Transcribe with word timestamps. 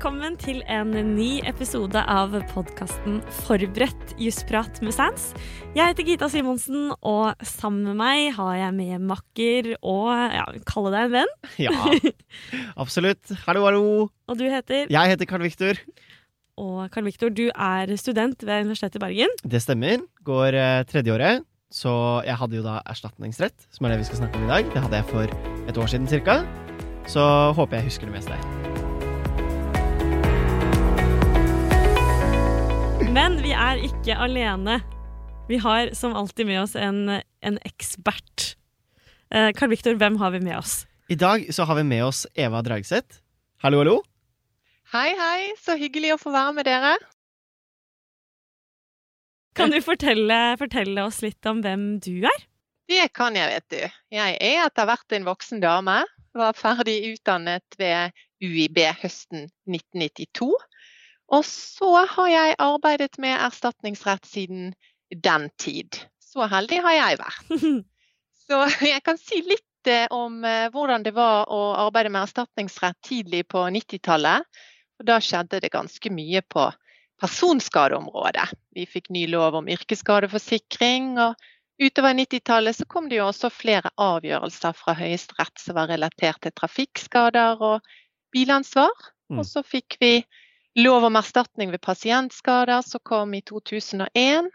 velkommen 0.00 0.38
til 0.40 0.62
en 0.64 0.94
ny 1.12 1.42
episode 1.44 2.00
av 2.08 2.32
podkasten 2.54 3.18
Forberedt 3.42 4.14
jusprat 4.16 4.78
med 4.80 4.94
Sans. 4.96 5.26
Jeg 5.76 5.90
heter 5.90 6.06
Gita 6.08 6.28
Simonsen, 6.32 6.94
og 7.04 7.36
sammen 7.44 7.84
med 7.84 7.98
meg 7.98 8.30
har 8.38 8.54
jeg 8.56 8.72
med 8.78 9.04
makker 9.10 9.68
og 9.76 10.08
ja, 10.08 10.46
kalle 10.64 10.94
deg 10.94 11.04
en 11.04 11.12
venn. 11.18 11.34
Ja, 11.66 11.76
absolutt. 12.80 13.28
Hallo, 13.44 13.66
hallo. 13.68 13.84
Og 14.24 14.40
du 14.40 14.46
heter? 14.48 14.88
Jeg 14.88 15.12
heter 15.12 15.28
Karl 15.28 15.44
Viktor. 15.44 15.84
Og 16.56 16.88
Karl 16.96 17.10
Viktor, 17.10 17.28
du 17.28 17.50
er 17.52 17.92
student 18.00 18.40
ved 18.40 18.70
Universitetet 18.70 18.96
i 18.96 19.04
Bergen. 19.04 19.38
Det 19.44 19.60
stemmer. 19.60 20.00
Går 20.24 20.56
eh, 20.56 20.80
tredjeåret. 20.88 21.44
Så 21.68 21.92
jeg 22.24 22.40
hadde 22.40 22.56
jo 22.56 22.64
da 22.64 22.80
erstatningsrett, 22.88 23.68
som 23.68 23.84
er 23.84 23.98
det 23.98 24.06
vi 24.06 24.08
skal 24.08 24.24
snakke 24.24 24.40
om 24.40 24.48
i 24.48 24.54
dag. 24.56 24.72
Det 24.72 24.88
hadde 24.88 25.04
jeg 25.04 25.12
for 25.12 25.40
et 25.68 25.84
år 25.84 25.92
siden 25.92 26.08
cirka. 26.08 26.40
Så 27.04 27.20
håper 27.52 27.82
jeg 27.82 27.92
husker 27.92 28.08
det 28.08 28.16
meste. 28.16 28.79
Men 33.10 33.40
vi 33.42 33.50
er 33.50 33.80
ikke 33.82 34.14
alene. 34.22 34.76
Vi 35.48 35.56
har 35.58 35.88
som 35.98 36.12
alltid 36.14 36.46
med 36.46 36.60
oss 36.62 36.76
en, 36.78 37.08
en 37.42 37.56
ekspert. 37.66 38.52
Eh, 39.34 39.48
Karl 39.58 39.72
Viktor, 39.72 39.96
hvem 39.98 40.20
har 40.20 40.30
vi 40.30 40.38
med 40.44 40.54
oss? 40.60 40.84
I 41.10 41.16
dag 41.18 41.48
så 41.50 41.66
har 41.66 41.80
vi 41.80 41.84
med 41.90 42.04
oss 42.06 42.22
Eva 42.38 42.60
Dragseth. 42.62 43.18
Hallo, 43.64 43.80
hallo. 43.82 43.96
Hei, 44.94 45.08
hei. 45.18 45.50
Så 45.58 45.74
hyggelig 45.80 46.14
å 46.14 46.20
få 46.22 46.30
være 46.30 46.54
med 46.60 46.70
dere. 46.70 46.94
Kan 49.58 49.74
du 49.74 49.80
fortelle, 49.82 50.38
fortelle 50.62 51.02
oss 51.02 51.18
litt 51.26 51.50
om 51.50 51.64
hvem 51.66 51.96
du 51.98 52.28
er? 52.30 52.46
Det 52.90 53.10
kan 53.14 53.34
jeg, 53.34 53.50
vet 53.56 53.74
du. 53.74 54.00
Jeg 54.14 54.38
er 54.38 54.64
etter 54.68 54.86
hvert 54.86 55.18
en 55.18 55.26
voksen 55.26 55.62
dame. 55.66 55.98
Var 56.38 56.54
ferdig 56.54 57.00
utdannet 57.10 57.74
ved 57.78 58.14
UiB 58.38 58.84
høsten 59.02 59.48
1992. 59.66 60.54
Og 61.30 61.44
så 61.46 61.90
har 62.10 62.28
jeg 62.28 62.58
arbeidet 62.58 63.18
med 63.22 63.38
erstatningsrett 63.38 64.26
siden 64.26 64.72
den 65.14 65.48
tid. 65.58 65.98
Så 66.18 66.46
heldig 66.50 66.80
har 66.82 66.96
jeg 66.96 67.20
vært. 67.20 67.54
Så 68.50 68.64
jeg 68.82 69.02
kan 69.06 69.18
si 69.18 69.44
litt 69.46 69.86
eh, 69.86 70.08
om 70.10 70.42
eh, 70.44 70.66
hvordan 70.74 71.04
det 71.06 71.12
var 71.14 71.46
å 71.54 71.60
arbeide 71.78 72.10
med 72.10 72.24
erstatningsrett 72.24 72.98
tidlig 73.06 73.44
på 73.52 73.62
90-tallet. 73.70 74.42
Da 75.06 75.20
skjedde 75.22 75.60
det 75.62 75.70
ganske 75.70 76.10
mye 76.10 76.42
på 76.42 76.64
personskadeområdet. 77.22 78.48
Vi 78.74 78.88
fikk 78.90 79.10
ny 79.14 79.26
lov 79.30 79.54
om 79.60 79.70
yrkesskadeforsikring, 79.70 81.14
og 81.22 81.38
utover 81.78 82.16
90-tallet 82.18 82.80
så 82.80 82.88
kom 82.90 83.06
det 83.08 83.20
jo 83.20 83.28
også 83.28 83.52
flere 83.54 83.92
avgjørelser 84.00 84.74
fra 84.76 84.96
Høyesterett 84.98 85.62
som 85.62 85.78
var 85.78 85.92
relatert 85.92 86.42
til 86.42 86.56
trafikkskader 86.58 87.62
og 87.62 87.86
bilansvar. 88.34 88.94
Og 89.30 89.44
så 89.46 89.62
fikk 89.62 89.94
vi 90.02 90.14
lov 90.78 91.04
om 91.08 91.18
erstatning 91.18 91.72
ved 91.72 91.82
pasientskader 91.82 92.82
som 92.86 93.02
kom 93.04 93.34
i 93.34 93.42
2001. 93.42 94.50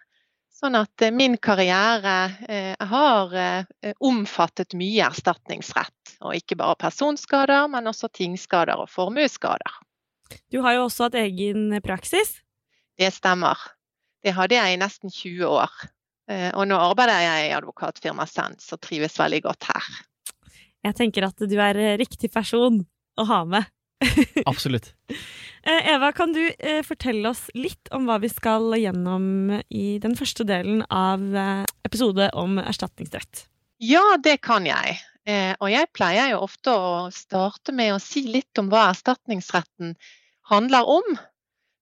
Sånn 0.55 0.77
at 0.79 1.03
eh, 1.03 1.11
min 1.11 1.35
karriere 1.37 2.15
eh, 2.47 2.75
har 2.79 3.33
eh, 3.35 3.95
omfattet 3.99 4.77
mye 4.79 5.09
erstatningsrett. 5.09 6.15
Og 6.23 6.37
ikke 6.37 6.55
bare 6.61 6.79
personskader, 6.79 7.67
men 7.71 7.91
også 7.91 8.07
tingskader 8.15 8.79
og 8.79 8.89
formuesskader. 8.93 9.81
Du 10.51 10.61
har 10.63 10.77
jo 10.77 10.87
også 10.87 11.09
hatt 11.09 11.19
egen 11.19 11.75
praksis. 11.83 12.37
Det 12.97 13.11
stemmer. 13.13 13.59
Det 14.23 14.33
hadde 14.33 14.57
jeg 14.57 14.73
i 14.73 14.79
nesten 14.81 15.11
20 15.11 15.45
år. 15.51 15.73
Eh, 16.31 16.49
og 16.57 16.65
nå 16.69 16.77
arbeider 16.81 17.21
jeg 17.21 17.49
i 17.49 17.55
advokatfirmaet 17.59 18.31
Sens 18.31 18.71
og 18.73 18.81
trives 18.81 19.19
veldig 19.19 19.43
godt 19.45 19.69
her. 19.69 19.89
Jeg 20.85 20.97
tenker 20.97 21.27
at 21.27 21.45
du 21.45 21.55
er 21.61 21.77
eh, 21.77 21.97
riktig 22.01 22.31
person 22.33 22.81
å 23.19 23.25
ha 23.29 23.43
med. 23.49 23.69
Absolutt. 24.45 24.93
Eh, 25.63 25.93
Eva, 25.93 26.11
kan 26.11 26.33
du 26.33 26.43
eh, 26.59 26.81
fortelle 26.85 27.29
oss 27.29 27.47
litt 27.57 27.89
om 27.95 28.07
hva 28.09 28.19
vi 28.21 28.29
skal 28.29 28.75
gjennom 28.77 29.55
i 29.69 29.97
den 30.03 30.15
første 30.19 30.45
delen 30.47 30.83
av 30.93 31.23
eh, 31.35 31.63
episode 31.87 32.29
om 32.37 32.59
erstatningsrett? 32.61 33.47
Ja, 33.81 34.03
det 34.23 34.37
kan 34.45 34.67
jeg. 34.67 34.99
Eh, 35.25 35.55
og 35.59 35.71
jeg 35.71 35.89
pleier 35.95 36.35
jo 36.35 36.43
ofte 36.45 36.75
å 36.75 36.91
starte 37.13 37.73
med 37.75 37.95
å 37.95 38.01
si 38.03 38.27
litt 38.29 38.61
om 38.61 38.69
hva 38.69 38.89
erstatningsretten 38.91 39.95
handler 40.51 40.91
om. 40.99 41.17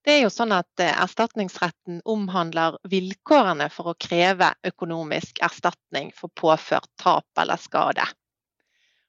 Det 0.04 0.18
er 0.18 0.26
jo 0.26 0.32
sånn 0.32 0.52
at 0.56 0.84
erstatningsretten 0.84 2.02
omhandler 2.12 2.76
vilkårene 2.92 3.70
for 3.72 3.92
å 3.92 4.00
kreve 4.00 4.50
økonomisk 4.68 5.40
erstatning 5.44 6.12
for 6.16 6.32
påført 6.36 6.92
tap 7.00 7.28
eller 7.40 7.60
skade. 7.60 8.08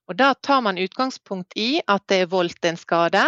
Og 0.08 0.16
Da 0.16 0.34
tar 0.34 0.60
man 0.60 0.78
utgangspunkt 0.78 1.56
i 1.56 1.80
at 1.88 2.04
det 2.08 2.24
er 2.24 2.32
voldt 2.32 2.64
en 2.68 2.76
skade, 2.76 3.24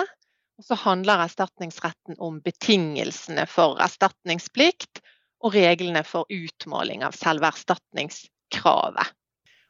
og 0.56 0.64
så 0.64 0.76
handler 0.80 1.24
erstatningsretten 1.24 2.18
om 2.20 2.40
betingelsene 2.44 3.46
for 3.48 3.80
erstatningsplikt 3.84 5.00
og 5.44 5.54
reglene 5.56 6.02
for 6.04 6.28
utmåling 6.32 7.04
av 7.04 7.16
selve 7.16 7.48
erstatningskravet. 7.48 9.12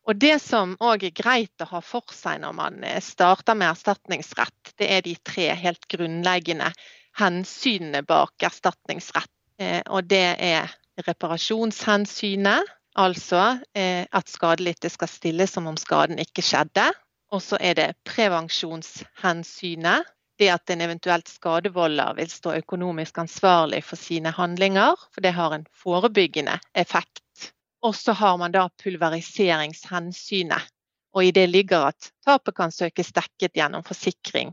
Og 0.07 0.19
Det 0.23 0.37
som 0.39 0.77
òg 0.79 1.09
er 1.09 1.15
greit 1.19 1.63
å 1.63 1.67
ha 1.73 1.81
for 1.83 2.07
seg 2.15 2.39
når 2.45 2.55
man 2.55 2.83
eh, 2.87 3.01
starter 3.03 3.59
med 3.59 3.73
erstatningsrett, 3.73 4.75
det 4.79 4.91
er 4.99 5.03
de 5.03 5.17
tre 5.27 5.49
helt 5.59 5.89
grunnleggende 5.91 6.71
hensynene 7.19 8.05
bak 8.07 8.47
erstatningsrett. 8.47 9.33
Eh, 9.59 9.83
Og 9.91 10.07
det 10.07 10.37
er 10.39 10.71
reparasjonshensynet, 11.07 12.76
altså 12.97 13.59
eh, 13.77 14.07
at 14.13 14.29
skadelidte 14.29 14.91
skal 14.91 15.09
stille 15.09 15.47
som 15.47 15.67
om 15.71 15.77
skaden 15.81 16.19
ikke 16.23 16.43
skjedde. 16.45 16.91
Og 17.35 17.43
så 17.43 17.59
er 17.61 17.75
det 17.75 17.97
prevensjonshensynet, 18.07 20.05
det 20.39 20.51
at 20.53 20.71
en 20.71 20.81
eventuelt 20.85 21.29
skadevolder 21.29 22.15
vil 22.19 22.31
stå 22.31 22.53
økonomisk 22.61 23.19
ansvarlig 23.19 23.85
for 23.85 23.97
sine 23.97 24.31
handlinger, 24.37 24.95
for 25.13 25.21
det 25.25 25.33
har 25.33 25.55
en 25.55 25.67
forebyggende 25.75 26.59
effekt. 26.77 27.53
Og 27.83 27.95
så 27.97 28.13
har 28.13 28.37
man 28.37 28.53
da 28.53 28.69
pulveriseringshensynet, 28.83 30.69
og 31.17 31.25
i 31.25 31.33
det 31.33 31.49
ligger 31.49 31.89
at 31.89 32.13
tapet 32.27 32.57
kan 32.57 32.73
søkes 32.73 33.13
dekket 33.17 33.57
gjennom 33.57 33.85
forsikring 33.87 34.53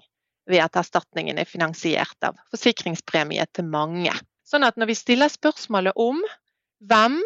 ved 0.49 0.63
at 0.63 0.75
erstatningen 0.79 1.39
er 1.39 1.47
finansiert 1.47 2.15
av 2.23 2.39
forsikringspremie 2.51 3.43
til 3.55 3.67
mange. 3.67 4.13
Sånn 4.47 4.63
at 4.67 4.79
når 4.79 4.91
vi 4.91 4.99
stiller 4.99 5.31
spørsmålet 5.31 5.95
om 5.99 6.19
hvem, 6.83 7.19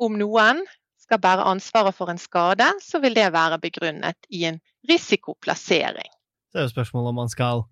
om 0.00 0.16
noen, 0.20 0.64
skal 1.00 1.20
bære 1.22 1.46
ansvaret 1.50 1.96
for 1.96 2.12
en 2.12 2.20
skade, 2.20 2.66
så 2.84 3.00
vil 3.02 3.16
det 3.18 3.32
være 3.34 3.58
begrunnet 3.62 4.28
i 4.30 4.44
en 4.46 4.60
risikoplassering. 4.88 6.10
Så 6.50 6.60
er 6.60 6.66
jo 6.68 6.74
spørsmålet 6.74 7.12
om 7.12 7.20
man 7.22 7.32
skal 7.32 7.64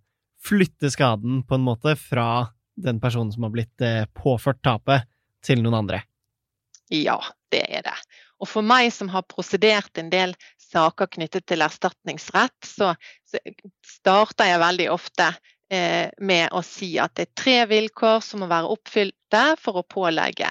flytte 0.42 0.90
skaden 0.90 1.42
på 1.46 1.58
en 1.58 1.66
måte 1.66 1.94
fra 1.98 2.48
den 2.78 3.00
personen 3.02 3.30
som 3.34 3.46
har 3.46 3.54
blitt 3.54 3.82
eh, 3.84 4.04
påført 4.14 4.62
tapet, 4.62 5.06
til 5.44 5.60
noen 5.62 5.76
andre. 5.78 6.00
Ja, 6.90 7.18
det 7.52 7.62
er 7.78 7.84
det. 7.86 7.94
Og 8.42 8.48
for 8.50 8.66
meg 8.66 8.90
som 8.94 9.10
har 9.12 9.26
prosedert 9.30 9.98
en 10.00 10.10
del 10.10 10.34
saker 10.58 11.10
knyttet 11.14 11.46
til 11.48 11.62
erstatningsrett, 11.64 12.56
så, 12.66 12.92
så 13.26 13.40
starter 13.86 14.50
jeg 14.50 14.62
veldig 14.62 14.88
ofte 14.92 15.28
eh, 15.70 16.10
med 16.18 16.50
å 16.50 16.62
si 16.66 16.96
at 17.00 17.14
det 17.18 17.28
er 17.28 17.38
tre 17.42 17.56
vilkår 17.70 18.22
som 18.24 18.42
må 18.42 18.50
være 18.50 18.74
oppfylte 18.74 19.44
for 19.62 19.80
å 19.80 19.86
pålegge 19.86 20.50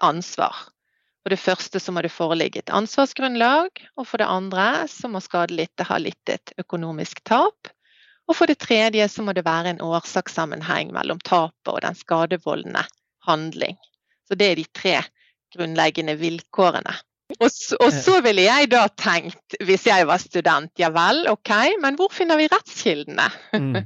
erstatningsansvar. 0.00 0.54
For 1.22 1.30
det 1.30 1.40
første 1.40 1.80
så 1.80 1.92
må 1.92 2.00
det 2.00 2.12
foreligge 2.12 2.60
et 2.60 2.70
ansvarsgrunnlag, 2.72 3.68
og 3.96 4.06
for 4.08 4.18
det 4.18 4.26
andre 4.26 4.86
så 4.88 5.08
må 5.08 5.20
skadelidte 5.20 5.84
ha 5.84 5.98
litt 5.98 6.28
et 6.28 6.52
økonomisk 6.58 7.20
tap. 7.24 7.68
Og 8.28 8.36
for 8.36 8.46
det 8.46 8.58
tredje 8.58 9.06
så 9.08 9.22
må 9.22 9.34
det 9.36 9.44
være 9.44 9.74
en 9.74 9.82
årsakssammenheng 9.84 10.94
mellom 10.94 11.20
tapet 11.20 11.68
og 11.74 11.82
den 11.82 11.94
skadevoldende 11.94 12.86
handling. 13.26 13.76
Så 14.28 14.38
det 14.38 14.46
er 14.50 14.56
de 14.56 14.64
tre 14.72 14.96
grunnleggende 15.52 16.16
vilkårene. 16.16 16.94
Og 17.38 17.50
så, 17.52 17.76
og 17.78 17.92
så 17.92 18.20
ville 18.24 18.42
jeg 18.42 18.70
da 18.72 18.86
tenkt, 18.88 19.58
hvis 19.62 19.84
jeg 19.86 20.06
var 20.08 20.18
student, 20.18 20.72
ja 20.78 20.88
vel, 20.94 21.26
OK, 21.30 21.52
men 21.82 21.98
hvor 21.98 22.10
finner 22.14 22.40
vi 22.40 22.48
rettskildene? 22.50 23.28
Mm. 23.52 23.84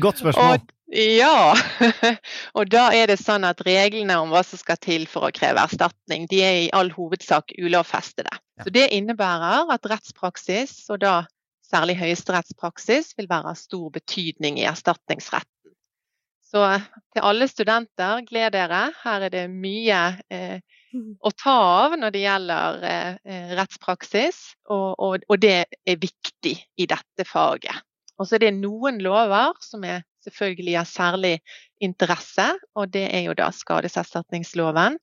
Godt 0.00 0.22
spørsmål. 0.22 0.62
Og, 0.62 0.72
ja. 0.92 1.54
og 2.58 2.68
da 2.72 2.88
er 2.92 3.08
det 3.08 3.18
sånn 3.20 3.46
at 3.48 3.62
reglene 3.64 4.18
om 4.20 4.32
hva 4.32 4.42
som 4.46 4.60
skal 4.60 4.80
til 4.82 5.06
for 5.10 5.28
å 5.28 5.34
kreve 5.34 5.62
erstatning, 5.64 6.26
de 6.30 6.42
er 6.44 6.58
i 6.66 6.72
all 6.76 6.92
hovedsak 6.92 7.54
ulovfestede. 7.58 8.32
Så 8.62 8.72
det 8.74 8.90
innebærer 8.94 9.72
at 9.72 9.88
rettspraksis, 9.88 10.76
og 10.92 11.00
da 11.02 11.14
særlig 11.64 11.96
høyesterettspraksis, 12.02 13.14
vil 13.16 13.30
være 13.30 13.54
av 13.54 13.58
stor 13.58 13.88
betydning 13.94 14.60
i 14.60 14.68
erstatningsretten. 14.68 15.48
Så 16.52 16.66
til 17.14 17.24
alle 17.24 17.48
studenter, 17.48 18.20
gled 18.28 18.52
dere. 18.52 18.90
Her 19.00 19.24
er 19.24 19.32
det 19.32 19.46
mye 19.48 20.00
eh, 20.28 20.58
å 21.24 21.32
ta 21.32 21.54
av 21.86 21.96
når 21.96 22.12
det 22.12 22.24
gjelder 22.26 22.84
eh, 22.84 23.54
rettspraksis, 23.56 24.42
og, 24.68 24.90
og, 25.00 25.24
og, 25.30 25.38
det 25.40 25.64
er 25.64 26.02
viktig 26.02 26.52
i 26.76 26.88
dette 26.90 27.24
faget. 27.24 27.80
Og 28.20 28.28
så 28.28 28.36
er 28.36 28.44
det 28.44 28.58
noen 28.58 29.00
lover 29.00 29.56
som 29.64 29.88
er 29.88 30.04
selvfølgelig 30.26 30.76
av 30.80 30.88
særlig 30.90 31.32
interesse, 31.82 32.46
og 32.78 32.92
det 32.94 33.06
er 33.14 33.26
jo 33.26 33.36
da 33.38 33.50
skadeserstatningsloven. 33.54 34.98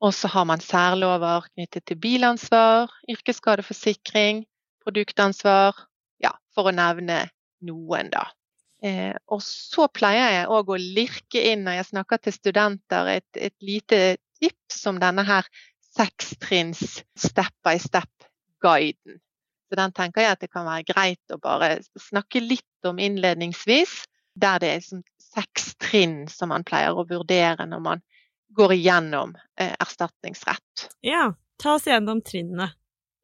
Og 0.00 0.14
så 0.16 0.30
har 0.32 0.46
man 0.48 0.62
særlover 0.64 1.48
knyttet 1.52 1.84
til 1.86 1.98
bilansvar, 2.00 2.88
yrkesskadeforsikring, 3.12 4.46
produktansvar, 4.84 5.76
ja, 6.24 6.32
for 6.54 6.70
å 6.70 6.74
nevne 6.74 7.26
noen, 7.68 8.08
da. 8.12 8.24
Eh, 8.80 9.12
og 9.28 9.42
så 9.44 9.90
pleier 9.92 10.38
jeg 10.38 10.48
òg 10.48 10.70
å 10.72 10.78
lirke 10.80 11.42
inn 11.50 11.66
når 11.66 11.80
jeg 11.80 11.90
snakker 11.90 12.22
til 12.24 12.36
studenter, 12.36 13.10
et, 13.18 13.28
et 13.36 13.56
lite 13.60 14.16
tips 14.40 14.86
om 14.88 15.00
denne 15.02 15.26
her 15.28 15.48
sekstrinns 15.92 17.02
step 17.18 17.52
by 17.66 17.76
step-guiden. 17.82 19.20
Så 19.70 19.78
den 19.78 19.92
tenker 19.94 20.24
jeg 20.24 20.34
at 20.34 20.40
det 20.42 20.50
kan 20.50 20.66
være 20.66 20.86
greit 20.88 21.34
å 21.34 21.38
bare 21.42 21.76
snakke 22.08 22.42
litt 22.42 22.88
om 22.88 22.98
innledningsvis. 22.98 24.00
Der 24.40 24.60
det 24.62 24.70
er 24.70 24.80
liksom 24.80 25.04
seks 25.30 25.74
trinn 25.82 26.24
som 26.32 26.50
man 26.52 26.64
pleier 26.66 26.96
å 26.96 27.06
vurdere 27.08 27.66
når 27.68 27.82
man 27.84 28.02
går 28.56 28.74
igjennom 28.74 29.36
eh, 29.60 29.74
erstatningsrett. 29.78 30.88
Ja, 31.06 31.30
ta 31.60 31.76
oss 31.78 31.86
gjennom 31.86 32.22
trinnene. 32.26 32.72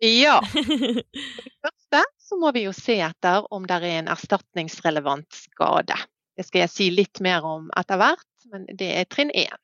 Ja. 0.05 0.39
For 0.53 0.61
det 0.63 1.17
første 1.65 2.03
så 2.21 2.39
må 2.39 2.53
vi 2.55 2.67
jo 2.67 2.75
se 2.77 2.99
etter 3.03 3.47
om 3.55 3.67
det 3.67 3.81
er 3.81 3.89
en 4.03 4.13
erstatningsrelevant 4.13 5.29
skade. 5.35 5.97
Det 6.37 6.45
skal 6.47 6.67
jeg 6.67 6.75
si 6.75 6.91
litt 6.93 7.23
mer 7.25 7.47
om 7.49 7.71
etter 7.81 7.99
hvert, 8.01 8.29
men 8.53 8.67
det 8.79 8.93
er 9.01 9.09
trinn 9.09 9.33
én. 9.33 9.57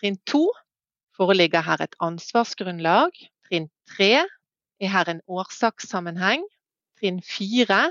Trinn 0.00 0.18
to 0.26 0.48
foreligger 1.16 1.62
her 1.64 1.84
et 1.84 1.94
ansvarsgrunnlag. 2.02 3.14
Trinn 3.46 3.70
tre 3.94 4.24
er 4.82 4.90
her 4.90 5.12
en 5.12 5.22
årsakssammenheng. 5.30 6.42
Trinn 6.98 7.22
fire 7.24 7.84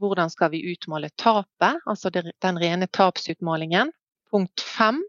hvordan 0.00 0.30
skal 0.32 0.52
vi 0.52 0.64
utmåle 0.72 1.10
tapet, 1.20 1.80
altså 1.86 2.10
den 2.12 2.60
rene 2.60 2.88
tapsutmålingen. 2.92 3.92
Punkt 4.32 4.60
fem 4.60 5.00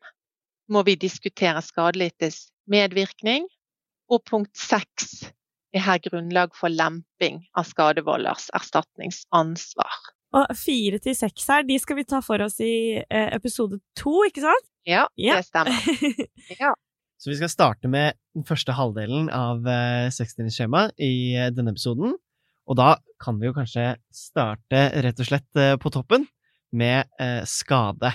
må 0.72 0.84
vi 0.88 0.98
diskutere 1.00 1.62
skadelidtes 1.64 2.48
medvirkning. 2.70 3.48
Og 4.08 4.24
punkt 4.28 4.56
seks 4.56 5.28
er 5.76 5.84
her 5.84 6.00
grunnlag 6.04 6.56
for 6.56 6.72
lemping 6.72 7.42
av 7.58 7.68
skadevolders 7.68 8.48
erstatningsansvar. 8.56 9.98
Og 10.38 10.52
fire 10.60 11.00
til 11.04 11.16
seks 11.16 11.48
her, 11.52 11.64
de 11.68 11.78
skal 11.80 12.00
vi 12.00 12.08
ta 12.08 12.20
for 12.24 12.44
oss 12.44 12.60
i 12.64 13.00
eh, 13.00 13.30
episode 13.36 13.80
to, 14.00 14.20
ikke 14.28 14.44
sant? 14.44 14.68
Ja, 14.88 15.08
ja. 15.20 15.40
det 15.40 15.48
stemmer. 15.48 15.88
Ja. 16.62 16.74
Så 17.18 17.32
vi 17.32 17.40
skal 17.40 17.50
starte 17.50 17.90
med 17.90 18.14
den 18.38 18.46
første 18.46 18.76
halvdelen 18.78 19.32
av 19.34 19.66
eh, 19.68 20.08
sekstimersskjemaet 20.14 20.94
i 21.02 21.34
eh, 21.34 21.50
denne 21.56 21.74
episoden. 21.74 22.14
Og 22.68 22.76
da 22.76 22.96
kan 23.22 23.40
vi 23.40 23.48
jo 23.48 23.56
kanskje 23.56 23.96
starte 24.14 24.82
rett 25.04 25.20
og 25.24 25.30
slett 25.30 25.60
eh, 25.60 25.76
på 25.80 25.92
toppen 25.94 26.28
med 26.76 27.08
eh, 27.22 27.42
skade. 27.48 28.12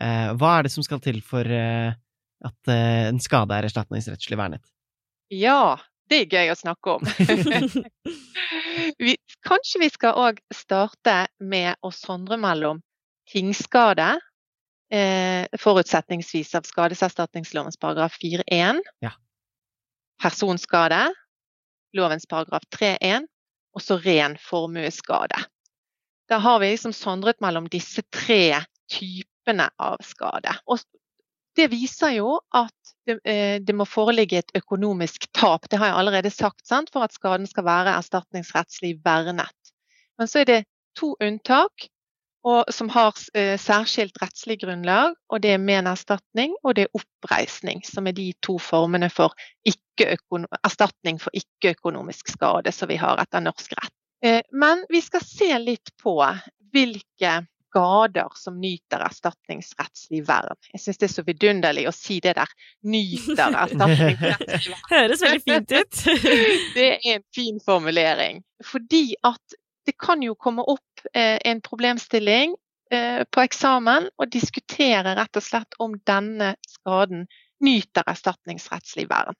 Eh, 0.00 0.32
hva 0.40 0.56
er 0.56 0.66
det 0.66 0.72
som 0.74 0.84
skal 0.86 1.02
til 1.04 1.20
for 1.24 1.46
at 2.42 2.70
en 2.72 3.20
skade 3.22 3.54
er 3.54 3.68
erstatningsrettslig 3.68 4.38
vernet? 4.40 4.64
Ja, 5.30 5.76
det 6.10 6.24
er 6.24 6.34
gøy 6.40 6.50
å 6.52 6.58
snakke 6.58 6.96
om. 6.96 7.06
vi, 9.04 9.14
kanskje 9.46 9.82
vi 9.84 9.90
skal 9.92 10.18
òg 10.18 10.40
starte 10.52 11.26
med 11.38 11.78
å 11.86 11.92
sondre 11.94 12.40
mellom 12.40 12.82
tingskade, 13.30 14.08
eh, 14.92 15.44
forutsetningsvis 15.60 16.56
av 16.58 16.66
skadeserstatningslovens 16.68 17.78
paragraf 17.80 18.18
4-1, 18.20 18.82
ja. 19.04 19.12
personskade, 20.20 21.04
lovens 21.96 22.26
paragraf 22.26 22.66
3-1 22.74 23.28
og 23.72 23.82
så 23.82 23.98
ren 24.04 24.36
formuesskade. 24.40 25.44
Da 26.28 26.38
har 26.38 26.60
vi 26.62 26.70
liksom 26.70 26.94
sondret 26.96 27.40
mellom 27.40 27.68
disse 27.72 28.04
tre 28.14 28.62
typene 28.92 29.68
av 29.80 30.00
skade. 30.06 30.54
Og 30.66 30.80
det 31.56 31.68
viser 31.72 32.16
jo 32.16 32.38
at 32.56 32.94
det, 33.06 33.18
eh, 33.28 33.58
det, 33.60 33.74
må 33.76 33.84
foreligge 33.84 34.38
et 34.40 34.54
økonomisk 34.56 35.26
tap. 35.36 35.68
Det 35.68 35.80
har 35.80 35.90
jeg 35.90 35.98
allerede 36.00 36.30
sagt, 36.30 36.66
sant? 36.66 36.92
for 36.92 37.04
at 37.04 37.12
skaden 37.12 37.46
skal 37.50 37.66
være 37.66 37.96
erstatningsrettslig 37.98 38.94
vernet. 39.04 39.72
Men 40.18 40.30
så 40.30 40.42
er 40.42 40.48
det 40.48 40.60
to 40.96 41.14
unntak 41.20 41.88
og, 42.42 42.64
som 42.74 42.88
har 42.90 43.14
eh, 43.38 43.54
særskilt 43.60 44.18
rettslig 44.22 44.60
grunnlag. 44.60 45.14
og 45.28 45.42
Det 45.42 45.54
er 45.54 45.62
menerstatning 45.62 46.56
og 46.62 46.74
det 46.74 46.88
er 46.88 46.98
oppreisning, 46.98 47.84
som 47.86 48.06
er 48.06 48.16
de 48.16 48.32
to 48.42 48.58
formene 48.58 49.10
for 49.10 49.34
erstatning 50.64 51.20
for 51.22 51.30
ikke-økonomisk 51.36 52.32
skade 52.34 52.72
som 52.72 52.90
vi 52.90 52.98
har 52.98 53.20
etter 53.22 53.44
norsk 53.44 53.76
rett. 53.78 53.94
Eh, 54.24 54.42
men 54.52 54.84
vi 54.88 55.00
skal 55.00 55.24
se 55.26 55.50
litt 55.58 55.94
på 56.02 56.18
hvilke 56.72 57.40
skader 57.72 58.28
som 58.36 58.58
nyter 58.60 59.00
erstatningsrettslig 59.06 60.22
vern. 60.28 60.58
Jeg 60.74 60.82
syns 60.82 61.00
det 61.00 61.08
er 61.08 61.14
så 61.14 61.24
vidunderlig 61.24 61.86
å 61.88 61.94
si 61.96 62.18
det 62.20 62.34
der. 62.36 62.50
Nyter 62.84 63.56
erstatningsrettslig 63.64 64.74
vern. 64.74 64.84
Høres 64.92 65.24
veldig 65.24 65.42
fint 65.46 65.74
ut. 65.78 66.04
det 66.76 66.88
er 66.90 67.10
en 67.14 67.26
fin 67.34 67.60
formulering. 67.64 68.42
Fordi 68.66 69.06
at 69.24 69.56
det 69.86 69.96
kan 69.98 70.22
jo 70.22 70.36
komme 70.38 70.62
opp 70.68 70.91
eh, 71.14 71.38
en 71.44 71.60
problemstilling 71.60 72.54
eh, 72.92 73.22
på 73.30 73.44
eksamen 73.44 74.08
og 74.18 74.30
diskutere 74.32 75.16
rett 75.18 75.40
og 75.40 75.44
slett 75.44 75.78
om 75.82 75.96
denne 76.06 76.54
skaden 76.68 77.26
nyter 77.62 78.06
erstatningsrettslig 78.10 79.08
vern. 79.10 79.36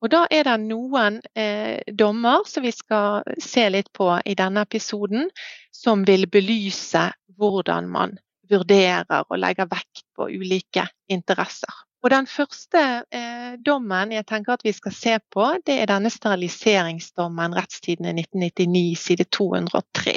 Og 0.00 0.08
Da 0.08 0.24
er 0.32 0.46
det 0.48 0.56
noen 0.64 1.20
eh, 1.36 1.80
dommer 1.92 2.46
som 2.48 2.64
vi 2.64 2.72
skal 2.72 3.26
se 3.42 3.66
litt 3.68 3.92
på 3.92 4.08
i 4.24 4.34
denne 4.38 4.64
episoden, 4.64 5.28
som 5.70 6.06
vil 6.08 6.24
belyse 6.30 7.10
hvordan 7.36 7.88
man 7.92 8.16
vurderer 8.50 9.26
og 9.28 9.38
legger 9.38 9.68
vekt 9.70 10.06
på 10.16 10.30
ulike 10.32 10.86
interesser. 11.12 11.84
Og 12.00 12.10
Den 12.10 12.26
første 12.26 12.80
eh, 13.12 13.56
dommen 13.60 14.12
jeg 14.14 14.24
tenker 14.26 14.56
at 14.56 14.64
vi 14.64 14.72
skal 14.72 14.94
se 14.96 15.18
på, 15.32 15.44
det 15.66 15.82
er 15.82 15.90
denne 15.90 16.08
steriliseringsdommen 16.12 17.56
rettstidene 17.58 18.14
1999 18.16 18.96
side 18.96 19.28
203. 19.28 20.16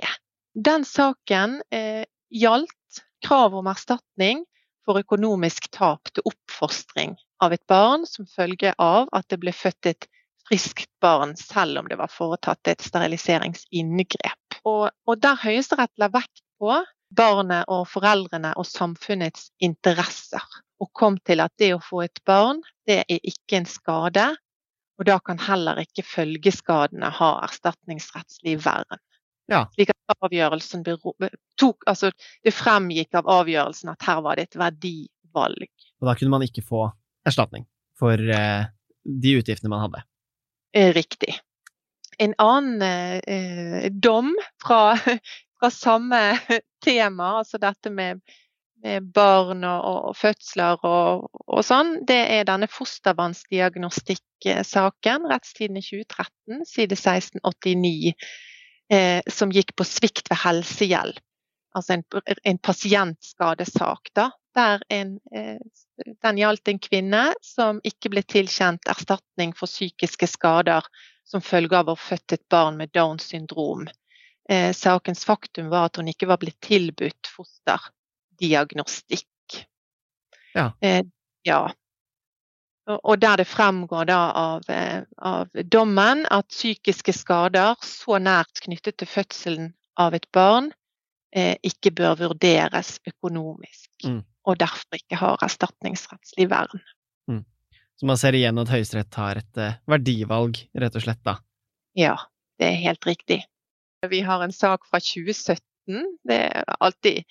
Den 0.54 0.86
saken 0.86 1.62
eh, 1.74 2.06
gjaldt 2.30 3.04
krav 3.26 3.56
om 3.56 3.68
erstatning 3.68 4.44
for 4.86 5.00
økonomisk 5.00 5.70
tap 5.74 6.12
til 6.14 6.26
oppfostring 6.30 7.16
av 7.44 7.56
et 7.56 7.64
barn 7.68 8.06
som 8.08 8.28
følge 8.30 8.74
av 8.78 9.08
at 9.16 9.30
det 9.32 9.40
ble 9.42 9.54
født 9.56 9.90
et 9.94 10.08
friskt 10.48 10.92
barn 11.02 11.38
selv 11.40 11.80
om 11.80 11.88
det 11.90 11.98
var 11.98 12.12
foretatt 12.12 12.68
et 12.68 12.84
steriliseringsinngrep. 12.84 14.60
Og, 14.68 14.90
og 15.08 15.24
der 15.24 15.40
Høyesterett 15.40 15.94
la 15.98 16.12
vekt 16.12 16.44
på 16.60 16.76
barnet 17.14 17.70
og 17.72 17.88
foreldrene 17.90 18.54
og 18.60 18.68
samfunnets 18.68 19.50
interesser 19.64 20.44
og 20.84 20.92
kom 20.98 21.18
til 21.24 21.44
at 21.44 21.54
det 21.62 21.72
å 21.76 21.82
få 21.84 22.04
et 22.06 22.20
barn, 22.28 22.60
det 22.88 23.04
er 23.08 23.24
ikke 23.24 23.62
en 23.62 23.70
skade. 23.70 24.26
Og 25.00 25.08
da 25.08 25.18
kan 25.24 25.40
heller 25.42 25.80
ikke 25.82 26.06
følgeskadene 26.06 27.10
ha 27.18 27.32
erstatningsrettslig 27.48 28.58
vern. 28.66 29.00
Ja. 29.52 29.66
Slik 29.74 29.93
avgjørelsen 30.22 30.84
tok, 30.86 31.86
altså 31.88 32.12
Det 32.44 32.54
fremgikk 32.54 33.16
av 33.20 33.30
avgjørelsen 33.42 33.94
at 33.94 34.08
her 34.08 34.22
var 34.26 34.38
det 34.38 34.50
et 34.50 34.60
verdivalg. 34.60 35.72
Og 36.02 36.10
da 36.10 36.18
kunne 36.20 36.36
man 36.36 36.46
ikke 36.46 36.66
få 36.66 36.88
erstatning 37.28 37.66
for 38.00 38.20
eh, 38.20 38.70
de 39.04 39.38
utgiftene 39.40 39.72
man 39.72 39.86
hadde? 39.86 40.04
Eh, 40.76 40.92
riktig. 40.96 41.38
En 42.22 42.36
annen 42.42 42.84
eh, 42.84 43.90
dom 43.92 44.34
fra, 44.62 44.96
fra 45.60 45.74
samme 45.74 46.22
tema, 46.84 47.38
altså 47.42 47.62
dette 47.62 47.94
med 47.94 48.24
med 48.84 49.14
barn 49.16 49.64
og, 49.64 50.10
og 50.10 50.18
fødsler 50.20 50.82
og, 50.84 51.30
og, 51.48 51.64
sånn, 51.66 52.06
det 52.08 52.28
er 52.36 52.44
denne 52.48 52.68
fostervannsdiagnostikksaken, 52.72 55.28
rettstiden 55.32 55.78
i 55.80 55.82
2013, 55.86 56.66
side 56.68 56.96
1689, 56.98 58.14
eh, 58.94 59.22
som 59.32 59.52
gikk 59.52 59.76
på 59.76 59.86
svikt 59.88 60.30
ved 60.32 60.38
helsehjelp. 60.44 61.24
Altså 61.74 61.94
en, 61.98 62.04
en 62.44 62.58
pasientskadesak, 62.62 64.12
da. 64.14 64.30
Der 64.54 64.84
en, 64.94 65.16
eh, 65.34 65.58
den 66.22 66.38
gjaldt 66.38 66.70
en 66.70 66.80
kvinne 66.80 67.34
som 67.42 67.80
ikke 67.84 68.10
ble 68.14 68.22
tilkjent 68.22 68.86
erstatning 68.92 69.56
for 69.58 69.66
psykiske 69.66 70.28
skader 70.30 70.86
som 71.26 71.42
følge 71.42 71.78
av 71.80 71.90
å 71.90 71.96
ha 71.96 72.02
født 72.10 72.32
et 72.38 72.50
barn 72.54 72.78
med 72.78 72.90
Downs 72.94 73.24
syndrom. 73.32 73.88
Eh, 74.50 74.74
sakens 74.78 75.26
faktum 75.26 75.70
var 75.72 75.86
at 75.88 75.98
hun 75.98 76.08
ikke 76.12 76.28
var 76.30 76.38
blitt 76.42 76.62
tilbudt 76.62 77.28
fosterdiagnostikk. 77.34 79.28
Ja. 80.54 80.74
Eh, 80.82 81.04
ja. 81.48 81.74
Og 82.92 83.16
der 83.22 83.40
det 83.40 83.48
fremgår 83.48 84.10
av, 84.12 84.64
eh, 84.68 85.04
av, 85.18 85.48
dommen 85.72 86.26
at 86.32 86.50
psykiske 86.52 87.14
skader 87.16 87.78
så 87.80 88.20
nært 88.20 88.60
knyttet 88.66 88.98
til 89.00 89.08
fødselen 89.08 89.70
av 89.96 90.18
et 90.18 90.28
barn 90.36 90.68
eh, 91.36 91.56
ikke 91.64 91.94
bør 91.96 92.18
vurderes 92.20 92.98
økonomisk, 93.08 93.90
mm. 94.04 94.20
og 94.20 94.60
derfor 94.60 95.00
ikke 95.00 95.22
har 95.22 95.40
erstatningsrettslig 95.48 96.50
vern. 96.52 96.84
Mm. 97.32 97.46
Så 97.96 98.10
man 98.10 98.20
ser 98.20 98.36
igjen 98.36 98.60
at 98.60 98.74
Høyesterett 98.74 99.12
tar 99.16 99.40
et 99.40 99.64
eh, 99.64 99.80
verdivalg, 99.88 100.60
rett 100.76 101.00
og 101.00 101.06
slett, 101.06 101.24
da? 101.24 101.38
Ja, 101.96 102.18
det 102.60 102.68
er 102.68 102.82
helt 102.84 103.08
riktig. 103.08 103.44
Vi 104.12 104.20
har 104.28 104.44
en 104.44 104.52
sak 104.52 104.84
fra 104.90 105.00
2017. 105.00 105.64
Det 106.28 106.40
er 106.52 106.76
alltid 106.84 107.24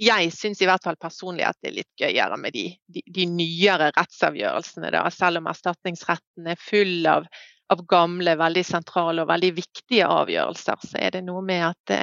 jeg 0.00 0.30
syns 0.32 0.62
i 0.62 0.66
hvert 0.68 0.84
fall 0.84 0.96
personlig 1.00 1.44
at 1.44 1.56
det 1.60 1.68
er 1.70 1.78
litt 1.80 2.00
gøyere 2.00 2.36
med 2.40 2.52
de, 2.56 2.78
de, 2.88 3.02
de 3.04 3.26
nyere 3.28 3.90
rettsavgjørelsene. 3.96 4.90
Da. 4.94 5.10
Selv 5.12 5.38
om 5.42 5.46
erstatningsretten 5.50 6.46
er 6.48 6.56
full 6.60 7.06
av, 7.10 7.22
av, 7.72 7.78
gamle, 7.90 8.32
veldig 8.40 8.64
sentrale 8.66 9.22
og 9.22 9.28
veldig 9.30 9.52
viktige 9.58 10.06
avgjørelser, 10.08 10.76
så 10.88 10.96
er 11.00 11.10
det 11.18 11.24
noe 11.26 11.42
med 11.44 11.62
at 11.68 11.80
det, 11.92 12.02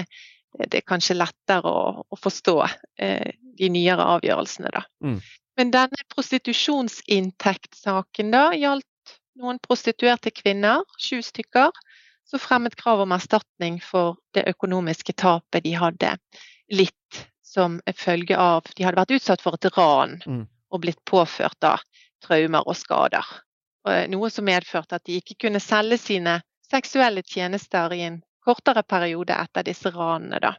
det, 0.60 0.76
er 0.80 0.90
kanskje 0.90 1.16
lettere 1.18 1.70
å, 1.72 2.04
å 2.06 2.16
forstå 2.22 2.58
eh, 2.68 3.30
de 3.58 3.68
nyere 3.74 4.04
avgjørelsene, 4.18 4.70
da. 4.74 4.82
Mm. 5.04 5.20
Men 5.58 5.68
denne 5.74 6.02
prostitusjonsinntektssaken 6.14 8.28
da 8.30 8.54
gjaldt 8.54 8.86
noen 9.42 9.58
prostituerte 9.62 10.32
kvinner, 10.34 10.82
sju 11.02 11.22
stykker, 11.26 11.72
som 12.28 12.40
fremmet 12.44 12.76
krav 12.78 13.02
om 13.02 13.12
erstatning 13.16 13.82
for 13.82 14.18
det 14.36 14.44
økonomiske 14.52 15.14
tapet 15.18 15.64
de 15.66 15.74
hadde 15.80 16.18
litt 16.74 16.97
som 17.58 17.80
en 17.90 17.98
følge 17.98 18.38
av 18.38 18.68
De 18.78 18.86
hadde 18.86 19.00
vært 19.02 19.16
utsatt 19.18 19.42
for 19.42 19.58
et 19.58 19.72
ran 19.78 20.20
Mm. 20.28 20.46
og 20.72 20.82
blitt 20.84 21.02
påført 21.10 21.58
da 21.64 21.78
traumer 22.22 22.68
og 22.68 22.76
skader. 22.78 23.26
Noe 24.12 24.30
som 24.30 24.46
medførte 24.46 24.98
at 24.98 25.06
de 25.08 25.16
ikke 25.22 25.38
kunne 25.48 25.62
selge 25.64 25.98
sine 26.02 26.42
seksuelle 26.70 27.22
tjenester 27.24 27.94
i 27.96 28.02
en 28.04 28.18
kortere 28.44 28.84
periode 28.84 29.32
etter 29.36 29.64
disse 29.64 29.92
ranene. 29.96 30.40
Da. 30.44 30.54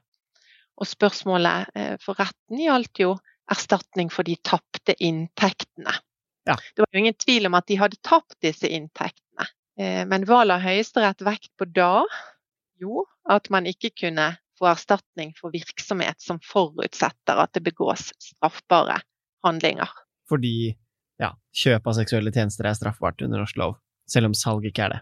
Og 0.80 0.86
spørsmålet 0.88 1.68
eh, 1.76 1.96
for 2.00 2.16
retten 2.16 2.62
gjaldt 2.62 3.02
jo 3.02 3.10
erstatning 3.50 4.08
for 4.12 4.24
de 4.24 4.36
tapte 4.44 4.94
inntektene. 5.00 5.92
Ja. 6.48 6.56
Det 6.56 6.80
var 6.84 6.88
jo 6.94 7.02
ingen 7.02 7.18
tvil 7.20 7.46
om 7.50 7.54
at 7.58 7.66
de 7.68 7.76
hadde 7.80 8.00
tapt 8.02 8.38
disse 8.44 8.68
inntektene. 8.68 9.46
Eh, 9.78 10.04
Men 10.08 10.24
hva 10.24 10.44
la 10.48 10.56
Høyesterett 10.62 11.20
vekt 11.26 11.50
på 11.60 11.68
da? 11.68 12.04
Jo, 12.80 13.04
at 13.28 13.50
man 13.50 13.66
ikke 13.68 13.90
kunne 14.06 14.30
få 14.58 14.68
erstatning 14.72 15.32
for 15.38 15.54
virksomhet 15.54 16.20
som 16.22 16.40
forutsetter 16.44 17.40
at 17.40 17.54
det 17.56 17.64
begås 17.66 18.10
straffbare 18.18 19.00
handlinger. 19.46 19.90
Fordi 20.28 20.74
ja, 21.18 21.32
kjøp 21.56 21.86
av 21.88 21.98
seksuelle 21.98 22.32
tjenester 22.34 22.68
er 22.68 22.78
straffbart 22.78 23.22
under 23.26 23.42
norsk 23.42 23.58
lov, 23.58 23.78
selv 24.10 24.30
om 24.30 24.36
salg 24.38 24.68
ikke 24.68 24.86
er 24.86 24.96
det. 24.96 25.00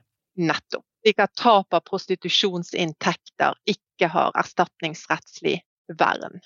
Nettopp. 0.49 0.85
Slik 1.07 1.21
at 1.23 1.37
tap 1.39 1.75
av 1.77 1.85
prostitusjonsinntekter 1.87 3.55
ikke 3.71 4.09
har 4.11 4.33
erstatningsrettslig 4.35 5.61
vern. 6.01 6.41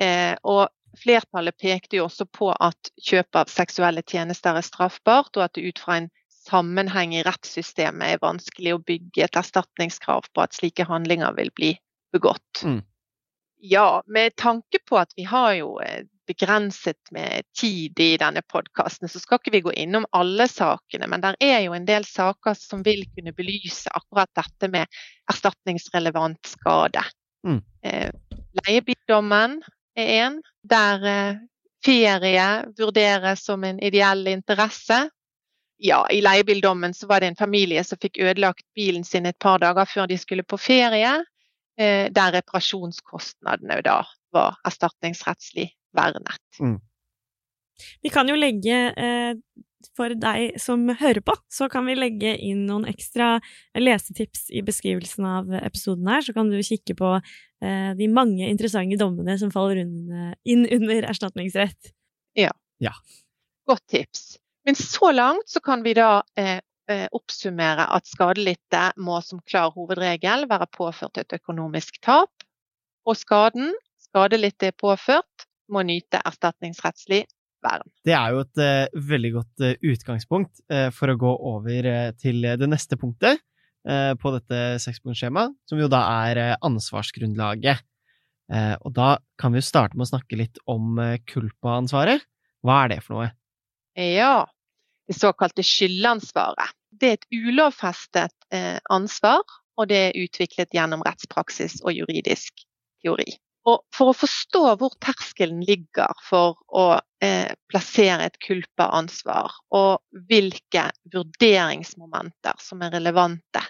Eh, 0.00 0.32
og 0.48 0.70
flertallet 0.96 1.58
pekte 1.60 1.98
jo 1.98 2.06
også 2.06 2.24
på 2.32 2.48
at 2.52 2.90
kjøp 3.04 3.36
av 3.36 3.52
seksuelle 3.52 4.00
tjenester 4.00 4.56
er 4.56 4.64
straffbart, 4.64 5.36
og 5.36 5.44
at 5.44 5.58
det 5.58 5.66
ut 5.68 5.82
fra 5.82 5.98
en 6.00 6.08
sammenheng 6.46 7.12
i 7.18 7.24
rettssystemet 7.26 8.14
er 8.14 8.22
vanskelig 8.22 8.76
å 8.76 8.82
bygge 8.86 9.26
et 9.26 9.38
erstatningskrav 9.38 10.30
på 10.32 10.44
at 10.44 10.56
slike 10.56 10.86
handlinger 10.88 11.36
vil 11.36 11.52
bli 11.58 11.74
begått. 12.16 12.64
Mm. 12.64 12.82
Ja, 13.66 14.02
med 14.06 14.36
tanke 14.36 14.78
på 14.88 14.98
at 14.98 15.12
vi 15.16 15.24
har 15.28 15.54
jo 15.56 15.76
eh, 15.80 16.04
begrenset 16.26 17.10
med 17.10 17.42
tid 17.60 18.00
i 18.00 18.16
denne 18.20 18.42
podkasten, 18.42 19.08
så 19.08 19.20
skal 19.20 19.40
ikke 19.40 19.54
vi 19.54 19.62
gå 19.64 19.72
innom 19.72 20.06
alle 20.16 20.48
sakene. 20.50 21.08
Men 21.08 21.22
det 21.22 21.34
er 21.40 21.60
jo 21.64 21.74
en 21.76 21.86
del 21.88 22.04
saker 22.04 22.56
som 22.58 22.82
vil 22.86 23.04
kunne 23.14 23.34
belyse 23.36 23.90
akkurat 23.94 24.30
dette 24.36 24.70
med 24.72 25.00
erstatningsrelevant 25.30 26.46
skade. 26.46 27.04
Mm. 27.46 27.60
Eh, 27.82 28.10
leiebildommen 28.62 29.60
er 29.96 30.12
en, 30.26 30.40
der 30.62 31.06
eh, 31.06 31.44
ferie 31.84 32.48
vurderes 32.78 33.44
som 33.44 33.64
en 33.64 33.80
ideell 33.80 34.26
interesse. 34.28 35.06
Ja, 35.78 36.06
i 36.10 36.20
leiebildommen 36.24 36.94
så 36.94 37.06
var 37.06 37.20
det 37.20 37.32
en 37.32 37.38
familie 37.38 37.84
som 37.84 38.00
fikk 38.02 38.18
ødelagt 38.18 38.66
bilen 38.74 39.04
sin 39.04 39.26
et 39.26 39.38
par 39.38 39.60
dager 39.62 39.88
før 39.88 40.06
de 40.10 40.18
skulle 40.18 40.44
på 40.44 40.58
ferie 40.58 41.18
der 41.76 42.32
reparasjonskostnadene 42.32 43.82
da 43.84 43.98
var 44.32 44.56
erstatningsrettslig 44.64 45.70
vernet. 45.96 46.40
Vi 48.00 48.12
kan 48.12 48.28
jo 48.28 48.36
legge, 48.38 48.76
eh, 48.96 49.34
for 49.96 50.14
deg 50.16 50.56
som 50.60 50.88
hører 50.88 51.20
på, 51.24 51.34
så 51.52 51.68
kan 51.72 51.84
vi 51.86 51.98
legge 51.98 52.32
inn 52.42 52.64
noen 52.68 52.88
ekstra 52.88 53.36
lesetips 53.76 54.48
i 54.50 54.64
beskrivelsen 54.64 55.28
av 55.28 55.52
episoden 55.60 56.08
her, 56.10 56.24
så 56.24 56.32
kan 56.36 56.48
du 56.50 56.56
kikke 56.64 56.96
på 56.96 57.12
eh, 57.20 57.92
de 57.98 58.08
mange 58.08 58.48
interessante 58.48 58.98
dommene 59.00 59.36
som 59.38 59.52
faller 59.52 59.84
inn, 59.84 60.32
inn 60.48 60.64
under 60.78 61.10
erstatningsrett. 61.12 61.92
Ja, 62.36 62.50
Godt 63.66 63.86
tips. 63.88 64.38
Men 64.64 64.74
så 64.74 65.12
langt 65.12 65.48
så 65.48 65.60
kan 65.60 65.82
vi 65.82 65.94
da 65.94 66.22
eh, 66.38 66.56
eh, 66.56 66.60
oppsummere 66.88 67.88
at 67.96 68.06
skadelidte 68.06 68.82
må 69.02 69.18
som 69.24 69.40
klar 69.48 69.72
hovedregel 69.74 70.46
være 70.50 70.68
påført 70.70 71.18
et 71.22 71.34
økonomisk 71.38 71.98
tap, 72.04 72.30
og 73.06 73.18
skaden 73.18 73.72
skadelidte 74.04 74.70
er 74.70 74.76
påført, 74.78 75.46
må 75.72 75.82
nyte 75.82 76.20
erstatningsrettslig 76.22 77.24
vern. 77.64 77.88
Det 78.06 78.14
er 78.14 78.34
jo 78.34 78.44
et 78.44 78.62
uh, 78.62 79.02
veldig 79.10 79.32
godt 79.34 79.64
uh, 79.66 79.74
utgangspunkt 79.90 80.62
uh, 80.70 80.88
for 80.94 81.10
å 81.10 81.18
gå 81.18 81.32
over 81.50 81.90
eh, 81.90 82.12
til 82.20 82.46
det 82.46 82.68
neste 82.70 82.98
punktet 83.00 83.42
eh, 83.86 84.12
på 84.20 84.32
dette 84.34 84.62
sekspunktskjemaet, 84.82 85.54
som 85.68 85.80
jo 85.80 85.88
da 85.90 86.02
er 86.28 86.42
eh, 86.42 86.54
ansvarsgrunnlaget. 86.66 87.82
Eh, 88.52 88.74
og 88.86 88.94
da 88.94 89.16
kan 89.40 89.54
vi 89.54 89.62
jo 89.62 89.66
starte 89.66 89.98
med 89.98 90.06
å 90.06 90.12
snakke 90.12 90.38
litt 90.38 90.60
om 90.70 90.98
eh, 91.02 91.18
culpa-ansvaret. 91.26 92.22
Hva 92.66 92.84
er 92.84 92.94
det 92.94 93.00
for 93.04 93.18
noe? 93.18 93.30
Ja, 93.96 94.46
det 95.06 95.14
såkalte 95.14 95.62
skyldansvaret. 95.62 96.74
Det 96.90 97.08
er 97.08 97.18
et 97.18 97.26
ulovfestet 97.34 98.34
eh, 98.54 98.78
ansvar, 98.90 99.42
og 99.76 99.90
det 99.90 99.98
er 100.08 100.20
utviklet 100.24 100.72
gjennom 100.74 101.04
rettspraksis 101.06 101.80
og 101.84 101.92
juridisk 101.94 102.64
teori. 103.04 103.36
Og 103.66 103.82
for 103.94 104.12
å 104.12 104.16
forstå 104.16 104.62
hvor 104.78 104.94
terskelen 105.02 105.64
ligger 105.66 106.14
for 106.22 106.54
å 106.70 107.00
eh, 107.22 107.50
plassere 107.70 108.28
et 108.28 108.38
culpa-ansvar, 108.42 109.56
og 109.74 110.22
hvilke 110.30 110.86
vurderingsmomenter 111.14 112.62
som 112.62 112.84
er 112.86 112.94
relevante, 112.94 113.64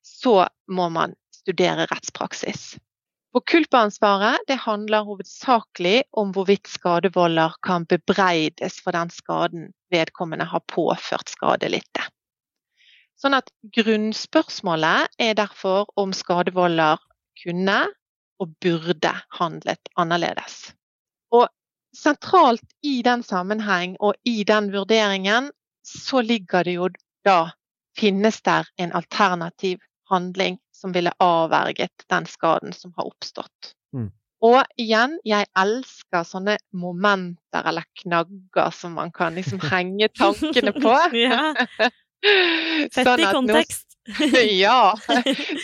så 0.00 0.46
må 0.72 0.88
man 0.94 1.14
studere 1.34 1.86
rettspraksis. 1.90 2.76
For 3.36 3.44
culpa-ansvaret 3.44 4.46
det 4.48 4.56
handler 4.62 5.04
hovedsakelig 5.04 6.06
om 6.16 6.30
hvorvidt 6.32 6.70
skadevolder 6.72 7.58
kan 7.66 7.84
bebreides 7.84 8.78
for 8.80 8.96
den 8.96 9.10
skaden 9.12 9.66
vedkommende 9.92 10.46
har 10.48 10.62
påført 10.72 11.28
skadelidte. 11.28 12.06
Sånn 13.20 13.36
at 13.36 13.52
grunnspørsmålet 13.76 15.20
er 15.20 15.36
derfor 15.36 15.84
om 16.00 16.16
skadevolder 16.16 17.04
kunne 17.42 17.76
og 18.40 18.56
burde 18.64 19.12
handlet 19.36 19.92
annerledes. 20.00 20.72
Og 21.28 21.44
sentralt 21.92 22.64
i 22.80 23.02
den 23.04 23.20
sammenheng 23.20 24.00
og 24.00 24.16
i 24.24 24.48
den 24.48 24.72
vurderingen 24.72 25.52
så 25.84 26.24
ligger 26.24 26.64
det 26.64 26.78
jo 26.78 26.88
da 27.28 27.50
finnes 28.00 28.40
der 28.48 28.64
en 28.80 28.96
alternativ 28.96 29.84
handling 30.08 30.56
som 30.76 30.92
ville 30.92 31.12
avverget 31.22 32.06
den 32.12 32.28
skaden 32.28 32.72
som 32.76 32.92
har 32.96 33.08
oppstått. 33.08 33.72
Mm. 33.96 34.10
Og 34.44 34.58
igjen, 34.78 35.16
jeg 35.24 35.48
elsker 35.56 36.26
sånne 36.28 36.58
momenter 36.76 37.64
eller 37.70 37.86
knagger 38.02 38.74
som 38.76 38.98
man 38.98 39.12
kan 39.16 39.34
liksom 39.38 39.62
henge 39.72 40.10
tankene 40.18 40.74
på. 40.76 40.92
ja, 41.26 41.54
Sett 42.92 43.06
Sånn 43.06 43.20
i 43.20 43.26
kontekst. 43.32 43.84
nå- 44.20 44.40
ja, 44.56 44.94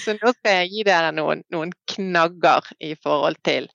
så 0.05 0.15
nå 0.19 0.33
skal 0.37 0.57
jeg 0.63 0.71
gi 0.73 0.85
dere 0.87 1.13
noen, 1.15 1.43
noen 1.55 1.73
knagger 1.93 2.67
i 2.83 2.93
forhold 2.99 3.39
til 3.47 3.69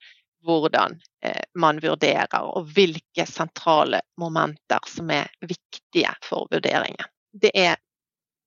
hvordan 0.46 0.94
eh, 1.26 1.42
man 1.58 1.80
vurderer, 1.82 2.46
og 2.46 2.68
hvilke 2.76 3.26
sentrale 3.28 4.00
momenter 4.20 4.84
som 4.88 5.10
er 5.12 5.28
viktige 5.40 6.12
for 6.24 6.46
vurderingen. 6.52 7.08
Det 7.32 7.50
er 7.58 7.76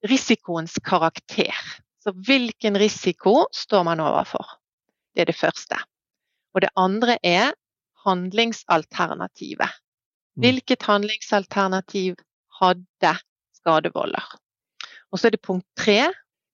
risikoens 0.08 0.78
karakter. 0.86 1.58
Så 2.04 2.14
hvilken 2.26 2.78
risiko 2.78 3.46
står 3.54 3.84
man 3.84 4.00
overfor? 4.00 4.46
Det 5.14 5.22
er 5.22 5.30
det 5.30 5.38
første. 5.38 5.78
Og 6.56 6.62
det 6.62 6.72
andre 6.76 7.18
er 7.24 7.54
handlingsalternativet. 8.06 9.70
Mm. 10.36 10.42
Hvilket 10.42 10.88
handlingsalternativ 10.90 12.16
hadde 12.62 13.14
skadevolder? 13.56 14.26
Og 15.12 15.20
så 15.20 15.28
er 15.28 15.36
det 15.36 15.46
punkt 15.46 15.68
tre. 15.78 16.10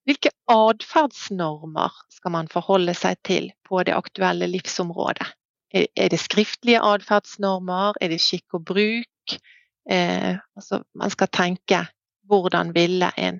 Hvilke 0.07 0.31
atferdsnormer 0.51 1.95
skal 2.11 2.31
man 2.31 2.47
forholde 2.51 2.95
seg 2.95 3.19
til 3.27 3.51
på 3.67 3.83
det 3.87 3.95
aktuelle 3.95 4.47
livsområdet? 4.51 5.27
Er 5.71 5.87
er 5.95 6.09
det 6.09 6.19
skriftlige 6.19 6.79
atferdsnormer? 6.79 7.99
Er 8.01 8.07
det 8.07 8.21
skikk 8.23 8.53
og 8.53 8.65
bruk? 8.65 9.39
Eh, 9.89 10.35
altså, 10.55 10.83
man 10.95 11.09
skal 11.09 11.27
tenke 11.27 11.85
hvordan 12.27 12.73
ville 12.75 13.11
en 13.17 13.39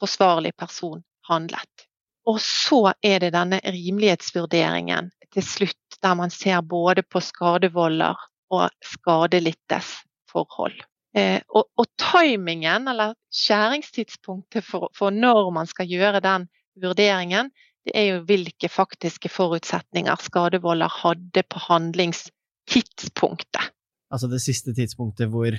forsvarlig 0.00 0.52
person 0.58 1.02
handlet? 1.30 1.86
Og 2.28 2.40
så 2.44 2.92
er 3.02 3.24
det 3.24 3.32
denne 3.34 3.60
rimelighetsvurderingen 3.64 5.10
til 5.34 5.46
slutt, 5.46 5.98
der 6.02 6.14
man 6.18 6.30
ser 6.34 6.60
både 6.66 7.02
på 7.06 7.22
skadevolder 7.22 8.18
og 8.50 8.70
skadelittes 8.84 10.00
forhold. 10.30 10.80
Eh, 11.16 11.40
og, 11.48 11.64
og 11.78 11.86
timingen, 11.98 12.88
eller 12.90 13.14
skjæringstidspunktet 13.34 14.64
for, 14.66 14.90
for 14.96 15.10
når 15.14 15.50
man 15.54 15.66
skal 15.70 15.86
gjøre 15.90 16.20
den 16.22 16.48
vurderingen, 16.82 17.50
det 17.86 17.92
er 17.96 18.06
jo 18.12 18.24
hvilke 18.28 18.68
faktiske 18.68 19.28
forutsetninger 19.32 20.16
skadevolder 20.22 20.88
hadde 21.00 21.42
på 21.48 21.58
handlingstidspunktet. 21.66 23.70
Altså 24.10 24.26
det 24.30 24.40
siste 24.44 24.74
tidspunktet 24.76 25.28
hvor 25.32 25.56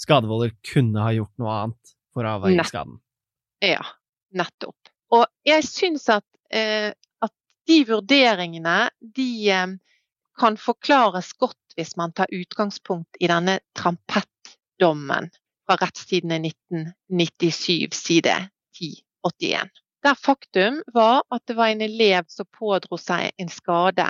skadevolder 0.00 0.50
kunne 0.72 1.04
ha 1.04 1.12
gjort 1.14 1.34
noe 1.40 1.56
annet 1.62 1.94
for 2.14 2.26
å 2.26 2.28
avverge 2.38 2.64
skaden. 2.68 2.96
Ja, 3.64 3.82
nettopp. 4.34 4.89
Og 5.14 5.26
jeg 5.46 5.66
syns 5.66 6.08
at, 6.12 6.26
eh, 6.54 6.92
at 7.22 7.32
de 7.68 7.78
vurderingene 7.88 8.78
de 9.16 9.30
eh, 9.50 9.76
kan 10.40 10.56
forklares 10.56 11.32
godt 11.38 11.76
hvis 11.76 11.96
man 11.96 12.12
tar 12.16 12.30
utgangspunkt 12.34 13.20
i 13.20 13.28
denne 13.30 13.58
trampettdommen 13.78 15.30
fra 15.66 15.76
Rettstidene 15.80 16.40
1997, 16.50 17.94
side 17.94 18.36
1081. 18.78 19.70
Der 20.02 20.16
faktum 20.16 20.80
var 20.94 21.22
at 21.30 21.44
det 21.46 21.56
var 21.58 21.68
en 21.68 21.84
elev 21.84 22.24
som 22.32 22.48
pådro 22.58 22.98
seg 22.98 23.34
en 23.38 23.52
skade 23.52 24.06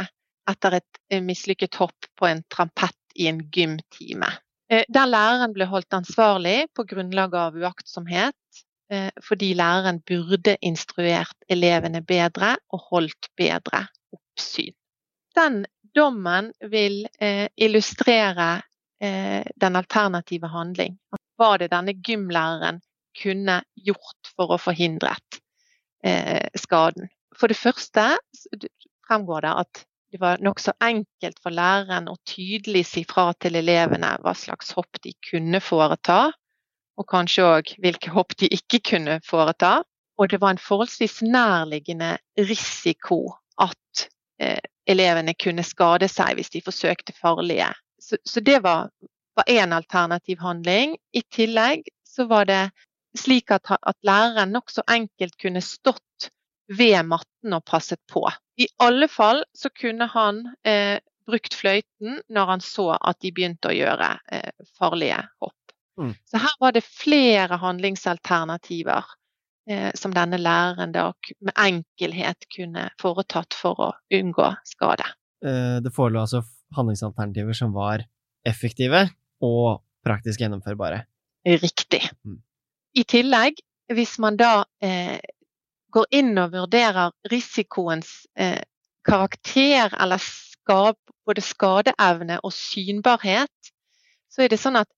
etter 0.50 0.78
et 0.78 1.22
mislykket 1.24 1.76
hopp 1.80 2.08
på 2.18 2.28
en 2.28 2.44
trampett 2.52 2.96
i 3.18 3.26
en 3.30 3.42
gymtime. 3.52 4.30
Eh, 4.70 4.84
der 4.88 5.10
læreren 5.10 5.54
ble 5.54 5.66
holdt 5.66 5.98
ansvarlig 5.98 6.68
på 6.76 6.86
grunnlag 6.92 7.34
av 7.34 7.58
uaktsomhet, 7.58 8.36
eh, 8.36 8.69
fordi 9.22 9.52
læreren 9.54 10.00
burde 10.02 10.56
instruert 10.66 11.36
elevene 11.48 12.02
bedre 12.02 12.56
og 12.74 12.80
holdt 12.90 13.28
bedre 13.38 13.84
oppsyn. 14.12 14.74
Den 15.38 15.60
dommen 15.94 16.50
vil 16.72 17.04
eh, 17.20 17.46
illustrere 17.56 18.60
den 19.00 19.76
alternative 19.78 20.50
handling. 20.52 20.98
Hva 21.40 21.54
det 21.56 21.70
denne 21.72 21.94
gymlæreren 22.04 22.82
kunne 23.16 23.54
gjort 23.80 24.28
for 24.36 24.52
å 24.52 24.58
forhindret 24.60 25.38
skaden. 26.60 27.08
For 27.32 27.48
det 27.48 27.56
første 27.56 28.04
fremgår 29.08 29.46
det 29.46 29.54
at 29.62 29.80
det 30.10 30.18
var 30.18 30.42
nokså 30.42 30.74
enkelt 30.82 31.38
for 31.42 31.54
læreren 31.54 32.08
å 32.10 32.16
tydelig 32.26 32.82
si 32.88 33.04
fra 33.06 33.30
til 33.38 33.58
elevene 33.60 34.16
hva 34.24 34.34
slags 34.34 34.72
hopp 34.74 34.98
de 35.04 35.12
kunne 35.28 35.60
foreta, 35.62 36.32
og 37.00 37.08
kanskje 37.08 37.46
òg 37.46 37.74
hvilke 37.80 38.12
hopp 38.12 38.36
de 38.40 38.50
ikke 38.52 38.82
kunne 38.92 39.20
foreta. 39.26 39.80
Og 40.20 40.28
det 40.28 40.40
var 40.42 40.52
en 40.54 40.60
forholdsvis 40.60 41.22
nærliggende 41.24 42.16
risiko 42.36 43.22
at 43.60 44.04
eh, 44.42 44.60
elevene 44.86 45.32
kunne 45.34 45.64
skade 45.64 46.10
seg 46.12 46.36
hvis 46.36 46.52
de 46.52 46.60
forsøkte 46.64 47.16
farlige. 47.16 47.70
Så, 48.00 48.20
så 48.24 48.44
det 48.44 48.60
var 48.64 48.90
én 49.48 49.72
alternativ 49.72 50.42
handling. 50.44 50.98
I 51.16 51.22
tillegg 51.32 51.88
så 52.04 52.26
var 52.28 52.44
det 52.50 52.62
slik 53.16 53.50
at, 53.50 53.70
at 53.70 53.96
læreren 54.06 54.52
nokså 54.52 54.84
enkelt 54.90 55.38
kunne 55.40 55.62
stått 55.64 56.30
ved 56.70 57.02
matten 57.08 57.56
og 57.56 57.64
passet 57.64 58.00
på. 58.12 58.26
I 58.60 58.68
alle 58.78 59.08
fall 59.08 59.42
så 59.56 59.70
kunne 59.72 60.06
han 60.12 60.44
eh, 60.68 61.00
brukt 61.26 61.54
fløyten 61.54 62.20
når 62.28 62.52
han 62.52 62.62
så 62.64 62.92
at 62.98 63.18
de 63.22 63.32
begynte 63.34 63.70
å 63.70 63.74
gjøre 63.74 64.12
eh, 64.32 64.52
farlige 64.78 65.22
hopp. 65.40 65.59
Mm. 65.98 66.12
Så 66.24 66.40
her 66.42 66.54
var 66.60 66.76
det 66.76 66.84
flere 66.86 67.58
handlingsalternativer 67.60 69.04
eh, 69.70 69.90
som 69.94 70.14
denne 70.14 70.38
læreren 70.40 70.94
da 70.94 71.10
med 71.40 71.56
enkelhet 71.58 72.46
kunne 72.54 72.88
foretatt 73.00 73.56
for 73.56 73.82
å 73.88 73.90
unngå 74.20 74.52
skade. 74.68 75.08
Eh, 75.44 75.78
det 75.84 75.94
forelå 75.96 76.24
altså 76.24 76.44
handlingsalternativer 76.76 77.56
som 77.56 77.74
var 77.76 78.04
effektive 78.46 79.08
og 79.44 79.82
praktisk 80.06 80.40
gjennomførbare? 80.40 81.04
Riktig. 81.44 82.02
Mm. 82.24 82.40
I 82.96 83.04
tillegg, 83.08 83.60
hvis 83.92 84.16
man 84.22 84.36
da 84.40 84.64
eh, 84.82 85.18
går 85.94 86.06
inn 86.14 86.38
og 86.38 86.54
vurderer 86.54 87.12
risikoens 87.30 88.26
eh, 88.38 88.60
karakter 89.06 89.94
eller 89.98 90.22
skap, 90.22 90.98
både 91.26 91.44
skadeevne 91.44 92.40
og 92.44 92.52
synbarhet, 92.54 93.72
så 94.30 94.44
er 94.44 94.52
det 94.52 94.60
sånn 94.62 94.78
at 94.80 94.88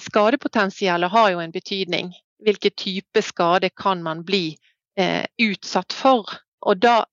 skadepotensialet 0.00 1.10
har 1.10 1.30
jo 1.34 1.40
en 1.42 1.54
betydning. 1.54 2.12
Hvilken 2.44 2.74
type 2.76 3.22
skade 3.22 3.70
kan 3.70 4.02
man 4.02 4.22
bli 4.26 4.56
eh, 4.98 5.24
utsatt 5.42 5.92
for? 5.92 6.28
Og 6.64 6.80
da, 6.80 7.04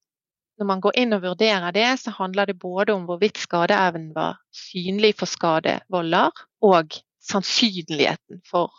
når 0.59 0.69
man 0.69 0.83
går 0.83 0.97
inn 1.03 1.15
og 1.15 1.23
vurderer 1.25 1.73
det, 1.75 1.87
så 2.03 2.13
handler 2.17 2.51
det 2.51 2.59
både 2.59 2.95
om 2.95 3.07
hvorvidt 3.09 3.39
skadeevnen 3.41 4.11
var 4.15 4.39
synlig 4.55 5.15
for 5.19 5.29
skadevolder, 5.29 6.31
og 6.61 6.97
sannsynligheten 7.21 8.41
for 8.47 8.71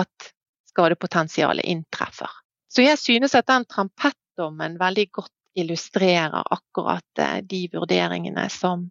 at 0.00 0.32
skadepotensialet 0.70 1.64
inntreffer. 1.64 2.30
Så 2.68 2.82
jeg 2.82 2.98
synes 2.98 3.34
at 3.38 3.46
den 3.46 3.66
trampettdommen 3.70 4.78
veldig 4.80 5.06
godt 5.14 5.32
illustrerer 5.54 6.42
akkurat 6.50 7.22
eh, 7.22 7.38
de 7.46 7.68
vurderingene 7.72 8.48
som 8.50 8.88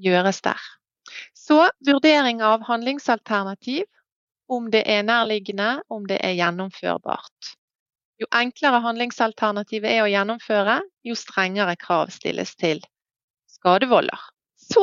gjøres 0.00 0.40
der. 0.44 0.60
Så 1.46 1.70
vurdering 1.86 2.42
av 2.42 2.64
handlingsalternativ, 2.66 3.84
om 4.48 4.70
det 4.70 4.82
er 4.90 5.04
nærliggende, 5.06 5.80
om 5.88 6.06
det 6.06 6.18
er 6.24 6.34
gjennomførbart. 6.38 7.52
Jo 8.18 8.26
enklere 8.34 8.80
handlingsalternativet 8.82 9.92
er 9.92 10.02
å 10.02 10.10
gjennomføre, 10.10 10.80
jo 11.06 11.14
strengere 11.18 11.76
krav 11.78 12.10
stilles 12.14 12.54
til 12.58 12.80
skadevolder. 13.52 14.18
Så 14.66 14.82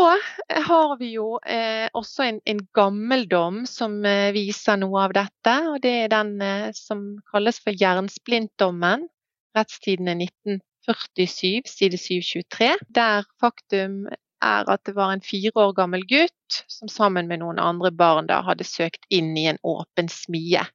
har 0.68 0.98
vi 1.00 1.10
jo 1.18 1.40
eh, 1.44 1.90
også 1.98 2.28
en, 2.30 2.40
en 2.48 2.62
gammeldom 2.78 3.64
som 3.68 3.98
eh, 4.08 4.30
viser 4.36 4.78
noe 4.80 5.02
av 5.10 5.16
dette. 5.18 5.56
og 5.74 5.82
Det 5.84 5.94
er 6.06 6.14
den 6.14 6.38
eh, 6.46 6.70
som 6.78 7.18
kalles 7.34 7.60
for 7.64 7.76
jernsplintdommen. 7.76 9.10
Rettstidene 9.58 10.16
1947, 10.22 11.68
side 11.68 12.00
723. 12.00 12.70
Der 12.96 13.28
faktum 13.44 14.06
er 14.44 14.70
at 14.70 14.84
det 14.88 14.96
var 14.98 15.14
en 15.14 15.24
fire 15.24 15.54
år 15.56 15.74
gammel 15.78 16.04
gutt 16.10 16.60
som 16.72 16.92
sammen 16.92 17.30
med 17.32 17.42
noen 17.42 17.62
andre 17.62 17.92
barn 17.96 18.28
da 18.30 18.42
hadde 18.46 18.68
søkt 18.68 19.08
inn 19.14 19.34
i 19.40 19.48
en 19.52 19.62
åpen 19.64 20.12
smie 20.12 20.66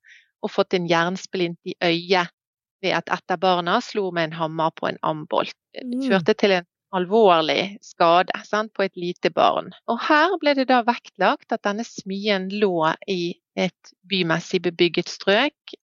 og 0.42 0.52
fått 0.54 0.76
en 0.78 0.88
jernsplint 0.88 1.58
i 1.68 1.74
øyet 1.84 2.34
ved 2.82 2.94
at 2.94 3.10
et 3.10 3.34
av 3.34 3.40
barna 3.42 3.78
slo 3.82 4.08
med 4.14 4.30
en 4.30 4.36
hammer 4.38 4.74
på 4.78 4.86
en 4.90 5.00
ambolt. 5.02 5.56
Det 5.74 5.86
mm. 5.86 6.04
førte 6.12 6.34
til 6.38 6.54
en 6.60 6.68
alvorlig 6.94 7.78
skade 7.84 8.32
sant, 8.46 8.72
på 8.74 8.86
et 8.86 8.96
lite 8.96 9.32
barn. 9.34 9.72
Og 9.90 9.98
her 10.06 10.36
ble 10.40 10.54
det 10.56 10.68
da 10.70 10.80
vektlagt 10.86 11.52
at 11.52 11.64
denne 11.66 11.84
smien 11.86 12.48
lå 12.54 12.92
i 13.10 13.34
et 13.58 13.92
bymessig 14.08 14.62
bebygget 14.64 15.10
strøk 15.10 15.74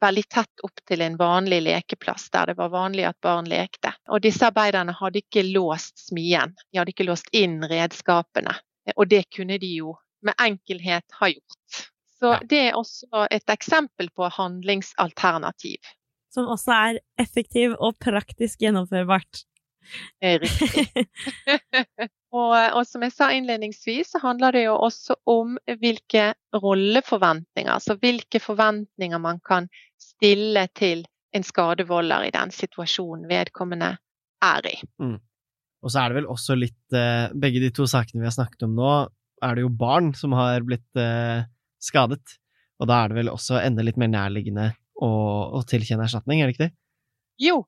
veldig 0.00 0.24
tett 0.32 0.64
opp 0.66 0.82
til 0.88 1.02
en 1.04 1.16
vanlig 1.20 1.60
lekeplass 1.66 2.28
der 2.34 2.50
det 2.50 2.56
var 2.58 2.72
vanlig 2.72 3.06
at 3.08 3.18
barn 3.22 3.48
lekte. 3.50 3.92
Og 4.08 4.22
disse 4.24 4.48
arbeiderne 4.48 4.94
hadde 4.96 5.22
ikke 5.22 5.44
låst 5.50 6.06
smien, 6.08 6.54
de 6.70 6.80
hadde 6.80 6.94
ikke 6.94 7.08
låst 7.08 7.30
inn 7.36 7.60
redskapene. 7.64 8.56
Og 8.96 9.08
det 9.10 9.26
kunne 9.34 9.58
de 9.60 9.74
jo 9.76 9.94
med 10.26 10.36
enkelhet 10.40 11.20
ha 11.20 11.30
gjort. 11.30 11.84
Så 12.20 12.34
det 12.48 12.60
er 12.68 12.76
også 12.76 13.26
et 13.32 13.52
eksempel 13.52 14.10
på 14.16 14.28
handlingsalternativ. 14.36 15.78
Som 16.34 16.50
også 16.52 16.74
er 16.76 17.00
effektiv 17.18 17.74
og 17.78 17.96
praktisk 17.98 18.60
gjennomførbart. 18.60 19.44
Riktig. 20.22 21.06
og, 22.30 22.52
og, 22.54 22.82
som 22.86 23.02
jeg 23.02 23.14
sa 23.14 23.30
innledningsvis, 23.34 24.12
så 24.14 24.20
handler 24.22 24.54
det 24.54 24.64
jo 24.68 24.76
også 24.78 25.16
om 25.30 25.56
hvilke 25.80 26.30
rolleforventninger, 26.54 27.72
altså 27.72 27.96
hvilke 27.98 28.38
forventninger 28.42 29.18
man 29.22 29.40
kan 29.46 29.66
stille 30.00 30.68
til 30.78 31.02
en 31.34 31.46
skadevolder 31.46 32.28
i 32.28 32.34
den 32.34 32.52
situasjonen 32.54 33.26
vedkommende 33.30 33.96
er 34.46 34.70
i. 34.70 34.76
Mm. 35.02 35.18
Og 35.80 35.92
så 35.92 36.02
er 36.02 36.10
det 36.10 36.20
vel 36.20 36.28
også 36.28 36.56
litt 36.58 36.96
eh, 36.96 37.32
Begge 37.40 37.62
de 37.62 37.70
to 37.72 37.86
sakene 37.88 38.20
vi 38.20 38.28
har 38.28 38.36
snakket 38.36 38.66
om 38.66 38.74
nå, 38.76 38.92
er 39.40 39.56
det 39.56 39.64
jo 39.64 39.72
barn 39.72 40.12
som 40.16 40.34
har 40.36 40.62
blitt 40.66 41.00
eh, 41.00 41.46
skadet. 41.82 42.36
Og 42.80 42.88
da 42.88 43.02
er 43.02 43.10
det 43.10 43.20
vel 43.20 43.32
også 43.32 43.58
enda 43.60 43.84
litt 43.84 43.98
mer 44.00 44.10
nærliggende 44.12 44.70
å, 45.00 45.10
å 45.56 45.62
tilkjenne 45.68 46.06
erstatning, 46.06 46.40
er 46.40 46.48
det 46.48 46.56
ikke 46.56 46.66
det? 46.68 46.74
Jo, 47.40 47.62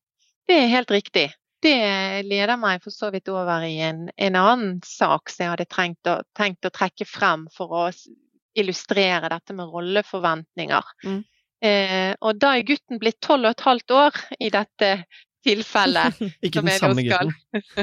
det 0.48 0.58
er 0.58 0.74
helt 0.74 0.92
riktig. 0.92 1.30
Det 1.62 2.22
leder 2.26 2.58
meg 2.58 2.82
for 2.82 2.94
så 2.94 3.12
vidt 3.14 3.30
over 3.30 3.62
i 3.66 3.76
en, 3.86 4.08
en 4.16 4.38
annen 4.38 4.78
sak 4.86 5.30
som 5.30 5.44
jeg 5.44 5.52
hadde 5.52 5.68
tenkt 5.70 6.10
å, 6.10 6.18
tenkt 6.38 6.66
å, 6.66 6.72
trekke 6.74 7.06
frem 7.06 7.46
for 7.54 7.74
å 7.76 7.84
illustrere 8.58 9.30
dette 9.32 9.54
med 9.56 9.70
rolleforventninger. 9.70 10.94
Mm. 11.06 11.20
Eh, 11.62 12.10
og 12.18 12.40
da 12.42 12.56
er 12.56 12.66
gutten 12.66 12.98
blitt 12.98 13.20
tolv 13.22 13.46
og 13.46 13.54
et 13.54 13.66
halvt 13.68 13.94
år 13.94 14.18
i 14.42 14.50
dette 14.50 14.90
tilfellet. 15.46 16.18
Ikke 16.46 16.64
den 16.66 16.74
samme 16.78 17.04
gutten? 17.06 17.32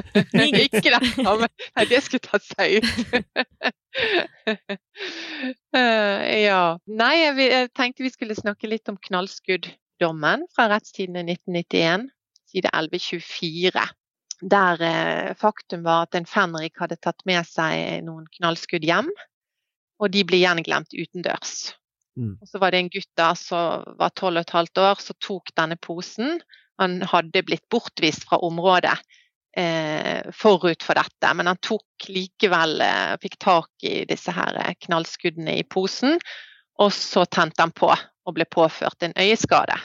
ikke 0.66 0.94
den 0.96 1.08
samme. 1.16 1.50
Nei, 1.76 1.88
det 1.90 2.04
skulle 2.04 2.24
tatt 2.28 2.46
seg 2.48 2.80
ut. 2.80 2.90
uh, 5.76 6.24
ja. 6.50 6.62
Nei, 6.88 7.14
jeg, 7.24 7.36
jeg, 7.48 7.72
tenkte 7.80 8.06
vi 8.06 8.14
skulle 8.14 8.38
snakke 8.38 8.72
litt 8.72 8.92
om 8.92 9.00
knallskuddommen 9.10 10.48
fra 10.56 10.70
rettstidene 10.74 11.24
1991 11.28 12.10
side 12.50 12.72
1124. 12.74 13.86
Der 14.52 14.86
eh, 14.86 15.34
faktum 15.40 15.84
var 15.88 16.08
at 16.08 16.16
en 16.16 16.28
fenrik 16.30 16.80
hadde 16.80 17.00
tatt 17.02 17.26
med 17.30 17.48
seg 17.48 18.06
noen 18.08 18.28
knallskudd 18.38 18.86
hjem, 18.88 19.12
og 20.00 20.14
de 20.14 20.24
ble 20.28 20.40
gjenglemt 20.40 20.96
utendørs. 20.96 21.74
Mm. 22.20 22.36
Og 22.40 22.48
så 22.48 22.60
var 22.62 22.72
det 22.72 22.84
en 22.84 22.92
gutt 22.92 23.12
da 23.20 23.34
som 23.38 23.84
var 24.00 24.16
tolv 24.16 24.40
og 24.40 24.48
et 24.48 24.56
halvt 24.56 24.84
år, 24.84 25.04
som 25.04 25.18
tok 25.24 25.52
denne 25.60 25.78
posen. 25.80 26.40
Han 26.80 27.02
hadde 27.04 27.44
blitt 27.48 27.68
bortvist 27.72 28.26
fra 28.28 28.40
området 28.48 28.96
eh, 29.58 30.32
forut 30.36 30.84
for 30.84 31.00
dette, 31.00 31.34
men 31.36 31.52
han 31.52 31.60
tok 31.64 32.10
likevel 32.12 32.80
eh, 32.86 33.16
Fikk 33.22 33.40
tak 33.44 33.88
i 33.88 34.04
disse 34.10 34.34
her 34.36 34.60
eh, 34.64 34.76
knallskuddene 34.88 35.60
i 35.60 35.68
posen, 35.68 36.20
og 36.80 36.94
så 36.96 37.26
tente 37.28 37.64
han 37.64 37.76
på 37.76 37.92
og 37.92 38.36
ble 38.36 38.46
påført 38.48 39.04
en 39.04 39.16
øyeskade. 39.20 39.76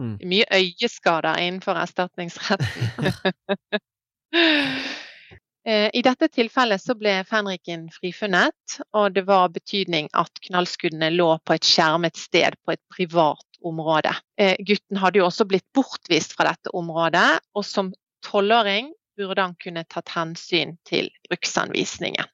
Mm. 0.00 0.16
Mye 0.24 0.46
øyeskader 0.56 1.38
innenfor 1.44 1.78
erstatningsretten. 1.80 2.90
Eh, 5.66 5.90
I 5.92 6.00
dette 6.00 6.30
tilfellet 6.32 6.80
så 6.80 6.94
ble 6.96 7.18
fenriken 7.28 7.82
frifunnet, 7.92 8.78
og 8.96 9.12
det 9.12 9.26
var 9.28 9.50
betydning 9.52 10.06
at 10.16 10.40
knallskuddene 10.46 11.10
lå 11.12 11.26
på 11.44 11.52
et 11.52 11.68
skjermet 11.68 12.16
sted 12.16 12.56
på 12.64 12.72
et 12.72 12.80
privat 12.94 13.60
område. 13.60 14.14
Eh, 14.40 14.56
gutten 14.64 14.96
hadde 15.02 15.20
jo 15.20 15.26
også 15.26 15.44
blitt 15.50 15.66
bortvist 15.76 16.32
fra 16.32 16.48
dette 16.48 16.72
området, 16.72 17.42
og 17.52 17.66
som 17.68 17.92
tolvåring 18.24 18.88
burde 19.20 19.44
han 19.44 19.56
kunne 19.60 19.84
tatt 19.84 20.08
hensyn 20.16 20.78
til 20.88 21.12
bruksanvisningen. 21.28 22.24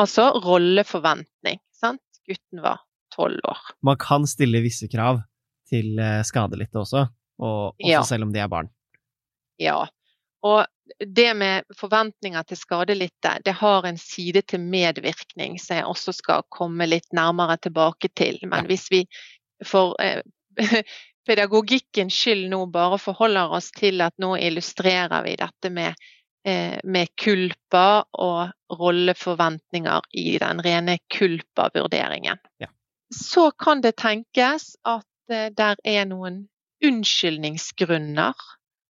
Altså 0.00 0.32
rolleforventning. 0.42 1.62
Sant? 1.70 2.02
Gutten 2.26 2.64
var 2.64 2.82
tolv 3.14 3.38
år. 3.46 3.62
Man 3.86 3.98
kan 4.00 4.26
stille 4.26 4.62
visse 4.64 4.90
krav 4.90 5.22
til 5.70 5.98
eh, 6.02 6.20
skadelidte 6.26 6.82
også, 6.82 7.06
og 7.40 7.56
også 7.72 7.88
Ja. 7.88 8.02
selv 8.02 8.28
om 8.28 8.32
de 8.34 8.42
er 8.42 8.50
barn. 8.52 8.68
Ja. 9.60 9.86
Og 10.42 10.66
det 11.16 11.34
med 11.36 11.64
forventninger 11.76 12.42
til 12.48 12.56
skadelidte, 12.56 13.36
det 13.44 13.52
har 13.60 13.86
en 13.86 13.98
side 14.00 14.42
til 14.42 14.60
medvirkning 14.60 15.58
som 15.60 15.76
jeg 15.76 15.86
også 15.86 16.14
skal 16.16 16.42
komme 16.48 16.86
litt 16.88 17.12
nærmere 17.12 17.58
tilbake 17.60 18.08
til. 18.16 18.38
Men 18.48 18.66
hvis 18.66 18.88
vi 18.90 19.04
for 19.64 19.94
eh, 20.00 20.22
pedagogikkens 21.28 22.16
skyld 22.16 22.48
nå 22.50 22.64
bare 22.72 22.98
forholder 22.98 23.52
oss 23.58 23.70
til 23.76 24.00
at 24.00 24.16
nå 24.18 24.34
illustrerer 24.40 25.22
vi 25.26 25.36
dette 25.38 25.70
med, 25.70 25.94
eh, 26.48 26.80
med 26.84 27.12
kulpa 27.20 28.02
og 28.18 28.50
rolleforventninger 28.80 30.00
i 30.16 30.38
den 30.40 30.62
rene 30.64 30.98
kulpa-vurderingen. 31.14 32.40
Ja. 32.58 32.66
Så 33.14 33.50
kan 33.50 33.80
det 33.84 33.96
tenkes 34.00 34.76
at 34.88 35.04
eh, 35.30 35.50
der 35.56 35.76
er 35.84 36.06
noen 36.08 36.44
unnskyldningsgrunner 36.84 38.38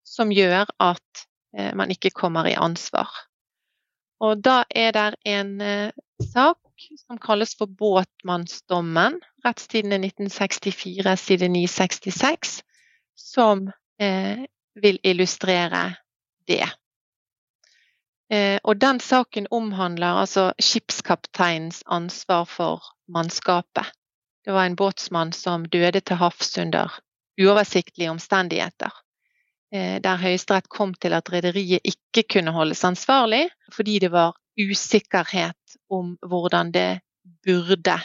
som 0.07 0.31
gjør 0.33 0.69
at 0.79 1.25
eh, 1.57 1.73
man 1.75 1.91
ikke 1.91 2.13
kommer 2.15 2.47
i 2.49 2.57
ansvar. 2.57 3.09
Og 4.21 4.43
da 4.45 4.63
er 4.69 4.91
det 4.95 5.07
en 5.25 5.55
eh, 5.61 5.93
sak 6.33 6.57
som 7.05 7.19
kalles 7.21 7.55
for 7.57 7.69
båtmannsdommen, 7.69 9.19
rettstiden 9.45 9.93
er 9.93 10.01
1964 10.01 11.15
side 11.19 11.49
966, 11.49 12.61
som 13.15 13.67
vil 14.81 14.97
illustrere 15.05 15.81
det. 16.49 16.65
Og 18.65 18.81
den 18.81 18.99
saken 18.99 19.45
omhandler 19.53 20.23
altså 20.23 20.47
skipskapteinens 20.57 21.83
ansvar 21.85 22.49
for 22.49 22.81
mannskapet. 23.05 23.93
Det 24.45 24.51
var 24.51 24.65
en 24.65 24.75
båtsmann 24.75 25.33
som 25.33 25.65
døde 25.69 26.01
til 26.01 26.17
havs 26.17 26.57
under 26.57 26.91
uoversiktlige 27.41 28.11
omstendigheter. 28.11 28.93
Eh, 29.73 30.01
der 30.03 30.19
Høyesterett 30.21 30.69
kom 30.69 30.93
til 30.93 31.13
at 31.13 31.29
rederiet 31.31 31.85
ikke 31.87 32.25
kunne 32.35 32.53
holdes 32.55 32.83
ansvarlig 32.87 33.47
fordi 33.73 33.99
det 34.03 34.11
var 34.11 34.35
usikkerhet 34.59 35.77
om 35.89 36.17
hvordan 36.27 36.73
det 36.75 37.01
burde 37.45 37.97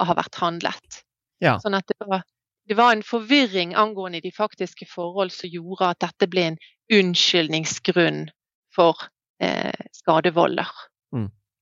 ha 0.00 0.16
vært 0.16 0.38
handlet. 0.40 1.02
Ja. 1.42 1.58
Sånn 1.60 1.76
at 1.76 1.88
det 1.90 2.06
var, 2.06 2.22
det 2.70 2.76
var 2.78 2.94
en 2.94 3.04
forvirring 3.04 3.74
angående 3.76 4.22
de 4.24 4.32
faktiske 4.32 4.86
forhold 4.88 5.34
som 5.34 5.50
gjorde 5.50 5.90
at 5.92 6.00
dette 6.06 6.30
ble 6.30 6.46
en 6.52 6.60
unnskyldningsgrunn 6.90 8.28
for 8.74 8.96
eh, 9.42 9.74
skadevolder. 9.98 10.70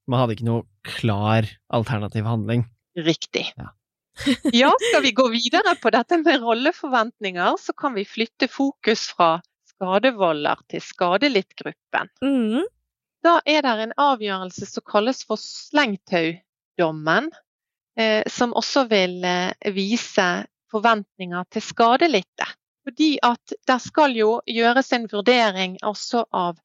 Man 0.08 0.22
hadde 0.22 0.38
ikke 0.38 0.48
noe 0.48 0.64
klar 0.88 1.46
alternativ 1.68 2.24
handling. 2.24 2.64
Riktig. 2.96 3.44
Ja. 3.58 3.74
Ja, 4.52 4.72
skal 4.90 5.02
vi 5.02 5.12
gå 5.12 5.28
videre 5.32 5.74
på 5.82 5.92
dette 5.94 6.18
med 6.22 6.42
rolleforventninger, 6.42 7.56
så 7.60 7.74
kan 7.76 7.94
vi 7.94 8.04
flytte 8.08 8.48
fokus 8.50 9.08
fra 9.14 9.38
skadevolder 9.72 10.60
til 10.70 10.82
skadelittgruppen. 10.82 12.10
Mm. 12.22 12.66
Da 13.24 13.38
er 13.46 13.64
det 13.66 13.74
en 13.82 13.96
avgjørelse 13.98 14.68
som 14.70 14.86
kalles 14.86 15.24
for 15.26 15.40
slengtaudommen, 15.40 17.30
eh, 17.98 18.22
som 18.30 18.54
også 18.58 18.86
vil 18.90 19.24
eh, 19.26 19.72
vise 19.74 20.28
forventninger 20.72 21.48
til 21.52 21.64
skadelidte. 21.64 22.48
Fordi 22.88 23.18
at 23.22 23.54
det 23.68 23.78
skal 23.84 24.14
jo 24.16 24.38
gjøres 24.48 24.92
en 24.96 25.08
vurdering 25.10 25.76
også 25.84 26.24
av 26.32 26.56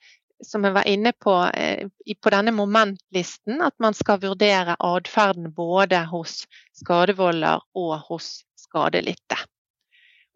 som 0.43 0.63
jeg 0.65 0.76
var 0.76 0.88
inne 0.89 1.13
på 1.24 1.34
eh, 1.54 1.88
på 2.22 2.32
denne 2.34 2.52
momentlisten, 2.56 3.62
at 3.62 3.76
man 3.84 3.96
skal 3.98 4.22
vurdere 4.24 4.76
atferden 4.80 5.52
både 5.56 6.04
hos 6.12 6.43
skadevolder 6.78 7.63
og 7.78 7.98
hos 8.10 8.43
skadelidte. 8.60 9.39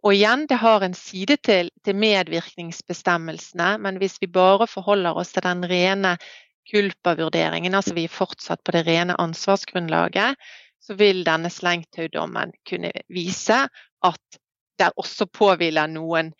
Og 0.06 0.14
igjen, 0.14 0.46
det 0.48 0.60
har 0.62 0.84
en 0.86 0.96
side 0.96 1.40
til, 1.44 1.72
til 1.84 1.98
medvirkningsbestemmelsene, 1.98 3.74
men 3.82 3.98
hvis 4.00 4.20
vi 4.22 4.30
bare 4.32 4.68
forholder 4.70 5.18
oss 5.18 5.34
til 5.36 5.44
den 5.44 5.66
rene 5.68 6.16
kulpavurderingen, 6.72 7.76
altså 7.76 7.96
vi 7.98 8.06
er 8.08 8.14
fortsatt 8.14 8.62
på 8.64 8.76
det 8.76 8.86
rene 8.88 9.18
ansvarsgrunnlaget, 9.20 10.38
så 10.84 10.96
vil 10.96 11.24
denne 11.28 11.50
slengtaudommen 11.52 12.54
kunne 12.70 12.94
vise 13.12 13.66
at 14.06 14.40
det 14.78 14.94
også 14.96 15.26
påhviler 15.34 15.90
noen 15.90 16.32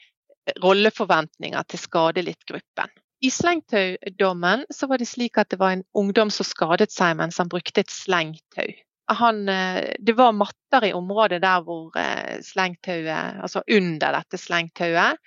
rolleforventninger 0.64 1.68
til 1.68 1.82
skadelidtgruppen. 1.82 2.94
I 3.20 3.32
slengtaudommen 3.32 4.66
så 4.70 4.88
var 4.88 5.02
det 5.02 5.08
slik 5.10 5.38
at 5.42 5.50
det 5.50 5.58
var 5.58 5.74
en 5.74 5.86
ungdom 5.98 6.30
som 6.34 6.46
skadet 6.46 6.92
seg 6.94 7.16
mens 7.18 7.40
han 7.42 7.50
brukte 7.50 7.82
et 7.82 7.94
slengtau. 7.94 8.70
Han, 9.08 9.50
eh, 9.50 9.96
det 10.00 10.14
var 10.14 10.36
matter 10.36 10.86
i 10.86 10.94
området 10.94 11.42
der 11.42 11.64
hvor 11.66 11.96
eh, 11.98 12.38
slengtauet, 12.44 13.42
altså 13.42 13.64
under 13.72 14.20
dette 14.20 14.38
slengtauet, 14.38 15.18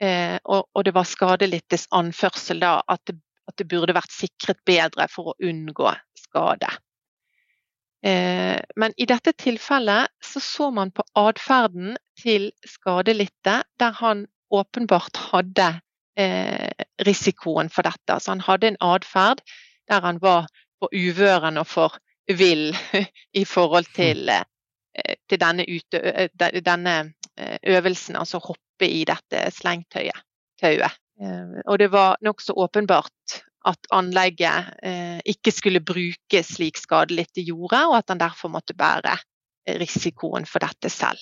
eh, 0.00 0.38
og, 0.44 0.66
og 0.74 0.84
det 0.84 0.94
var 0.96 1.06
skadelidtes 1.06 1.86
anførsel 1.94 2.64
da 2.64 2.78
at 2.88 3.04
det, 3.06 3.18
at 3.48 3.56
det 3.60 3.68
burde 3.68 3.94
vært 3.96 4.12
sikret 4.12 4.58
bedre 4.66 5.06
for 5.12 5.32
å 5.32 5.38
unngå 5.40 5.94
skade. 6.18 6.68
Men 7.98 8.92
i 8.94 9.06
dette 9.10 9.32
tilfellet 9.34 10.12
så 10.22 10.38
så 10.44 10.68
man 10.70 10.92
på 10.94 11.02
atferden 11.18 11.96
til 12.20 12.44
skadelidte, 12.62 13.56
der 13.80 13.96
han 13.98 14.20
åpenbart 14.54 15.18
hadde 15.32 15.70
risikoen 17.06 17.70
for 17.70 17.86
dette. 17.86 18.18
Så 18.20 18.32
han 18.32 18.44
hadde 18.44 18.72
en 18.72 18.80
atferd 18.84 19.42
der 19.88 20.04
han 20.04 20.20
var 20.22 20.48
for 20.78 20.92
uvøren 20.94 21.58
og 21.58 21.66
for 21.66 21.98
vill 22.28 22.76
i 23.40 23.44
forhold 23.44 23.88
til, 23.96 24.28
eh, 24.28 25.14
til 25.28 25.40
denne, 25.40 25.64
utø 25.64 26.00
eh, 26.02 26.60
denne 26.64 26.96
eh, 27.36 27.58
øvelsen, 27.76 28.16
altså 28.16 28.40
hoppe 28.44 28.88
i 28.88 29.04
dette. 29.08 29.48
Eh, 30.62 31.54
Og 31.66 31.78
det 31.78 31.90
var 31.92 32.16
nokså 32.22 32.52
åpenbart 32.52 33.42
at 33.66 33.88
anlegget 33.90 34.70
ikke 35.26 35.50
skulle 35.52 35.80
brukes 35.84 36.54
slik 36.54 36.78
skadelidte 36.78 37.42
gjorde, 37.42 37.80
og 37.90 37.96
at 37.98 38.08
han 38.08 38.20
derfor 38.20 38.48
måtte 38.48 38.72
bære 38.78 39.16
risikoen 39.82 40.46
for 40.46 40.62
dette 40.62 40.88
selv. 40.88 41.18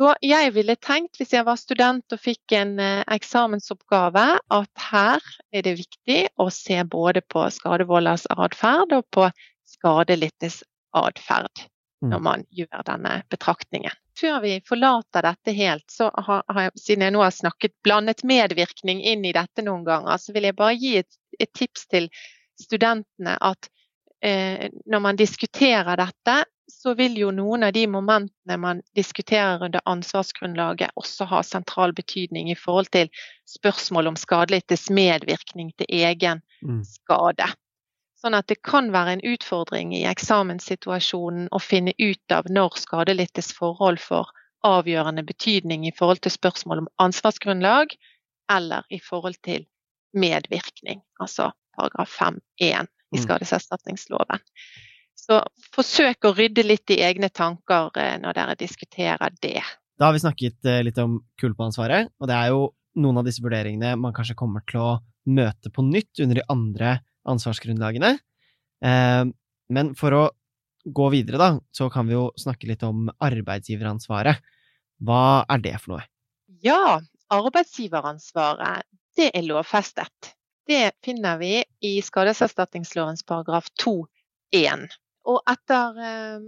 Så 0.00 0.14
jeg 0.24 0.54
ville 0.56 0.78
tenkt, 0.80 1.18
hvis 1.20 1.34
jeg 1.36 1.44
var 1.44 1.58
student 1.60 2.14
og 2.14 2.20
fikk 2.22 2.54
en 2.56 2.78
eh, 2.80 3.02
eksamensoppgave, 3.12 4.22
at 4.40 4.86
her 4.88 5.26
er 5.52 5.66
det 5.66 5.76
viktig 5.82 6.20
å 6.40 6.46
se 6.54 6.78
både 6.88 7.20
på 7.28 7.42
skadevolders 7.52 8.24
atferd 8.32 8.96
og 8.96 9.04
på 9.12 9.28
skadelittes 9.68 10.62
atferd 10.96 11.68
Mm. 12.02 12.10
når 12.10 12.20
man 12.24 12.44
gjør 12.48 12.84
denne 12.86 13.10
betraktningen. 13.28 13.92
Før 14.16 14.40
vi 14.40 14.54
forlater 14.64 15.24
dette 15.24 15.52
helt, 15.52 15.84
så 15.92 16.08
har, 16.14 16.42
har 16.48 16.70
siden 16.76 17.04
jeg 17.04 17.12
nå 17.12 17.20
har 17.20 17.34
snakket 17.34 17.74
blandet 17.84 18.24
medvirkning 18.24 19.02
inn 19.04 19.24
i 19.28 19.34
dette 19.36 19.64
noen 19.64 19.84
ganger, 19.84 20.16
så 20.16 20.32
vil 20.32 20.48
jeg 20.48 20.56
bare 20.56 20.78
gi 20.80 20.94
et, 21.02 21.18
et 21.38 21.52
tips 21.56 21.84
til 21.92 22.08
studentene 22.60 23.36
at 23.36 23.68
eh, 24.24 24.70
når 24.88 25.04
man 25.04 25.20
diskuterer 25.20 26.00
dette, 26.00 26.38
så 26.70 26.94
vil 26.94 27.16
jo 27.18 27.30
noen 27.34 27.64
av 27.66 27.72
de 27.76 27.86
momentene 27.90 28.56
man 28.60 28.82
diskuterer 28.96 29.62
under 29.66 29.82
ansvarsgrunnlaget 29.90 30.94
også 31.00 31.26
ha 31.30 31.42
sentral 31.46 31.92
betydning 31.96 32.50
i 32.50 32.56
forhold 32.58 32.90
til 32.94 33.10
spørsmål 33.50 34.12
om 34.12 34.16
skadelidtes 34.20 34.88
medvirkning 34.90 35.72
til 35.78 35.86
egen 35.88 36.42
Mm. 36.62 36.84
skade. 36.84 37.46
Sånn 38.20 38.34
at 38.36 38.46
det 38.48 38.62
kan 38.62 38.92
være 38.92 39.14
en 39.16 39.22
utfordring 39.24 39.94
i 39.96 40.04
eksamenssituasjonen 40.04 41.48
å 41.52 41.60
finne 41.60 41.94
ut 41.98 42.34
av 42.36 42.50
når 42.52 42.76
skadelidtes 42.76 43.52
forhold 43.56 43.98
får 43.98 44.28
avgjørende 44.64 45.24
betydning 45.24 45.86
i 45.88 45.92
forhold 45.96 46.20
til 46.20 46.34
spørsmål 46.34 46.82
om 46.82 46.88
ansvarsgrunnlag, 47.00 47.96
eller 48.50 48.84
i 48.90 48.98
forhold 49.00 49.40
til 49.42 49.64
medvirkning, 50.12 51.00
altså 51.20 51.50
paragraf 51.78 52.12
5-1 52.20 52.88
i 53.12 53.16
Mm. 53.16 53.22
skadeserstatningsloven. 53.24 54.40
Så 55.30 55.38
forsøk 55.76 56.26
å 56.26 56.32
rydde 56.34 56.64
litt 56.66 56.90
i 56.90 56.96
egne 57.06 57.28
tanker 57.30 57.92
eh, 58.02 58.16
når 58.18 58.34
dere 58.34 58.56
diskuterer 58.58 59.30
det. 59.44 59.60
Da 60.00 60.08
har 60.08 60.16
vi 60.16 60.22
snakket 60.24 60.66
eh, 60.66 60.80
litt 60.82 60.98
om 60.98 61.20
culpa-ansvaret, 61.38 62.10
og 62.18 62.26
det 62.26 62.34
er 62.34 62.48
jo 62.50 62.64
noen 62.98 63.20
av 63.20 63.28
disse 63.28 63.42
vurderingene 63.44 63.92
man 64.00 64.14
kanskje 64.16 64.34
kommer 64.34 64.64
til 64.66 64.80
å 64.82 64.96
møte 65.30 65.70
på 65.70 65.84
nytt 65.86 66.18
under 66.24 66.40
de 66.40 66.46
andre 66.50 66.96
ansvarsgrunnlagene. 67.30 68.16
Eh, 68.82 69.24
Men 69.70 69.92
for 69.94 70.16
å 70.18 70.22
gå 70.82 71.06
videre, 71.14 71.38
da, 71.38 71.50
så 71.70 71.86
kan 71.94 72.08
vi 72.08 72.16
jo 72.16 72.32
snakke 72.40 72.66
litt 72.66 72.82
om 72.82 73.06
arbeidsgiveransvaret. 73.22 74.40
Hva 75.06 75.44
er 75.46 75.62
det 75.62 75.76
for 75.78 75.94
noe? 75.94 76.06
Ja, 76.64 76.98
arbeidsgiveransvaret, 77.30 78.82
det 79.14 79.30
er 79.30 79.46
lovfestet. 79.46 80.34
det 80.66 80.92
finner 81.04 81.38
vi 81.38 81.62
i 81.82 82.00
skadeserstatningslovens 82.02 83.22
paragraf 83.26 83.70
2-1. 83.82 84.88
Og 85.28 85.40
etter 85.50 85.98
eh, 86.00 86.44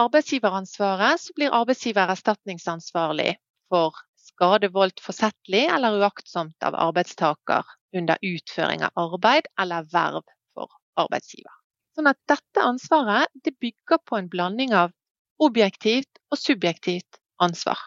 arbeidsgiveransvaret 0.00 1.20
så 1.20 1.34
blir 1.36 1.54
arbeidsgiver 1.54 2.12
erstatningsansvarlig 2.14 3.34
for 3.72 3.96
skade 4.24 4.70
voldt 4.74 5.02
forsettlig 5.04 5.66
eller 5.70 6.00
uaktsomt 6.00 6.66
av 6.66 6.76
arbeidstaker 6.88 7.68
under 7.94 8.18
utføring 8.24 8.82
av 8.86 8.96
arbeid 8.98 9.48
eller 9.60 9.86
verv 9.92 10.24
for 10.56 10.72
arbeidsgiver. 10.98 11.52
Sånn 11.94 12.10
at 12.10 12.18
dette 12.30 12.62
ansvaret 12.64 13.30
det 13.46 13.54
bygger 13.62 14.00
på 14.02 14.18
en 14.18 14.30
blanding 14.32 14.74
av 14.74 14.94
objektivt 15.42 16.22
og 16.32 16.40
subjektivt 16.40 17.20
ansvar. 17.42 17.78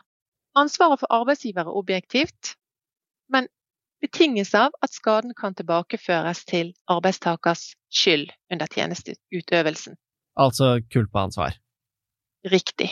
Ansvaret 0.57 1.01
for 1.01 1.11
arbeidsgiver 1.13 1.67
er 1.67 1.79
objektivt, 1.81 2.55
men 3.33 3.49
betinges 4.01 4.53
av 4.55 4.75
at 4.81 4.93
skaden 4.93 5.33
kan 5.37 5.55
tilbakeføres 5.57 6.43
til 6.45 6.73
arbeidstakers 6.91 7.71
skyld 7.93 8.29
under 8.53 8.69
tjenesteutøvelsen. 8.73 9.97
Altså 10.37 10.77
kulpaansvar. 10.93 11.57
Riktig. 12.45 12.91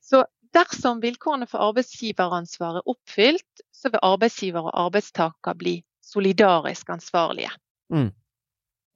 Så 0.00 0.24
dersom 0.54 1.00
vilkårene 1.02 1.46
for 1.46 1.62
arbeidsgiveransvar 1.70 2.80
er 2.80 2.88
oppfylt, 2.90 3.62
så 3.72 3.92
vil 3.92 4.02
arbeidsgiver 4.02 4.66
og 4.66 4.74
arbeidstaker 4.86 5.54
bli 5.54 5.76
solidarisk 6.02 6.90
ansvarlige. 6.90 7.52
Mm. 7.92 8.10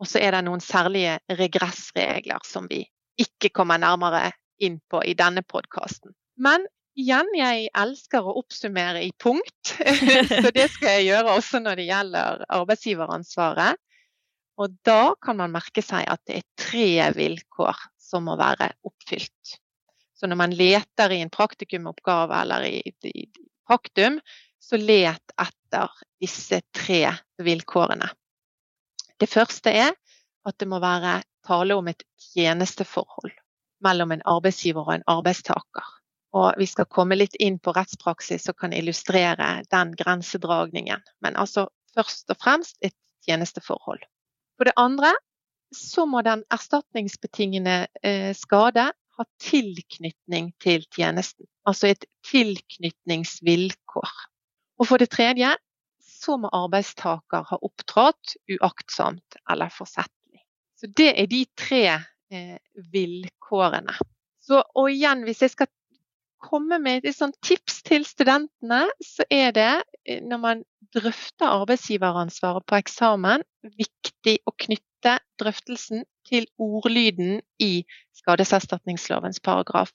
Og 0.03 0.11
så 0.11 0.19
er 0.19 0.35
det 0.35 0.43
noen 0.49 0.63
særlige 0.63 1.19
regressregler 1.31 2.43
som 2.47 2.67
vi 2.71 2.83
ikke 3.21 3.53
kommer 3.55 3.79
nærmere 3.79 4.33
inn 4.59 4.81
på 4.91 5.03
i 5.07 5.15
denne 5.15 5.45
podkasten. 5.47 6.15
Men 6.37 6.67
igjen, 6.99 7.31
jeg 7.37 7.69
elsker 7.77 8.27
å 8.27 8.37
oppsummere 8.41 9.03
i 9.07 9.11
punkt, 9.21 9.75
så 10.45 10.53
det 10.55 10.69
skal 10.73 10.99
jeg 10.99 11.09
gjøre 11.11 11.35
også 11.39 11.61
når 11.65 11.81
det 11.81 11.89
gjelder 11.89 12.47
arbeidsgiveransvaret. 12.61 13.81
Og 14.63 14.75
da 14.87 15.15
kan 15.23 15.41
man 15.41 15.55
merke 15.55 15.83
seg 15.83 16.07
at 16.07 16.23
det 16.29 16.39
er 16.39 16.49
tre 16.61 16.89
vilkår 17.17 17.81
som 17.99 18.29
må 18.29 18.37
være 18.39 18.71
oppfylt. 18.87 19.57
Så 20.15 20.31
når 20.31 20.39
man 20.39 20.55
leter 20.55 21.11
i 21.11 21.21
en 21.25 21.33
praktikumoppgave 21.35 22.39
eller 22.45 22.67
i, 22.69 22.79
i 23.11 23.27
praktum, 23.67 24.21
så 24.63 24.79
let 24.79 25.35
etter 25.41 25.91
disse 26.23 26.61
tre 26.73 27.03
vilkårene. 27.43 28.07
Det 29.21 29.29
første 29.31 29.75
er 29.75 29.91
at 30.47 30.59
det 30.61 30.69
må 30.71 30.79
være 30.83 31.19
tale 31.45 31.77
om 31.77 31.91
et 31.91 32.07
tjenesteforhold 32.31 33.35
mellom 33.85 34.15
en 34.15 34.25
arbeidsgiver 34.31 34.87
og 34.87 34.95
en 34.95 35.07
arbeidstaker. 35.11 35.91
Og 36.35 36.59
vi 36.59 36.67
skal 36.67 36.89
komme 36.91 37.17
litt 37.19 37.37
inn 37.43 37.61
på 37.63 37.73
rettspraksis 37.77 38.49
som 38.49 38.57
kan 38.59 38.75
illustrere 38.75 39.63
den 39.71 39.95
grensedragningen. 39.99 41.05
Men 41.23 41.39
altså 41.39 41.69
først 41.95 42.31
og 42.35 42.41
fremst 42.43 42.77
et 42.83 42.97
tjenesteforhold. 43.27 44.03
For 44.59 44.69
det 44.69 44.75
andre 44.81 45.15
så 45.75 46.07
må 46.07 46.23
den 46.27 46.45
erstatningsbetingende 46.55 47.87
eh, 48.03 48.33
skade 48.37 48.91
ha 49.15 49.27
tilknytning 49.43 50.53
til 50.63 50.87
tjenesten. 50.95 51.47
Altså 51.67 51.91
et 51.93 52.07
tilknytningsvilkår. 52.27 54.15
Og 54.79 54.89
for 54.91 55.03
det 55.03 55.11
tredje 55.15 55.55
så 56.03 56.39
må 56.41 56.51
arbeidstaker 56.55 57.47
ha 57.51 57.59
opptrådt 57.63 58.37
uaktsomt 58.57 59.39
eller 59.51 59.71
forsettlig. 59.75 60.43
Så 60.79 60.91
det 60.91 61.13
er 61.21 61.31
de 61.31 61.45
tre 61.59 61.85
eh, 61.95 62.59
vilkårene. 62.95 63.95
Så, 64.45 64.61
og 64.75 64.91
igjen, 64.93 65.23
hvis 65.25 65.43
jeg 65.45 65.55
skal 65.55 65.71
komme 66.45 66.79
med 66.83 67.07
et 67.09 67.17
sånt 67.17 67.37
tips 67.45 67.83
til 67.87 68.05
studentene, 68.09 68.85
så 69.03 69.27
er 69.33 69.55
det 69.57 69.73
eh, 70.07 70.23
når 70.23 70.43
man 70.43 70.65
drøfter 70.95 71.51
arbeidsgiveransvaret 71.51 72.67
på 72.69 72.79
eksamen, 72.79 73.43
viktig 73.79 74.37
å 74.47 74.55
knytte 74.67 75.19
drøftelsen 75.41 76.05
til 76.29 76.47
ordlyden 76.63 77.41
i 77.63 77.85
skadeserstatningslovens 78.21 79.43
paragraf 79.45 79.93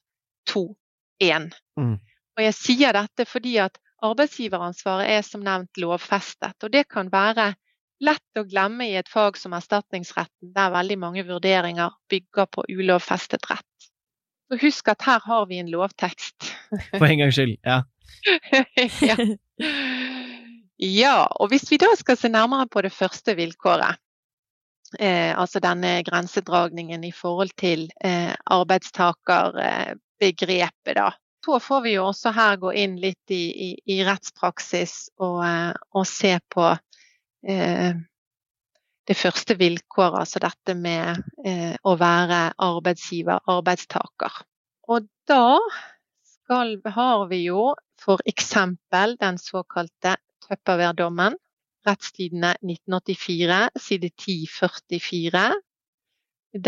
2-1. 0.51 1.53
Mm. 1.79 1.95
Og 2.37 2.43
jeg 2.43 2.57
sier 2.57 2.95
dette 2.95 3.25
fordi 3.29 3.57
at 3.63 3.79
arbeidsgiveransvaret 4.05 5.09
er 5.17 5.25
som 5.27 5.43
nevnt 5.43 5.79
lovfestet. 5.81 6.55
Og 6.63 6.71
det 6.73 6.85
kan 6.91 7.09
være 7.11 7.53
lett 8.03 8.39
å 8.39 8.45
glemme 8.47 8.87
i 8.87 8.95
et 8.99 9.09
fag 9.11 9.37
som 9.39 9.55
erstatningsretten, 9.57 10.53
der 10.55 10.71
veldig 10.75 10.99
mange 10.99 11.25
vurderinger 11.27 11.95
bygger 12.11 12.47
på 12.53 12.63
ulovfestet 12.71 13.49
rett. 13.51 13.68
Så 14.49 14.57
husk 14.63 14.87
at 14.89 15.03
her 15.05 15.19
har 15.25 15.45
vi 15.45 15.59
en 15.61 15.69
lovtekst. 15.69 16.55
For 16.97 17.05
en 17.05 17.19
gangs 17.21 17.35
skyld, 17.37 17.57
ja. 17.63 17.83
ja. 19.05 19.15
ja. 20.77 21.27
Og 21.37 21.47
hvis 21.51 21.71
vi 21.71 21.77
da 21.81 21.95
skal 21.99 22.17
se 22.17 22.29
nærmere 22.33 22.67
på 22.71 22.81
det 22.81 22.93
første 22.93 23.35
vilkåret, 23.37 23.95
eh, 24.97 25.37
altså 25.37 25.59
denne 25.61 26.03
grensedragningen 26.03 27.03
i 27.05 27.11
forhold 27.13 27.49
til 27.61 27.91
eh, 28.01 28.33
arbeidstakerbegrepet, 28.45 30.95
da. 30.97 31.11
Så 31.45 31.59
får 31.63 31.81
vi 31.85 31.93
jo 31.95 32.05
også 32.09 32.31
her 32.35 32.57
gå 32.59 32.71
inn 32.75 32.97
litt 32.99 33.31
i, 33.31 33.51
i, 33.69 33.75
i 33.95 34.05
rettspraksis 34.05 35.09
og, 35.21 35.45
eh, 35.45 35.73
og, 35.93 36.07
se 36.07 36.39
på 36.51 36.77
eh, 37.47 37.95
det 39.09 39.17
første 39.17 39.55
vilkåret, 39.57 40.19
altså 40.21 40.41
dette 40.43 40.75
med 40.77 41.17
eh, 41.47 41.73
å 41.81 41.95
være 41.97 42.41
arbeidsgiver, 42.61 43.41
arbeidstaker. 43.49 44.41
Og 44.89 45.07
da 45.29 45.57
skal, 46.25 46.75
har 46.85 47.23
vi 47.31 47.43
jo 47.47 47.71
f.eks. 47.99 48.51
den 48.93 49.39
såkalte 49.41 50.17
Tupperware-dommen, 50.45 51.37
Rettstidene 51.87 52.51
1984, 52.59 53.57
side 53.79 54.11
1044, 54.11 55.45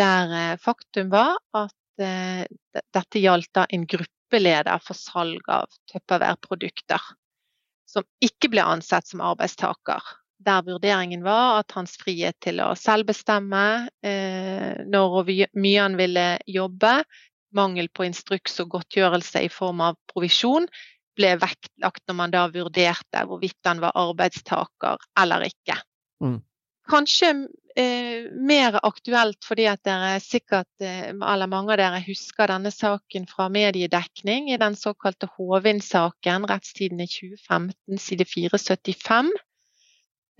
der 0.01 0.33
eh, 0.39 0.55
faktum 0.61 1.11
var 1.13 1.37
at 1.57 2.01
eh, 2.01 2.47
dette 2.73 3.21
gjaldt 3.21 3.51
da 3.53 3.67
en 3.69 3.85
gruppeleder 3.85 4.81
for 4.81 4.97
salg 4.97 5.45
av 5.51 5.69
Tupperware-produkter, 5.93 7.05
som 7.85 8.07
ikke 8.23 8.49
ble 8.49 8.65
ansett 8.65 9.13
som 9.13 9.21
arbeidstaker 9.29 10.09
der 10.45 10.63
vurderingen 10.65 11.23
var 11.25 11.61
at 11.61 11.75
hans 11.77 11.97
frihet 12.01 12.37
til 12.43 12.61
å 12.63 12.71
selv 12.79 13.09
bestemme 13.11 13.63
eh, 14.05 14.81
når 14.87 15.17
og 15.21 15.31
mye 15.53 15.81
han 15.81 15.97
ville 15.99 16.25
jobbe, 16.49 17.01
mangel 17.55 17.89
på 17.91 18.07
instruks 18.07 18.59
og 18.63 18.75
godtgjørelse 18.77 19.43
i 19.45 19.51
form 19.51 19.83
av 19.83 19.97
provisjon, 20.11 20.67
ble 21.17 21.33
vektlagt 21.41 22.05
når 22.07 22.17
man 22.17 22.33
da 22.33 22.45
vurderte 22.51 23.25
hvorvidt 23.27 23.67
han 23.67 23.81
var 23.83 23.97
arbeidstaker 23.99 25.01
eller 25.19 25.49
ikke. 25.49 25.75
Mm. 26.23 26.39
Kanskje 26.91 27.29
eh, 27.79 28.27
mer 28.31 28.79
aktuelt 28.81 29.45
fordi 29.45 29.67
at 29.69 29.83
dere 29.87 30.15
sikkert, 30.23 30.71
eh, 30.83 31.11
eller 31.11 31.51
mange 31.51 31.75
av 31.75 31.81
dere 31.81 32.01
husker 32.05 32.51
denne 32.51 32.71
saken 32.73 33.27
fra 33.29 33.49
mediedekning 33.53 34.49
i 34.51 34.59
den 34.61 34.75
såkalte 34.79 35.29
Hovin-saken, 35.35 36.47
rettstiden 36.49 37.03
i 37.03 37.09
2015, 37.11 38.01
side 38.01 38.27
475. 38.31 39.31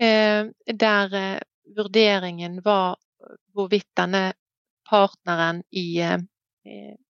Eh, 0.02 0.46
der 0.66 1.14
eh, 1.14 1.38
vurderingen 1.76 2.62
var 2.64 2.96
hvorvidt 3.54 3.96
denne 3.96 4.32
partneren 4.90 5.62
i, 5.70 6.00
eh, 6.00 6.18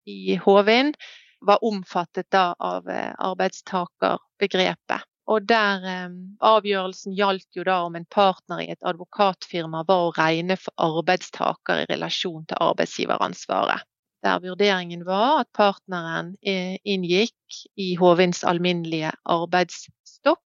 i 0.06 0.36
Hovin 0.36 0.94
var 1.40 1.64
omfattet 1.64 2.34
av 2.34 2.88
arbeidstakerbegrepet. 2.90 5.00
Og 5.30 5.42
der 5.46 6.10
avgjørelsen 6.42 7.14
gjaldt 7.14 7.56
jo 7.56 7.62
da 7.64 7.82
om 7.86 7.96
en 7.96 8.06
partner 8.10 8.60
i 8.64 8.70
et 8.74 8.82
advokatfirma 8.82 9.84
var 9.88 10.08
å 10.08 10.12
regne 10.18 10.56
for 10.58 10.74
arbeidstaker 10.82 11.84
i 11.84 11.86
relasjon 11.92 12.44
til 12.50 12.58
arbeidsgiveransvaret. 12.66 13.80
Der 14.26 14.42
vurderingen 14.42 15.06
var 15.06 15.40
at 15.44 15.52
partneren 15.56 16.34
inngikk 16.42 17.62
i 17.78 17.94
Hovins 18.02 18.42
alminnelige 18.44 19.12
arbeidsstokk 19.38 20.42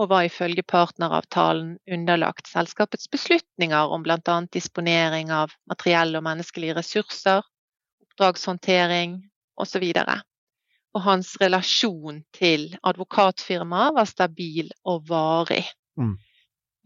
og 0.00 0.08
var 0.08 0.26
ifølge 0.26 0.64
partneravtalen 0.64 1.76
underlagt 1.92 2.48
selskapets 2.48 3.10
beslutninger 3.12 3.92
om 3.92 4.04
bl.a. 4.06 4.36
disponering 4.52 5.32
av 5.34 5.52
materielle 5.68 6.18
og 6.18 6.26
menneskelige 6.26 6.76
ressurser, 6.78 7.44
oppdragshåndtering 8.06 9.18
osv. 9.60 9.84
Og, 9.84 10.12
og 10.96 11.04
hans 11.06 11.34
relasjon 11.40 12.22
til 12.36 12.70
advokatfirmaet 12.82 13.96
var 13.98 14.08
stabil 14.08 14.72
og 14.88 15.04
varig. 15.10 15.64
Mm. 16.00 16.16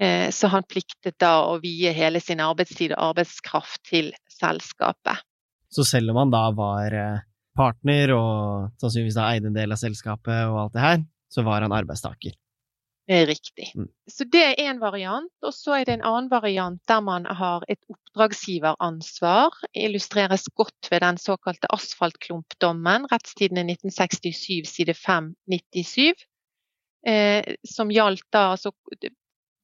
Eh, 0.00 0.28
så 0.34 0.50
han 0.52 0.66
pliktet 0.68 1.16
da 1.22 1.38
å 1.46 1.56
vie 1.62 1.92
hele 1.96 2.20
sin 2.20 2.42
arbeidstid 2.44 2.92
og 2.96 3.12
arbeidskraft 3.12 3.84
til 3.88 4.10
selskapet. 4.28 5.22
Så 5.72 5.86
selv 5.86 6.12
om 6.12 6.20
han 6.24 6.34
da 6.34 6.42
var 6.56 6.94
eh, 6.94 7.22
partner 7.56 8.12
og 8.16 8.74
sannsynligvis 8.82 9.16
da 9.16 9.30
eide 9.30 9.50
en 9.50 9.56
del 9.56 9.72
av 9.72 9.80
selskapet 9.80 10.50
og 10.50 10.58
alt 10.66 10.74
det 10.76 10.84
her, 10.84 11.06
så 11.32 11.46
var 11.46 11.64
han 11.64 11.74
arbeidstaker? 11.74 12.34
Riktig. 13.06 13.70
Mm. 13.78 13.86
Så 14.10 14.24
det 14.26 14.40
er 14.42 14.62
én 14.66 14.80
variant. 14.82 15.30
Og 15.46 15.54
så 15.54 15.76
er 15.78 15.84
det 15.86 15.94
en 15.94 16.06
annen 16.08 16.30
variant 16.30 16.80
der 16.90 17.00
man 17.06 17.26
har 17.26 17.62
et 17.70 17.78
oppdragsgiveransvar. 17.92 19.54
Illustreres 19.78 20.48
godt 20.58 20.90
ved 20.90 21.04
den 21.04 21.18
såkalte 21.18 21.70
asfaltklumpdommen, 21.70 23.06
rettstidene 23.12 23.62
1967 23.70 24.66
side 24.66 24.94
597. 24.98 26.26
Eh, 27.06 27.54
som 27.62 27.92
gjaldt 27.94 28.26
da 28.34 28.50
altså 28.56 28.72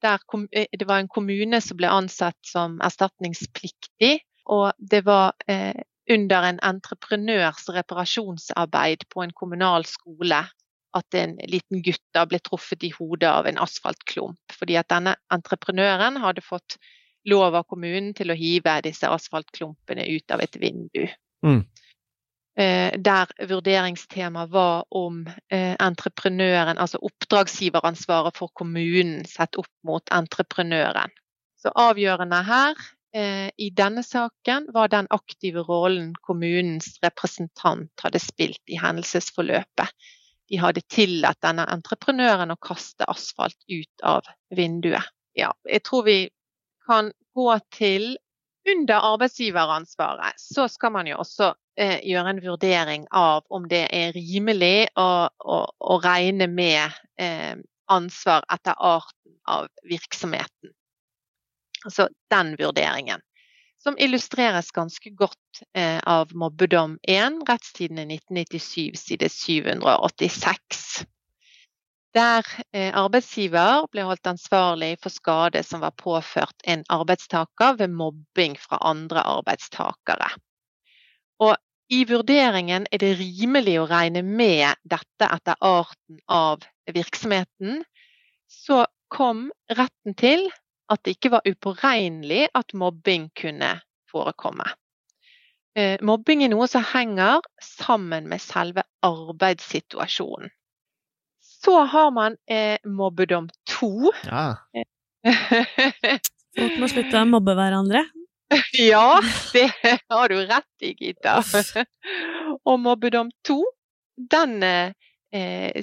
der 0.02 0.18
eh, 0.52 0.66
det 0.78 0.86
var 0.86 1.02
en 1.02 1.10
kommune 1.10 1.58
som 1.60 1.80
ble 1.80 1.90
ansatt 1.90 2.38
som 2.46 2.78
erstatningspliktig. 2.78 4.20
Og 4.54 4.70
det 4.78 5.02
var 5.06 5.34
eh, 5.50 5.82
under 6.10 6.46
en 6.46 6.62
entreprenørs 6.62 7.66
reparasjonsarbeid 7.74 9.08
på 9.10 9.22
en 9.22 9.34
kommunal 9.34 9.86
skole 9.86 10.44
at 10.96 11.16
en 11.18 11.36
liten 11.48 11.82
gutt 11.84 12.02
da 12.14 12.24
ble 12.28 12.40
truffet 12.44 12.84
i 12.84 12.92
hodet 12.94 13.30
av 13.30 13.48
en 13.48 13.60
asfaltklump. 13.62 14.40
Fordi 14.52 14.76
at 14.80 14.90
denne 14.92 15.16
entreprenøren 15.32 16.20
hadde 16.22 16.44
fått 16.44 16.78
lov 17.28 17.54
av 17.54 17.66
kommunen 17.70 18.12
til 18.18 18.32
å 18.32 18.38
hive 18.38 18.80
disse 18.84 19.08
asfaltklumpene 19.08 20.06
ut 20.10 20.34
av 20.34 20.42
et 20.44 20.58
vindu. 20.60 21.06
Mm. 21.46 21.62
Eh, 22.58 22.92
der 23.00 23.30
vurderingstemaet 23.48 24.50
var 24.52 24.84
om 24.90 25.22
eh, 25.48 25.76
entreprenøren, 25.80 26.78
altså 26.78 27.00
oppdragsgiveransvaret 27.00 28.36
for 28.36 28.52
kommunen 28.52 29.24
sett 29.24 29.56
opp 29.56 29.70
mot 29.86 30.12
entreprenøren. 30.12 31.14
Så 31.56 31.72
avgjørende 31.78 32.42
her 32.44 32.74
eh, 33.16 33.48
i 33.56 33.70
denne 33.72 34.02
saken 34.04 34.68
var 34.74 34.92
den 34.92 35.08
aktive 35.14 35.64
rollen 35.64 36.12
kommunens 36.20 36.98
representant 37.04 38.04
hadde 38.04 38.20
spilt 38.20 38.60
i 38.68 38.76
hendelsesforløpet. 38.82 39.94
De 40.50 40.58
hadde 40.60 40.82
tillatt 40.90 41.40
denne 41.44 41.64
entreprenøren 41.70 42.52
å 42.52 42.60
kaste 42.60 43.06
asfalt 43.08 43.58
ut 43.70 44.04
av 44.04 44.26
vinduet. 44.54 45.06
Ja, 45.38 45.52
jeg 45.64 45.84
tror 45.86 46.04
vi 46.08 46.18
kan 46.86 47.12
gå 47.36 47.48
til 47.72 48.16
under 48.68 48.94
arbeidsgiveransvaret 48.94 50.38
så 50.38 50.68
skal 50.70 50.92
man 50.94 51.08
jo 51.10 51.18
også 51.22 51.52
eh, 51.80 51.98
gjøre 52.06 52.34
en 52.34 52.42
vurdering 52.44 53.06
av 53.10 53.42
om 53.50 53.66
det 53.70 53.86
er 53.90 54.14
rimelig 54.14 54.86
å, 54.98 55.08
å, 55.26 55.58
å 55.66 55.98
regne 56.04 56.46
med 56.50 56.94
eh, 57.18 57.56
ansvar 57.90 58.46
etter 58.52 58.78
arten 58.78 59.38
av 59.50 59.66
virksomheten. 59.88 60.74
Altså 61.82 62.06
den 62.30 62.54
vurderingen. 62.60 63.22
Som 63.82 63.96
illustreres 63.98 64.70
ganske 64.70 65.10
godt 65.18 65.62
eh, 65.74 65.98
av 66.06 66.30
Mobbedom 66.38 66.98
1, 67.02 67.42
rettstidene 67.48 68.06
1997, 68.06 68.92
side 68.96 69.28
786 69.28 71.02
der 72.12 72.44
eh, 72.76 72.92
arbeidsgiver 72.92 73.86
ble 73.92 74.04
holdt 74.04 74.28
ansvarlig 74.28 74.94
for 75.02 75.12
skade 75.12 75.62
som 75.64 75.82
var 75.84 75.94
påført 75.96 76.64
en 76.68 76.84
arbeidstaker 76.92 77.78
ved 77.78 77.94
mobbing 77.96 78.56
fra 78.60 78.78
andre 78.84 79.24
arbeidstakere. 79.38 80.28
Og 81.40 81.56
i 81.92 82.04
vurderingen 82.08 82.86
er 82.92 83.02
det 83.02 83.14
rimelig 83.20 83.78
å 83.80 83.88
regne 83.88 84.22
med 84.24 84.76
dette 84.88 85.28
etter 85.28 85.56
arten 85.60 86.20
av 86.28 86.64
virksomheten. 86.92 87.82
Så 88.48 88.84
kom 89.12 89.50
retten 89.72 90.16
til 90.16 90.46
at 90.92 91.02
det 91.04 91.16
ikke 91.16 91.32
var 91.36 91.48
upåregnelig 91.48 92.46
at 92.58 92.74
mobbing 92.76 93.30
kunne 93.38 93.74
forekomme. 94.12 94.66
Eh, 95.78 95.96
mobbing 96.04 96.44
er 96.44 96.52
noe 96.52 96.68
som 96.68 96.84
henger 96.84 97.40
sammen 97.64 98.28
med 98.28 98.42
selve 98.44 98.84
arbeidssituasjonen. 99.06 100.52
Så 101.40 101.78
har 101.88 102.10
man 102.12 102.36
eh, 102.50 102.76
mobbedom 102.84 103.48
to. 103.70 104.12
Ja. 104.26 104.56
Folk 106.58 106.74
må 106.82 106.90
slutte 106.90 107.22
å 107.22 107.28
mobbe 107.30 107.54
hverandre. 107.56 108.02
ja, 108.92 109.22
det 109.54 109.70
har 110.12 110.28
du 110.28 110.42
rett 110.44 110.84
i, 110.84 110.92
Gita. 110.98 111.38
Og 112.68 112.76
mobbedom 112.82 113.30
to, 113.46 113.62
den 114.16 114.58
eh, 114.66 114.92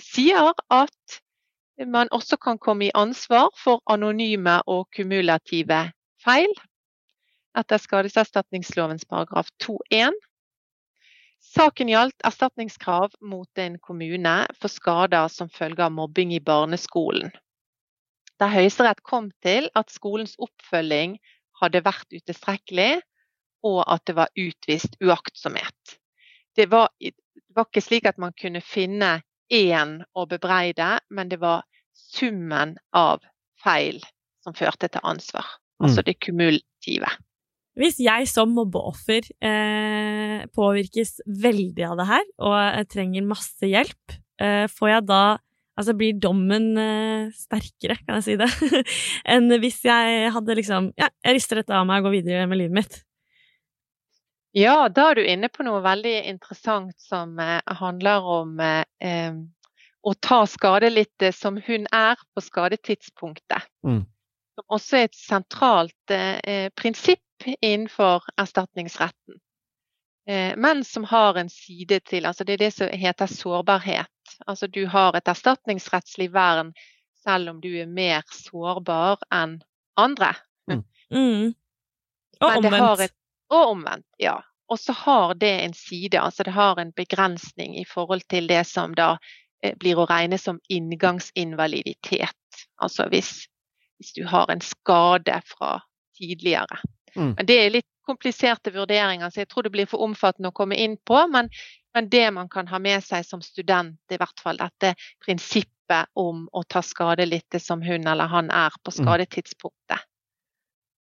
sier 0.04 0.54
at 0.70 1.20
man 1.88 2.08
også 2.12 2.38
kan 2.38 2.58
komme 2.58 2.86
i 2.86 2.96
ansvar 2.96 3.50
for 3.56 3.84
anonyme 3.88 4.60
og 4.68 4.88
kumulative 4.96 5.92
feil 6.24 6.52
etter 7.58 7.82
skadeserstatningslovens 7.82 9.06
paragraf 9.10 9.48
2-1. 9.64 10.18
Saken 11.40 11.90
gjaldt 11.90 12.26
erstatningskrav 12.28 13.16
mot 13.22 13.62
en 13.64 13.78
kommune 13.80 14.36
for 14.60 14.72
skader 14.72 15.32
som 15.32 15.50
følge 15.50 15.86
av 15.86 15.96
mobbing 15.96 16.34
i 16.36 16.44
barneskolen. 16.44 17.32
Der 18.40 18.52
Høyesterett 18.52 19.02
kom 19.04 19.32
til 19.44 19.70
at 19.76 19.92
skolens 19.92 20.36
oppfølging 20.40 21.18
hadde 21.60 21.84
vært 21.84 22.12
utilstrekkelig, 22.16 23.02
og 23.68 23.82
at 23.92 24.06
det 24.08 24.16
var 24.16 24.32
utvist 24.40 24.96
uaktsomhet. 25.04 25.96
Det 26.56 26.70
var, 26.72 26.88
det 27.00 27.56
var 27.56 27.68
ikke 27.68 27.84
slik 27.84 28.08
at 28.08 28.20
man 28.20 28.36
kunne 28.40 28.62
finne 28.64 29.20
én 29.52 29.98
å 30.16 30.26
bebreide, 30.30 31.00
men 31.10 31.32
det 31.32 31.42
var 31.42 31.66
summen 32.00 32.78
av 32.96 33.24
feil 33.64 34.00
som 34.46 34.56
førte 34.56 34.90
til 34.92 35.04
ansvar. 35.04 35.48
Altså 35.80 36.02
mm. 36.04 36.06
det 36.08 36.16
kumulative. 36.24 37.12
Hvis 37.80 38.00
jeg 38.04 38.28
som 38.28 38.52
mobbeoffer 38.52 39.28
eh, 39.46 40.48
påvirkes 40.56 41.20
veldig 41.44 41.86
av 41.88 42.00
det 42.00 42.08
her, 42.10 42.26
og 42.44 42.56
jeg 42.58 42.90
trenger 42.96 43.30
masse 43.30 43.70
hjelp, 43.70 44.18
eh, 44.42 44.66
får 44.72 44.96
jeg 44.96 45.08
da 45.12 45.22
Altså 45.80 45.94
blir 45.96 46.18
dommen 46.20 46.74
eh, 46.76 47.30
sterkere, 47.32 47.96
kan 48.04 48.18
jeg 48.18 48.26
si 48.26 48.34
det, 48.36 48.50
enn 49.34 49.48
hvis 49.64 49.78
jeg 49.88 50.32
hadde 50.36 50.58
liksom 50.60 50.90
Ja, 51.00 51.08
jeg 51.24 51.38
rister 51.38 51.62
dette 51.62 51.72
av 51.72 51.86
meg 51.88 52.02
og 52.02 52.10
går 52.10 52.18
videre 52.18 52.50
med 52.52 52.60
livet 52.60 52.76
mitt. 52.82 52.98
Ja, 54.58 54.90
da 54.90 55.12
er 55.12 55.20
du 55.20 55.24
inne 55.24 55.48
på 55.54 55.64
noe 55.64 55.80
veldig 55.86 56.16
interessant 56.34 56.98
som 57.00 57.38
eh, 57.40 57.62
handler 57.80 58.28
om 58.28 58.60
eh, 58.60 59.38
å 60.02 60.14
ta 60.14 60.46
skade 60.48 60.90
litt 60.90 61.22
eh, 61.22 61.36
som 61.36 61.60
hun 61.66 61.88
er 61.92 62.20
på 62.34 62.44
skadetidspunktet. 62.44 63.68
Mm. 63.86 64.06
Som 64.56 64.78
også 64.78 64.98
er 64.98 65.10
et 65.10 65.20
sentralt 65.20 66.14
eh, 66.14 66.70
prinsipp 66.76 67.48
innenfor 67.62 68.28
erstatningsretten. 68.40 69.40
Eh, 70.30 70.56
men 70.58 70.84
som 70.84 71.04
har 71.10 71.40
en 71.40 71.50
side 71.50 72.00
til 72.06 72.26
altså 72.26 72.44
Det 72.44 72.54
er 72.54 72.66
det 72.66 72.74
som 72.76 72.90
heter 72.92 73.28
sårbarhet. 73.28 74.36
Altså 74.46 74.68
du 74.68 74.86
har 74.88 75.16
et 75.18 75.28
erstatningsrettslig 75.28 76.32
vern 76.34 76.74
selv 77.24 77.50
om 77.50 77.62
du 77.62 77.72
er 77.82 77.88
mer 77.88 78.24
sårbar 78.32 79.20
enn 79.34 79.60
andre. 80.00 80.36
Mm. 80.72 80.84
Mm. 81.12 81.48
Og 82.40 82.58
omvendt. 82.62 83.02
Et, 83.10 83.16
og 83.52 83.74
omvendt, 83.74 84.08
ja. 84.22 84.38
Og 84.70 84.80
så 84.80 84.94
har 84.94 85.34
det 85.34 85.52
en 85.64 85.74
side, 85.74 86.20
altså 86.22 86.46
det 86.46 86.54
har 86.54 86.78
en 86.80 86.92
begrensning 86.96 87.74
i 87.80 87.86
forhold 87.90 88.22
til 88.30 88.48
det 88.48 88.64
som 88.70 88.94
da 88.96 89.16
blir 89.80 90.00
å 90.00 90.08
regne 90.10 90.38
som 90.40 90.60
inngangsinvaliditet. 90.72 92.64
Altså 92.82 93.08
hvis, 93.12 93.34
hvis 94.00 94.14
du 94.16 94.24
har 94.28 94.52
en 94.52 94.62
skade 94.64 95.42
fra 95.48 95.80
tidligere. 96.18 96.80
Mm. 97.16 97.34
Men 97.38 97.46
det 97.46 97.58
er 97.58 97.74
litt 97.74 97.90
kompliserte 98.06 98.74
vurderinger, 98.74 99.30
så 99.30 99.44
jeg 99.44 99.50
tror 99.52 99.68
det 99.68 99.74
blir 99.74 99.90
for 99.90 100.04
omfattende 100.06 100.52
å 100.52 100.56
komme 100.56 100.78
inn 100.80 100.98
på. 101.06 101.20
Men, 101.32 101.50
men, 101.96 102.10
det 102.10 102.26
man 102.36 102.50
kan 102.50 102.70
ha 102.72 102.80
med 102.82 103.04
seg 103.06 103.26
som 103.26 103.44
student, 103.46 104.00
er 104.10 104.18
i 104.18 104.22
hvert 104.22 104.44
fall 104.44 104.60
dette 104.62 104.96
prinsippet 105.26 106.10
om 106.20 106.48
å 106.54 106.64
ta 106.70 106.84
skade 106.86 107.26
litt 107.26 107.60
som 107.62 107.84
hun 107.86 108.08
eller 108.08 108.30
han 108.32 108.52
er 108.54 108.76
på 108.84 108.94
mm. 108.94 108.98
skadetidspunktet. 109.02 110.06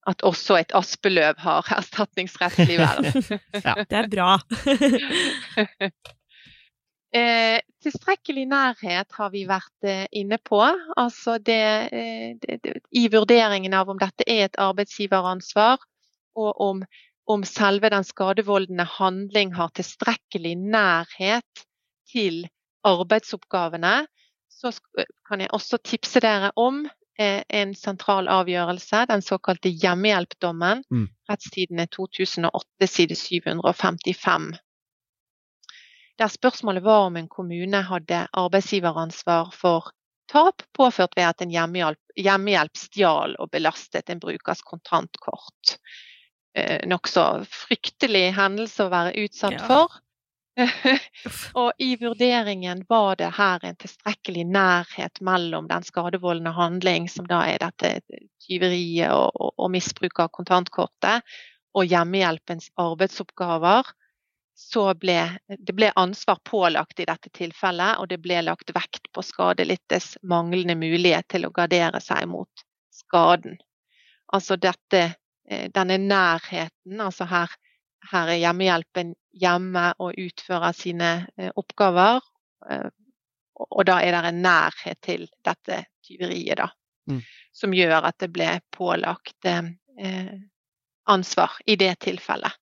At 0.06 0.22
også 0.22 0.60
et 0.60 0.74
aspeløv 0.78 1.39
har 1.41 1.65
erstatningsrettslig 1.80 2.78
vern. 2.78 3.08
ja, 3.65 3.74
det 3.82 3.98
er 4.04 4.10
bra. 4.12 4.36
Eh, 7.15 7.62
tilstrekkelig 7.86 8.43
nærhet 8.51 9.13
har 9.15 9.30
vi 9.32 9.45
vært 9.47 9.88
eh, 9.88 10.04
inne 10.19 10.39
på. 10.43 10.60
Altså 10.99 11.38
det, 11.39 11.62
eh, 11.95 12.32
det, 12.41 12.58
det, 12.65 12.73
I 12.91 13.06
vurderingen 13.13 13.75
av 13.78 13.91
om 13.93 14.01
dette 14.01 14.25
er 14.28 14.49
et 14.49 14.60
arbeidsgiveransvar, 14.60 15.80
og 16.36 16.60
om, 16.65 16.82
om 17.32 17.45
selve 17.47 17.93
den 17.93 18.04
skadevoldende 18.04 18.88
handling 18.97 19.54
har 19.56 19.71
tilstrekkelig 19.78 20.58
nærhet 20.60 21.63
til 22.12 22.44
arbeidsoppgavene, 22.85 23.96
så 24.52 24.73
kan 25.27 25.42
jeg 25.42 25.54
også 25.56 25.79
tipse 25.87 26.19
dere 26.19 26.52
om 26.60 26.83
eh, 27.19 27.42
en 27.48 27.71
sentral 27.79 28.27
avgjørelse, 28.27 29.06
den 29.08 29.23
såkalte 29.23 29.71
hjemmehjelpdommen. 29.71 30.83
Mm. 30.92 31.08
Rettstidene 31.31 31.87
2008, 31.96 32.92
side 32.92 33.15
755. 33.15 34.52
Der 36.20 36.32
spørsmålet 36.32 36.84
var 36.84 37.10
om 37.10 37.18
en 37.20 37.28
kommune 37.28 37.82
hadde 37.90 38.26
arbeidsgiveransvar 38.32 39.52
for 39.56 39.92
tap 40.32 40.63
påført 40.74 41.18
ved 41.18 41.28
at 41.28 41.44
en 41.44 41.52
hjemmehjelp, 41.54 42.00
hjemmehjelp 42.18 42.78
stjal 42.80 43.36
og 43.40 43.52
belastet 43.52 44.10
en 44.10 44.22
brukers 44.24 44.63
kontantkort 44.66 45.76
eh, 46.58 46.82
nokså 46.88 47.44
fryktelig 47.52 48.32
hendelse 48.38 48.88
å 48.88 48.94
være 48.94 49.13
utsatt 49.26 49.60
ja. 49.60 49.68
for. 49.68 50.02
og 51.60 51.74
i 51.84 51.98
vurderingen 52.00 52.86
var 52.88 53.18
det 53.20 53.34
her 53.36 53.63
en 53.68 53.76
tilstrekkelig 53.76 54.46
nærhet 54.48 55.20
mellom 55.20 55.68
den 55.68 55.84
skadevoldende 55.84 56.54
handling, 56.56 57.10
som 57.12 57.28
da 57.28 57.42
er 57.50 57.60
dette 57.60 58.00
tyveriet 58.46 59.12
og, 59.12 59.36
og, 59.36 59.52
og 59.60 59.74
misbruk 59.76 60.24
av 60.24 60.32
kontantkortet, 60.38 61.28
og 61.76 61.92
hjemmehjelpens 61.92 62.70
arbeidsoppgaver. 62.80 63.92
Så 64.58 64.93
ble 64.95 65.19
det 65.47 65.73
ble 65.75 65.91
ansvar 65.99 66.39
pålagt 66.47 66.99
i 67.03 67.08
dette 67.10 67.29
tilfellet, 67.35 67.99
og 67.99 68.08
det 68.08 68.21
ble 68.23 68.39
lagt 68.45 68.71
vekt 68.75 69.10
på 69.12 69.23
skadelidtes 69.23 70.15
manglende 70.23 70.77
mulighet 70.79 71.27
til 71.33 71.47
å 71.47 71.53
gardere 71.56 71.99
seg 71.99 72.23
mot 72.31 72.63
skaden. 72.95 73.58
Altså 74.33 74.56
dette, 74.56 75.03
eh, 75.49 75.67
denne 75.75 75.97
nærheten. 75.99 77.01
Altså 77.01 77.27
her, 77.27 77.51
her 78.12 78.31
er 78.31 78.41
hjemmehjelpen 78.41 79.13
hjemme 79.35 79.89
og 79.99 80.15
utfører 80.23 80.75
sine 80.75 81.12
eh, 81.37 81.51
oppgaver. 81.56 82.23
Eh, 82.69 82.89
og 83.56 83.85
da 83.87 83.99
er 84.03 84.15
det 84.15 84.31
en 84.31 84.41
nærhet 84.43 84.99
til 85.03 85.27
dette 85.43 85.83
tyveriet, 86.03 86.60
da. 86.60 86.69
Mm. 87.12 87.21
Som 87.53 87.75
gjør 87.75 88.08
at 88.08 88.17
det 88.23 88.31
ble 88.33 88.49
pålagt 88.73 89.47
eh, 89.47 90.31
ansvar 91.12 91.60
i 91.67 91.75
det 91.79 91.93
tilfellet. 92.08 92.56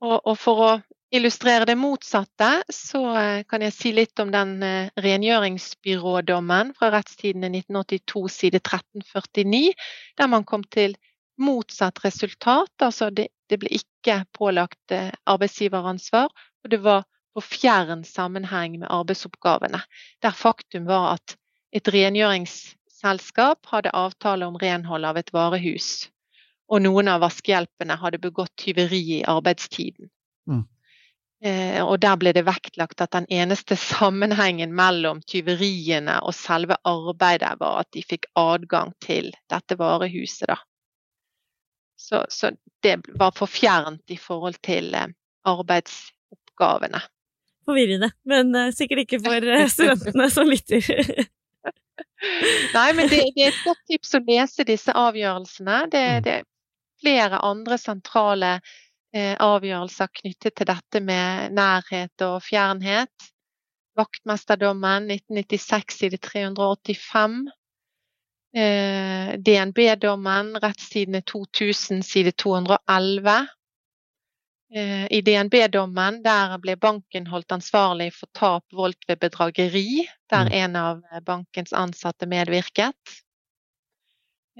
Og, 0.00 0.16
og, 0.16 0.36
for 0.40 0.64
å 0.64 0.70
illustrere 1.10 1.64
det 1.64 1.76
motsatte, 1.76 2.62
så 2.68 3.02
eh, 3.18 3.42
kan 3.48 3.62
jeg 3.64 3.74
si 3.74 3.92
litt 3.94 4.18
om 4.22 4.30
den 4.32 4.62
eh, 4.62 4.90
rengjøringsbyrådommen 5.02 6.74
fra 6.78 6.90
rettstidene 6.94 7.50
1982 7.50 8.24
side 8.36 8.60
1349, 8.62 9.72
der 10.18 10.30
man 10.30 10.46
kom 10.46 10.64
til 10.64 10.96
motsatt 11.40 12.04
resultat. 12.04 12.72
Altså 12.82 13.10
det, 13.10 13.28
det 13.50 13.60
ble 13.62 13.72
ikke 13.80 14.22
pålagt 14.36 14.94
eh, 14.94 15.10
arbeidsgiveransvar, 15.26 16.30
og 16.30 16.70
det 16.70 16.82
var 16.84 17.06
på 17.34 17.42
fjern 17.46 18.04
sammenheng 18.06 18.78
med 18.80 18.90
arbeidsoppgavene. 18.90 19.82
Der 20.22 20.34
faktum 20.34 20.86
var 20.86 21.14
at 21.16 21.36
et 21.74 21.86
rengjøringsselskap 21.90 23.66
hadde 23.70 23.94
avtale 23.94 24.46
om 24.46 24.58
renhold 24.58 25.06
av 25.06 25.18
et 25.18 25.30
varehus. 25.34 26.10
Og 26.70 26.82
noen 26.82 27.10
av 27.10 27.22
vaskehjelpene 27.22 27.96
hadde 27.98 28.22
begått 28.22 28.52
tyveri 28.58 29.00
i 29.18 29.24
arbeidstiden. 29.26 30.10
Mm. 30.50 30.66
Eh, 31.40 31.80
og 31.80 32.00
der 32.02 32.18
ble 32.20 32.34
det 32.36 32.44
vektlagt 32.44 33.00
at 33.00 33.14
den 33.16 33.28
eneste 33.32 33.76
sammenhengen 33.80 34.74
mellom 34.76 35.22
tyveriene 35.24 36.18
og 36.20 36.34
selve 36.36 36.76
arbeidet 36.84 37.54
var 37.62 37.80
at 37.84 37.88
de 37.96 38.02
fikk 38.04 38.28
adgang 38.36 38.92
til 39.00 39.30
dette 39.48 39.78
varehuset. 39.80 40.50
Da. 40.52 40.58
Så, 42.00 42.24
så 42.28 42.52
det 42.84 42.98
var 43.20 43.32
for 43.36 43.48
fjernt 43.48 44.12
i 44.12 44.20
forhold 44.20 44.60
til 44.66 44.92
eh, 44.94 45.08
arbeidsoppgavene 45.48 47.00
forvirrende, 47.70 48.10
men 48.28 48.54
uh, 48.56 48.70
sikkert 48.74 49.04
ikke 49.04 49.20
for 49.24 49.50
studentene 49.74 50.28
som 50.32 50.48
lytter. 50.50 50.84
Nei, 52.76 52.88
men 52.96 53.08
det, 53.08 53.22
det, 53.36 53.46
er 53.46 53.52
et 53.52 53.64
godt 53.64 53.82
tips 53.88 54.16
å 54.16 54.22
lese 54.26 54.66
disse 54.68 54.94
avgjørelsene. 54.96 55.82
Det, 55.92 56.04
mm. 56.04 56.22
det 56.26 56.36
er 56.40 56.48
flere 57.00 57.40
andre 57.46 57.78
sentrale 57.80 58.56
eh, 58.58 58.78
avgjørelser 59.16 60.10
knyttet 60.20 60.54
til 60.56 60.68
dette 60.70 61.00
med 61.02 61.54
nærhet 61.56 62.22
og 62.26 62.36
fjernhet. 62.46 63.30
Vaktmesterdommen 63.98 65.10
1996 65.10 65.98
side 65.98 66.20
385. 66.22 67.50
Eh, 68.56 69.38
DNB-dommen, 69.38 70.56
rettstidene 70.62 71.22
2000 71.22 72.02
side 72.02 72.32
211. 72.32 73.46
Eh, 74.74 75.06
I 75.12 75.20
DNB-dommen 75.22 76.22
der 76.22 76.56
ble 76.62 76.76
banken 76.76 77.28
holdt 77.30 77.54
ansvarlig 77.54 78.10
for 78.14 78.30
tap 78.34 78.64
voldt 78.74 79.06
ved 79.08 79.20
bedrageri, 79.22 80.06
der 80.30 80.50
mm. 80.50 80.54
en 80.62 80.76
av 80.76 81.02
eh, 81.12 81.22
bankens 81.26 81.72
ansatte 81.72 82.26
medvirket. 82.30 83.18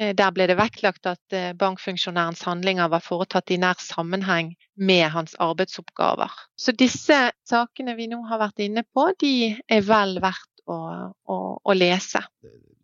Eh, 0.00 0.14
der 0.16 0.32
ble 0.32 0.46
det 0.48 0.56
vektlagt 0.56 1.06
at 1.10 1.36
bankfunksjonærens 1.60 2.42
handlinger 2.48 2.88
var 2.92 3.04
foretatt 3.04 3.52
i 3.52 3.58
nær 3.60 3.80
sammenheng 3.84 4.54
med 4.80 5.10
hans 5.12 5.36
arbeidsoppgaver. 5.42 6.32
Så 6.56 6.72
disse 6.72 7.18
sakene 7.48 7.96
vi 7.98 8.08
nå 8.08 8.22
har 8.30 8.40
vært 8.40 8.62
inne 8.64 8.86
på, 8.96 9.10
de 9.20 9.52
er 9.68 9.84
vel 9.84 10.16
verdt 10.24 10.64
å, 10.64 10.78
å, 11.28 11.36
å 11.60 11.76
lese. 11.76 12.22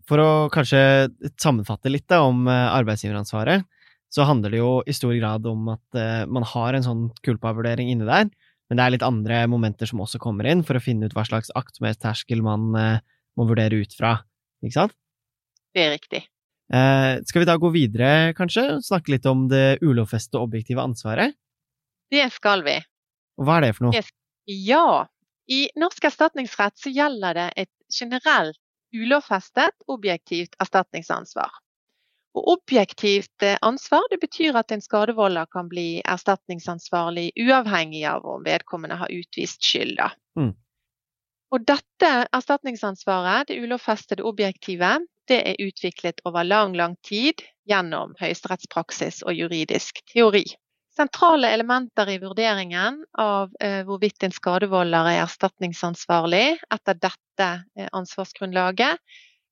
For 0.07 0.21
å 0.23 0.29
kanskje 0.53 1.09
sammenfatte 1.41 1.91
litt 1.91 2.07
da, 2.13 2.21
om 2.27 2.45
arbeidsgiveransvaret 2.47 3.65
så 4.13 4.27
handler 4.29 4.53
det 4.53 4.61
jo 4.61 4.71
i 4.87 4.95
stor 4.95 5.17
grad 5.17 5.49
om 5.51 5.73
at 5.73 5.99
man 6.31 6.45
har 6.47 6.77
en 6.77 6.85
sånn 6.85 7.09
kulpa-vurdering 7.27 7.91
inne 7.91 8.07
der, 8.07 8.29
men 8.69 8.79
det 8.79 8.85
er 8.85 8.95
litt 8.95 9.07
andre 9.07 9.41
momenter 9.51 9.91
som 9.91 10.05
også 10.05 10.21
kommer 10.23 10.47
inn 10.53 10.63
for 10.67 10.79
å 10.79 10.85
finne 10.85 11.09
ut 11.09 11.17
hva 11.17 11.27
slags 11.27 11.51
aktsomhetsterskel 11.59 12.45
man 12.47 12.71
må 12.71 13.49
vurdere 13.51 13.83
ut 13.83 13.99
fra, 13.99 14.21
ikke 14.63 14.79
sant? 14.79 14.97
Det 15.75 15.89
er 15.89 15.95
riktig. 15.97 16.23
Uh, 16.67 17.23
skal 17.27 17.45
vi 17.45 17.47
da 17.47 17.55
gå 17.63 17.71
videre, 17.71 18.33
kanskje, 18.35 18.81
snakke 18.83 19.13
litt 19.15 19.27
om 19.31 19.47
det 19.51 19.79
ulovfeste 19.87 20.41
objektive 20.41 20.83
ansvaret? 20.83 21.37
Det 22.11 22.27
skal 22.35 22.65
vi. 22.67 22.79
Og 23.39 23.47
hva 23.47 23.59
er 23.59 23.69
det 23.69 23.77
for 23.77 23.89
noe? 23.89 24.03
Ja, 24.47 25.07
i 25.47 25.67
norsk 25.79 26.09
erstatningsrett 26.09 26.79
så 26.79 26.91
gjelder 26.91 27.39
det 27.39 27.47
et 27.65 27.73
generelt 28.01 28.59
ulovfestet 28.95 29.75
objektivt 29.91 30.59
erstatningsansvar. 30.63 31.51
Og 32.37 32.51
objektivt 32.53 33.43
eh, 33.43 33.57
ansvar 33.65 34.05
det 34.11 34.19
betyr 34.21 34.59
at 34.61 34.73
en 34.75 34.83
skadevolder 34.85 35.49
kan 35.53 35.71
bli 35.71 36.03
erstatningsansvarlig 36.05 37.31
uavhengig 37.47 38.05
av 38.11 38.27
om 38.29 38.45
vedkommende 38.45 38.99
har 39.01 39.13
utvist 39.13 39.65
skyld. 39.65 40.03
Mm. 40.39 40.53
Og 41.55 41.65
dette 41.65 42.11
erstatningsansvaret, 42.37 43.49
det 43.49 43.61
ulovfestede 43.63 44.27
objektive, 44.27 44.99
det 45.31 45.41
er 45.51 45.63
utviklet 45.63 46.23
over 46.29 46.47
lang, 46.47 46.77
lang 46.77 46.97
tid 47.07 47.43
gjennom 47.69 48.15
høyesterettspraksis 48.21 49.23
og 49.27 49.35
juridisk 49.35 50.03
teori. 50.13 50.45
Sentrale 50.97 51.51
elementer 51.53 52.09
i 52.09 52.17
vurderingen 52.23 53.03
av 53.21 53.51
eh, 53.61 53.83
hvorvidt 53.85 54.25
en 54.25 54.33
skadevolder 54.33 55.11
er 55.11 55.25
erstatningsansvarlig 55.27 56.57
etter 56.73 56.97
dette 56.97 57.49
eh, 57.77 57.91
ansvarsgrunnlaget, 57.93 59.03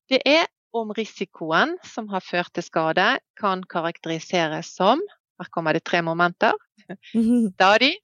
det 0.09 0.23
er 0.25 0.47
om 0.75 0.91
risikoen 0.97 1.77
som 1.87 2.09
har 2.11 2.25
ført 2.25 2.51
til 2.57 2.65
skade, 2.67 3.07
kan 3.41 3.63
karakteriseres 3.71 4.73
som 4.75 5.03
Her 5.35 5.49
kommer 5.51 5.75
det 5.75 5.83
tre 5.83 5.99
momenter. 5.99 6.55
Stadig, 7.57 7.97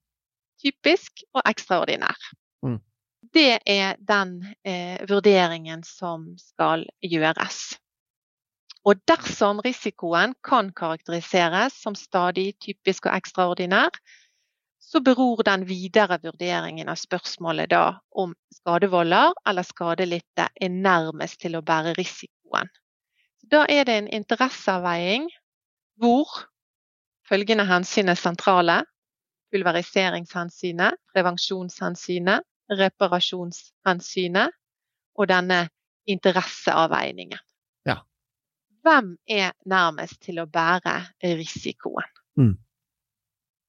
typisk 0.59 1.23
og 1.31 1.45
ekstraordinær. 1.47 2.17
Mm. 2.59 2.81
Det 3.33 3.59
er 3.65 3.95
den 3.99 4.41
eh, 4.67 4.99
vurderingen 5.07 5.85
som 5.87 6.33
skal 6.39 6.83
gjøres. 6.99 7.77
Og 8.83 8.99
dersom 9.07 9.61
risikoen 9.63 10.33
kan 10.43 10.71
karakteriseres 10.75 11.77
som 11.83 11.95
stadig, 11.95 12.57
typisk 12.59 13.05
og 13.05 13.15
ekstraordinær, 13.15 13.93
så 14.81 14.99
beror 14.99 15.43
den 15.47 15.63
videre 15.69 16.17
vurderingen 16.23 16.89
av 16.91 16.97
spørsmålet 16.99 17.69
da 17.71 17.83
om 18.11 18.33
skadevolder 18.51 19.37
eller 19.47 19.63
skadelidte 19.63 20.49
er 20.51 20.73
nærmest 20.73 21.39
til 21.45 21.55
å 21.55 21.63
bære 21.63 21.93
risikoen. 21.95 22.67
Da 23.51 23.63
er 23.69 23.85
det 23.87 23.95
en 24.01 24.09
interesseavveiing 24.19 25.29
hvor 26.01 26.27
følgende 27.29 27.69
hensyn 27.69 28.11
er 28.11 28.19
sentrale. 28.19 28.81
Pulveriseringshensynet, 29.51 30.97
prevensjonshensynet, 31.13 32.43
reparasjonshensynet 32.79 34.57
og 35.19 35.29
denne 35.31 35.65
interesseavveiningen. 36.09 37.39
Ja. 37.87 38.01
Hvem 38.85 39.15
er 39.27 39.53
nærmest 39.69 40.21
til 40.25 40.41
å 40.41 40.47
bære 40.49 40.95
risikoen? 41.37 42.07
Mm. 42.39 42.55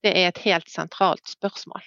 Det 0.02 0.14
er 0.18 0.30
et 0.30 0.40
helt 0.46 0.70
sentralt 0.70 1.28
spørsmål. 1.30 1.84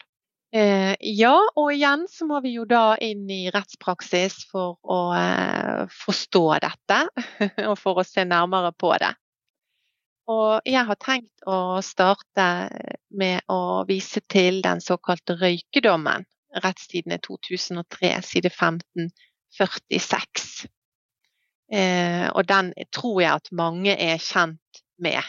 Eh, 0.56 0.96
ja, 1.02 1.36
og 1.60 1.74
igjen 1.74 2.06
så 2.08 2.28
må 2.30 2.40
vi 2.46 2.54
jo 2.56 2.64
da 2.70 2.96
inn 3.04 3.26
i 3.32 3.50
rettspraksis 3.52 4.46
for 4.48 4.78
å 4.88 5.00
eh, 5.18 5.82
forstå 5.92 6.44
dette, 6.64 7.00
og 7.70 7.76
for 7.82 8.00
å 8.00 8.06
se 8.08 8.24
nærmere 8.24 8.72
på 8.80 8.94
det. 9.02 9.12
Og 10.32 10.64
jeg 10.66 10.88
har 10.88 10.98
tenkt 10.98 11.44
å 11.46 11.82
starte 11.86 12.46
med 13.14 13.44
å 13.52 13.84
vise 13.86 14.24
til 14.32 14.62
den 14.66 14.80
såkalte 14.82 15.36
røykedommen, 15.38 16.26
rettstidene 16.64 17.18
2003, 17.24 18.22
side 18.24 18.52
1546. 18.52 20.68
Eh, 21.74 22.28
og 22.30 22.46
den 22.48 22.74
tror 22.94 23.22
jeg 23.22 23.42
at 23.42 23.52
mange 23.52 23.96
er 23.98 24.22
kjent 24.22 24.84
med 25.02 25.24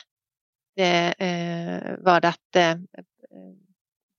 det 0.76 1.14
eh, 1.18 1.94
var 2.04 2.20
dette 2.20 2.60
eh, 2.60 3.52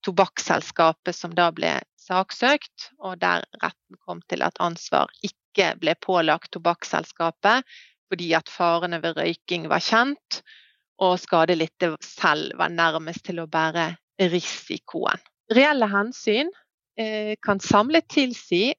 tobakksselskapet 0.06 1.16
som 1.16 1.36
da 1.38 1.52
ble 1.54 1.76
saksøkt, 2.02 2.92
og 3.04 3.20
der 3.22 3.46
retten 3.62 4.00
kom 4.06 4.24
til 4.32 4.46
at 4.46 4.58
ansvar 4.64 5.12
ikke 5.26 5.76
ble 5.82 5.94
pålagt 6.02 6.52
tobakksselskapet 6.56 7.68
fordi 8.08 8.32
at 8.38 8.50
farene 8.50 9.02
ved 9.04 9.18
røyking 9.20 9.68
var 9.68 9.84
kjent, 9.84 10.42
og 11.04 11.18
skadelidte 11.20 11.92
selv 12.02 12.56
var 12.58 12.72
nærmest 12.72 13.26
til 13.28 13.42
å 13.44 13.50
bære 13.52 13.90
risikoen. 14.32 15.20
Reelle 15.54 15.90
hensyn 15.92 16.50
kan 17.44 17.60
samlet 17.62 18.08
tilsi 18.10 18.72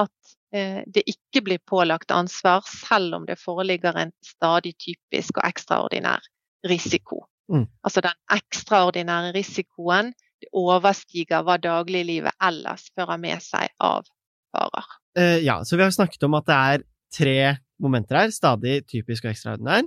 at 0.00 0.34
eh, 0.54 0.82
det 0.86 1.04
ikke 1.08 1.42
blir 1.46 1.62
pålagt 1.68 2.12
ansvar 2.14 2.64
selv 2.68 3.18
om 3.18 3.26
det 3.28 3.38
foreligger 3.40 3.98
en 4.00 4.12
stadig 4.24 4.76
typisk 4.80 5.40
og 5.40 5.48
ekstraordinær 5.48 6.24
risiko. 6.68 7.24
Mm. 7.52 7.66
Altså 7.86 8.02
den 8.04 8.16
ekstraordinære 8.36 9.34
risikoen 9.36 10.12
det 10.42 10.50
overstiger 10.52 11.44
hva 11.46 11.56
dagliglivet 11.62 12.34
ellers 12.44 12.90
fører 12.96 13.20
med 13.20 13.40
seg 13.40 13.70
av 13.80 14.04
farer. 14.52 14.88
Uh, 15.16 15.38
ja, 15.40 15.62
så 15.64 15.78
vi 15.78 15.86
har 15.86 15.94
snakket 15.94 16.26
om 16.26 16.36
at 16.36 16.48
det 16.48 16.56
er 16.56 16.84
tre 17.16 17.38
momenter 17.80 18.20
her. 18.20 18.34
Stadig, 18.34 18.82
typisk 18.90 19.24
og 19.24 19.32
ekstraordinær. 19.32 19.86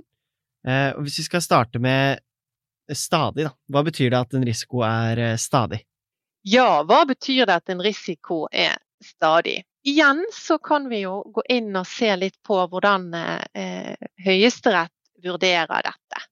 Uh, 0.66 0.90
og 0.96 1.06
hvis 1.06 1.20
vi 1.20 1.28
skal 1.28 1.44
starte 1.44 1.78
med 1.78 2.18
stadig, 2.90 3.46
da. 3.46 3.54
Hva 3.70 3.84
betyr 3.86 4.10
det 4.10 4.18
at 4.18 4.34
en 4.34 4.46
risiko 4.46 4.82
er 4.82 5.20
eh, 5.22 5.36
stadig? 5.38 5.84
Ja, 6.42 6.82
hva 6.88 7.04
betyr 7.08 7.46
det 7.46 7.58
at 7.60 7.72
en 7.72 7.82
risiko 7.84 8.46
er 8.52 8.78
stadig? 9.04 9.62
Igjen 9.84 10.22
så 10.32 10.58
kan 10.58 10.88
vi 10.88 11.02
jo 11.04 11.20
gå 11.32 11.44
inn 11.48 11.76
og 11.76 11.88
se 11.88 12.10
litt 12.16 12.36
på 12.44 12.58
hvordan 12.68 13.12
eh, 13.16 13.96
Høyesterett 14.24 14.92
vurderer 15.24 15.84
dette. 15.84 16.24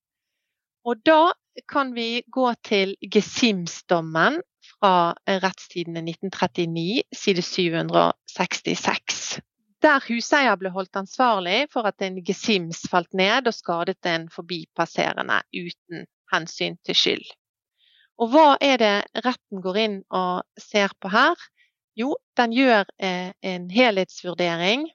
Og 0.89 1.01
da 1.05 1.33
kan 1.69 1.93
vi 1.97 2.23
gå 2.33 2.47
til 2.65 2.95
Gesims-dommen 3.01 4.41
fra 4.69 5.15
Rettstidene 5.27 6.05
1939, 6.05 7.03
side 7.13 7.45
766. 7.45 9.41
Der 9.83 10.03
huseier 10.09 10.57
ble 10.59 10.73
holdt 10.75 10.97
ansvarlig 10.99 11.67
for 11.73 11.87
at 11.87 12.03
en 12.03 12.19
gesims 12.27 12.83
falt 12.91 13.13
ned 13.15 13.47
og 13.47 13.55
skadet 13.55 14.09
en 14.11 14.27
forbipasserende 14.33 15.39
uten 15.55 16.09
hensyn 16.33 16.79
til 16.87 16.99
skyld. 16.99 17.29
Og 18.19 18.33
hva 18.33 18.57
er 18.61 18.81
det 18.83 19.23
retten 19.25 19.63
går 19.63 19.77
inn 19.85 19.99
og 20.11 20.43
ser 20.59 20.95
på 20.99 21.11
her? 21.13 21.39
Jo, 21.99 22.15
den 22.39 22.55
gjør 22.55 22.87
eh, 23.03 23.31
en 23.43 23.69
helhetsvurdering 23.71 24.87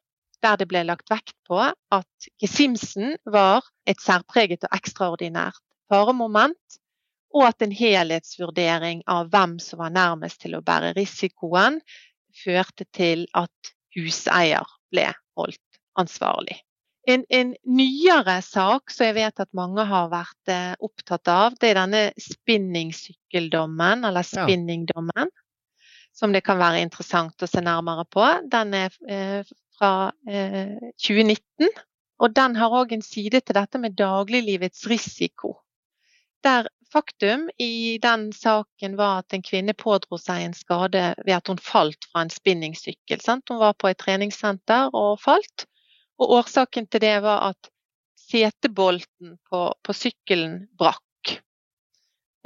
der 0.44 0.60
det 0.60 0.68
ble 0.68 0.82
lagt 0.84 1.12
vekt 1.12 1.36
på 1.48 1.60
at 1.64 2.28
gesimsen 2.44 3.16
var 3.24 3.64
et 3.88 4.02
særpreget 4.04 4.66
og 4.68 4.76
ekstraordinært 4.76 5.60
faremoment, 5.92 6.80
og 7.34 7.48
at 7.48 7.64
en 7.66 7.72
helhetsvurdering 7.74 9.06
av 9.10 9.32
hvem 9.34 9.56
som 9.64 9.80
var 9.82 9.94
nærmest 9.96 10.42
til 10.44 10.58
å 10.58 10.64
bære 10.66 10.92
risikoen, 10.98 11.80
førte 12.44 12.86
til 12.92 13.26
at 13.40 13.74
huseier 13.96 14.68
ble 14.92 15.08
holdt 15.40 15.82
ansvarlig. 16.00 16.60
En, 17.04 17.26
en, 17.30 17.50
nyere 17.68 18.38
sak 18.46 18.92
som 18.94 19.10
jeg 19.10 19.18
vet 19.18 19.42
at 19.44 19.50
mange 19.58 19.84
har 19.90 20.12
vært 20.12 20.52
eh, 20.52 20.76
opptatt 20.80 21.28
av, 21.28 21.58
det 21.60 21.74
er 21.74 21.80
denne 21.82 22.04
spinningsykkeldommen, 22.16 24.06
eller 24.08 24.24
spinningdommen. 24.24 25.32
Som 26.16 26.32
det 26.32 26.44
kan 26.46 26.62
være 26.62 26.84
interessant 26.86 27.44
å 27.44 27.50
se 27.50 27.64
nærmere 27.66 28.06
på. 28.08 28.24
Den 28.54 28.72
er 28.78 28.96
eh, 29.10 29.42
fra 29.76 30.14
eh, 30.30 30.78
2019. 31.02 31.74
Og 32.24 32.32
den 32.38 32.56
har 32.56 32.78
òg 32.78 32.94
en 32.96 33.04
side 33.04 33.42
til 33.42 33.58
dette 33.58 33.82
med 33.82 33.98
dagliglivets 34.00 34.86
risiko. 34.88 35.58
Der 36.46 36.70
faktum 36.94 37.48
i 37.60 37.98
den 38.04 38.30
saken 38.36 38.96
var 39.00 39.24
at 39.24 39.34
en 39.36 39.44
kvinne 39.44 39.74
pådro 39.74 40.20
seg 40.22 40.46
en 40.46 40.56
skade 40.56 41.04
ved 41.26 41.36
at 41.36 41.50
hun 41.50 41.60
falt 41.60 42.08
fra 42.12 42.24
en 42.24 42.32
spinningsykkel. 42.32 43.20
Sant? 43.24 43.50
Hun 43.50 43.60
var 43.60 43.76
på 43.76 43.90
et 43.90 44.00
treningssenter 44.00 44.94
og 44.94 45.18
falt. 45.24 45.66
Og 46.24 46.38
årsaken 46.40 46.88
til 46.88 47.04
det 47.04 47.18
var 47.26 47.50
at 47.50 47.70
setebolten 48.16 49.36
på, 49.50 49.64
på 49.84 49.96
sykkelen 49.98 50.62
brakk. 50.80 51.34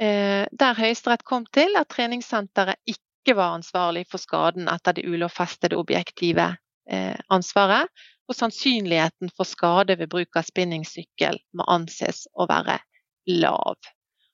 Eh, 0.02 0.46
der 0.50 0.78
Høyesterett 0.78 1.22
kom 1.26 1.46
til 1.54 1.78
at 1.78 1.90
treningssenteret 1.94 2.80
ikke 2.90 3.36
var 3.38 3.54
ansvarlig 3.58 4.04
for 4.10 4.22
skaden 4.22 4.70
etter 4.72 4.96
det 4.98 5.06
ulovfestede 5.06 5.78
objektive 5.78 6.48
eh, 6.90 7.14
ansvaret, 7.30 7.86
og 8.28 8.36
sannsynligheten 8.36 9.30
for 9.36 9.48
skade 9.48 9.96
ved 10.00 10.10
bruk 10.10 10.36
av 10.36 10.48
spinningsykkel 10.50 11.38
må 11.56 11.64
anses 11.70 12.26
å 12.34 12.48
være 12.50 12.80
lav. 13.30 13.78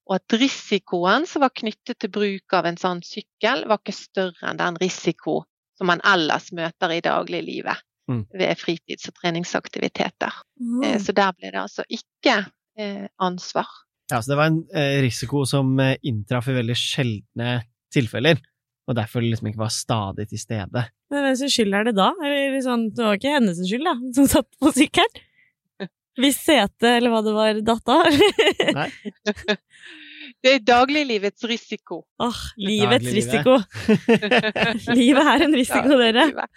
Og 0.08 0.16
at 0.16 0.36
risikoen 0.40 1.28
som 1.28 1.44
var 1.44 1.52
knyttet 1.54 2.00
til 2.00 2.12
bruk 2.16 2.56
av 2.56 2.66
en 2.68 2.80
sånn 2.80 3.04
sykkel, 3.04 3.68
var 3.68 3.80
ikke 3.80 3.96
større 3.96 4.50
enn 4.50 4.60
den 4.60 4.80
risiko 4.80 5.42
som 5.78 5.92
man 5.92 6.02
ellers 6.06 6.50
møter 6.56 6.96
i 6.96 7.04
dagliglivet 7.04 7.84
mm. 8.10 8.24
ved 8.34 8.60
fritids- 8.60 9.08
og 9.10 9.16
treningsaktiviteter. 9.20 10.40
Mm. 10.60 10.82
Eh, 10.84 10.98
så 11.02 11.14
der 11.16 11.34
ble 11.36 11.50
det 11.50 11.60
altså 11.62 11.84
ikke 11.88 12.40
eh, 12.78 13.06
ansvar. 13.22 13.70
Ja, 14.12 14.20
Så 14.20 14.32
det 14.32 14.40
var 14.40 14.50
en 14.52 14.64
eh, 14.76 14.98
risiko 15.04 15.44
som 15.48 15.78
inntraff 15.80 16.50
i 16.52 16.58
veldig 16.58 16.76
sjeldne 16.76 17.60
tilfeller, 17.94 18.40
og 18.84 18.98
derfor 18.98 19.24
liksom 19.24 19.48
ikke 19.48 19.62
var 19.62 19.72
stadig 19.72 20.28
til 20.28 20.40
stede. 20.42 20.88
Men 21.12 21.24
hvem 21.24 21.36
sin 21.40 21.52
skyld 21.52 21.76
er 21.76 21.86
det 21.88 21.94
da? 21.96 22.10
Eller 22.20 22.58
sånn, 22.64 22.90
det 22.92 23.06
var 23.06 23.20
ikke 23.20 23.36
hennes 23.38 23.62
skyld, 23.64 23.86
da, 23.86 23.94
som 24.18 24.28
satt 24.28 24.50
på 24.60 24.74
sykkelen? 24.74 25.22
Hvis 26.20 26.36
setet, 26.44 26.84
eller 26.92 27.10
hva 27.10 27.24
det 27.26 27.32
var, 27.34 27.56
datt 27.66 27.90
av? 27.90 28.06
Nei. 28.76 28.90
Det 30.44 30.50
er 30.52 30.64
dagliglivets 30.66 31.44
risiko. 31.48 32.02
Åh, 32.20 32.26
oh, 32.28 32.40
livets 32.60 33.06
risiko. 33.16 33.54
Livet 34.98 35.30
er 35.30 35.44
en 35.46 35.56
risiko, 35.60 35.96
ja, 35.96 36.12
dere. 36.12 36.24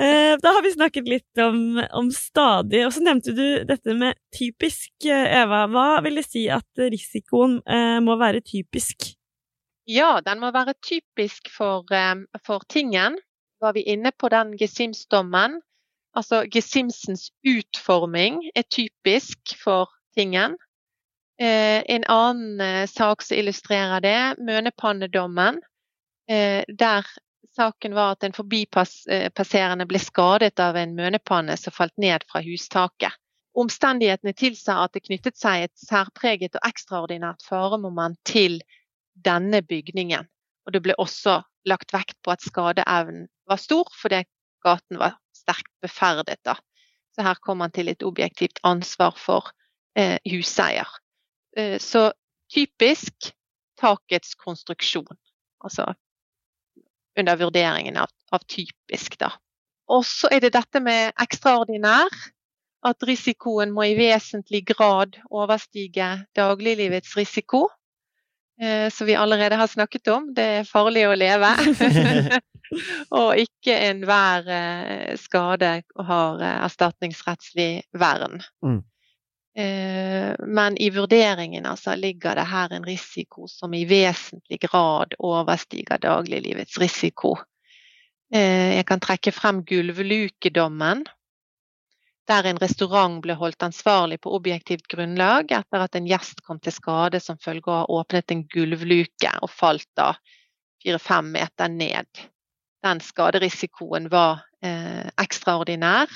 Eh, 0.00 0.34
da 0.40 0.52
har 0.56 0.62
vi 0.64 0.72
snakket 0.72 1.08
litt 1.10 1.40
om, 1.44 1.78
om, 1.78 2.08
stadig, 2.14 2.80
og 2.86 2.94
så 2.94 3.02
nevnte 3.04 3.34
du 3.36 3.44
dette 3.68 3.94
med 3.94 4.18
typisk, 4.34 4.92
eh, 5.04 5.26
Eva. 5.42 5.66
Hva 5.70 6.00
vil 6.06 6.18
det 6.18 6.26
si 6.26 6.46
at 6.50 6.84
risikoen 6.90 7.60
eh, 7.68 7.98
må 8.02 8.16
være 8.18 8.42
typisk? 8.42 9.12
Ja, 9.90 10.20
den 10.24 10.40
må 10.42 10.50
være 10.54 10.74
typisk 10.82 11.50
for, 11.54 11.84
eh, 11.94 12.24
for 12.46 12.64
tingen. 12.68 13.18
Var 13.60 13.76
vi 13.76 13.84
inne 13.92 14.12
på 14.16 14.30
den 14.32 14.56
gesimsdommen? 14.58 15.60
Altså 16.16 16.42
gesimsens 16.50 17.30
utforming 17.46 18.42
er 18.54 18.66
typisk 18.66 19.54
for 19.62 19.90
tingen. 20.16 20.56
Eh, 21.40 21.82
en 21.86 22.04
annen 22.04 22.60
eh, 22.60 22.86
sak 22.86 23.22
som 23.22 23.36
illustrerer 23.36 24.00
det, 24.04 24.44
Mønepannedommen, 24.44 25.62
eh, 26.28 26.64
der 26.68 27.06
saken 27.56 27.94
var 27.96 28.12
at 28.12 28.26
en 28.26 28.36
forbipasserende 28.36 29.86
ble 29.88 30.00
skadet 30.02 30.60
av 30.60 30.76
en 30.76 30.92
mønepanne 30.98 31.56
som 31.56 31.72
falt 31.72 31.96
ned 31.96 32.26
fra 32.28 32.42
hustaket. 32.44 33.16
Omstendighetene 33.56 34.36
tilsa 34.36 34.82
at 34.84 34.92
det 34.94 35.06
knyttet 35.08 35.40
seg 35.40 35.64
et 35.64 35.80
særpreget 35.80 36.60
og 36.60 36.68
ekstraordinært 36.68 37.42
faremoment 37.48 38.20
til 38.28 38.60
denne 39.16 39.62
bygningen. 39.64 40.28
Og 40.68 40.76
det 40.76 40.84
ble 40.84 40.94
også 41.00 41.40
lagt 41.64 41.96
vekt 41.96 42.18
på 42.22 42.36
at 42.36 42.44
skadeevnen 42.44 43.30
var 43.48 43.64
stor, 43.64 43.88
fordi 43.96 44.22
gaten 44.64 45.00
var 45.00 45.16
sterkt 45.34 45.72
beferdet. 45.80 46.38
Da. 46.44 46.60
Så 47.16 47.24
her 47.24 47.40
kom 47.40 47.64
man 47.64 47.72
til 47.72 47.88
et 47.88 48.04
objektivt 48.04 48.60
ansvar 48.62 49.16
for 49.16 49.54
eh, 49.96 50.20
huseier. 50.28 50.99
Eh, 51.56 51.78
så 51.78 52.12
typisk 52.54 53.32
takets 53.80 54.34
konstruksjon. 54.34 55.16
Altså 55.64 55.94
under 57.18 57.36
vurderingen 57.36 57.96
av, 57.96 58.10
av 58.30 58.44
typisk, 58.48 59.18
da. 59.18 59.32
Og 59.90 60.04
så 60.06 60.30
er 60.30 60.44
det 60.44 60.54
dette 60.54 60.82
med 60.82 61.16
ekstraordinær. 61.20 62.12
At 62.86 63.02
risikoen 63.04 63.74
må 63.76 63.84
i 63.90 63.96
vesentlig 63.98 64.62
grad 64.70 65.18
overstige 65.28 66.14
dagliglivets 66.36 67.12
risiko. 67.18 67.66
Eh, 68.60 68.88
som 68.90 69.06
vi 69.06 69.14
allerede 69.14 69.56
har 69.56 69.66
snakket 69.66 70.08
om. 70.08 70.30
Det 70.36 70.46
er 70.60 70.68
farlig 70.68 71.04
å 71.08 71.16
leve. 71.16 71.50
og 73.20 73.42
ikke 73.42 73.76
enhver 73.90 74.48
eh, 74.48 75.12
skade 75.20 75.74
har 76.08 76.46
erstatningsrettslig 76.50 77.70
vern. 78.00 78.40
Mm. 78.64 78.80
Eh, 79.56 80.34
men 80.38 80.76
i 80.78 80.90
vurderingen 80.90 81.66
altså, 81.66 81.94
ligger 81.94 82.34
det 82.38 82.46
her 82.46 82.72
en 82.72 82.84
risiko 82.86 83.48
som 83.48 83.74
i 83.74 83.84
vesentlig 83.84 84.60
grad 84.62 85.16
overstiger 85.18 85.98
dagliglivets 85.98 86.78
risiko. 86.78 87.36
Eh, 88.34 88.76
jeg 88.76 88.86
kan 88.86 89.02
trekke 89.02 89.32
frem 89.34 89.64
gulvlukedommen, 89.66 91.02
der 92.30 92.46
en 92.46 92.60
restaurant 92.62 93.18
ble 93.24 93.34
holdt 93.34 93.64
ansvarlig 93.66 94.20
på 94.22 94.30
objektivt 94.36 94.86
grunnlag 94.92 95.50
etter 95.50 95.82
at 95.82 95.96
en 95.98 96.06
gjest 96.06 96.44
kom 96.46 96.60
til 96.62 96.74
skade 96.76 97.18
som 97.18 97.40
følge 97.42 97.66
av 97.66 97.72
å 97.72 97.80
ha 97.80 98.02
åpnet 98.04 98.30
en 98.30 98.44
gulvluke 98.46 99.32
og 99.42 99.50
falt 99.50 99.88
da 99.98 100.12
fire-fem 100.80 101.32
meter 101.34 101.72
ned. 101.74 102.06
Den 102.86 103.02
skaderisikoen 103.02 104.06
var 104.12 104.44
eh, 104.62 105.10
ekstraordinær, 105.20 106.08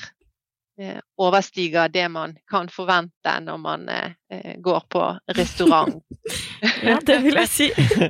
overstiger 1.21 1.89
det 1.93 2.09
man 2.11 2.35
kan 2.51 2.67
forvente 2.73 3.35
når 3.45 3.59
man 3.63 3.89
eh, 3.89 4.57
går 4.59 4.87
på 4.91 5.03
restaurant. 5.37 6.01
ja, 6.89 6.99
det 7.07 7.21
vil 7.23 7.39
jeg 7.39 7.51
si. 7.53 7.69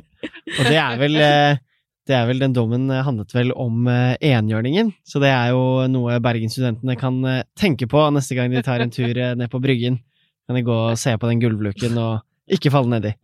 og 0.57 0.63
det 0.65 0.79
er 0.81 0.97
vel 1.01 1.21
eh, 1.21 1.61
det 2.05 2.13
er 2.13 2.27
vel 2.29 2.41
Den 2.41 2.53
dommen 2.53 2.89
handlet 2.89 3.33
vel 3.33 3.49
om 3.57 3.87
enhjørningen, 3.89 4.91
så 5.01 5.17
det 5.23 5.31
er 5.33 5.55
jo 5.55 5.87
noe 5.89 6.19
bergensstudentene 6.21 6.93
kan 7.01 7.17
tenke 7.57 7.87
på 7.89 8.03
neste 8.13 8.37
gang 8.37 8.53
de 8.53 8.61
tar 8.61 8.83
en 8.83 8.93
tur 8.93 9.09
ned 9.09 9.49
på 9.49 9.61
Bryggen. 9.63 9.97
Kan 10.45 10.59
de 10.59 10.61
gå 10.67 10.75
og 10.91 10.99
se 11.01 11.15
på 11.17 11.31
den 11.31 11.41
gulvluken 11.41 11.97
og 11.97 12.19
ikke 12.45 12.69
falle 12.69 12.93
nedi. 12.93 13.15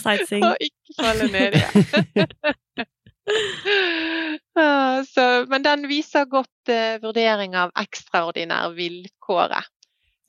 Sightseeing. 0.00 0.46
Og 0.48 0.56
ikke 0.64 0.96
falle 1.02 1.28
nedi, 1.28 1.60
ja. 1.60 2.88
Ah, 4.60 5.04
så, 5.06 5.46
men 5.48 5.62
den 5.62 5.86
viser 5.88 6.26
godt 6.28 6.68
uh, 6.68 6.98
vurdering 7.02 7.54
av 7.56 7.70
ekstraordinære 7.78 8.72
vilkåret. 8.76 9.68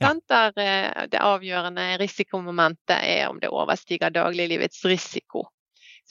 Ja. 0.02 0.12
Der 0.30 0.54
uh, 0.56 1.08
det 1.10 1.20
avgjørende 1.20 1.88
risikomomentet 2.00 2.96
er 3.02 3.26
om 3.32 3.42
det 3.42 3.50
overstiger 3.50 4.14
dagliglivets 4.14 4.86
risiko. 4.86 5.48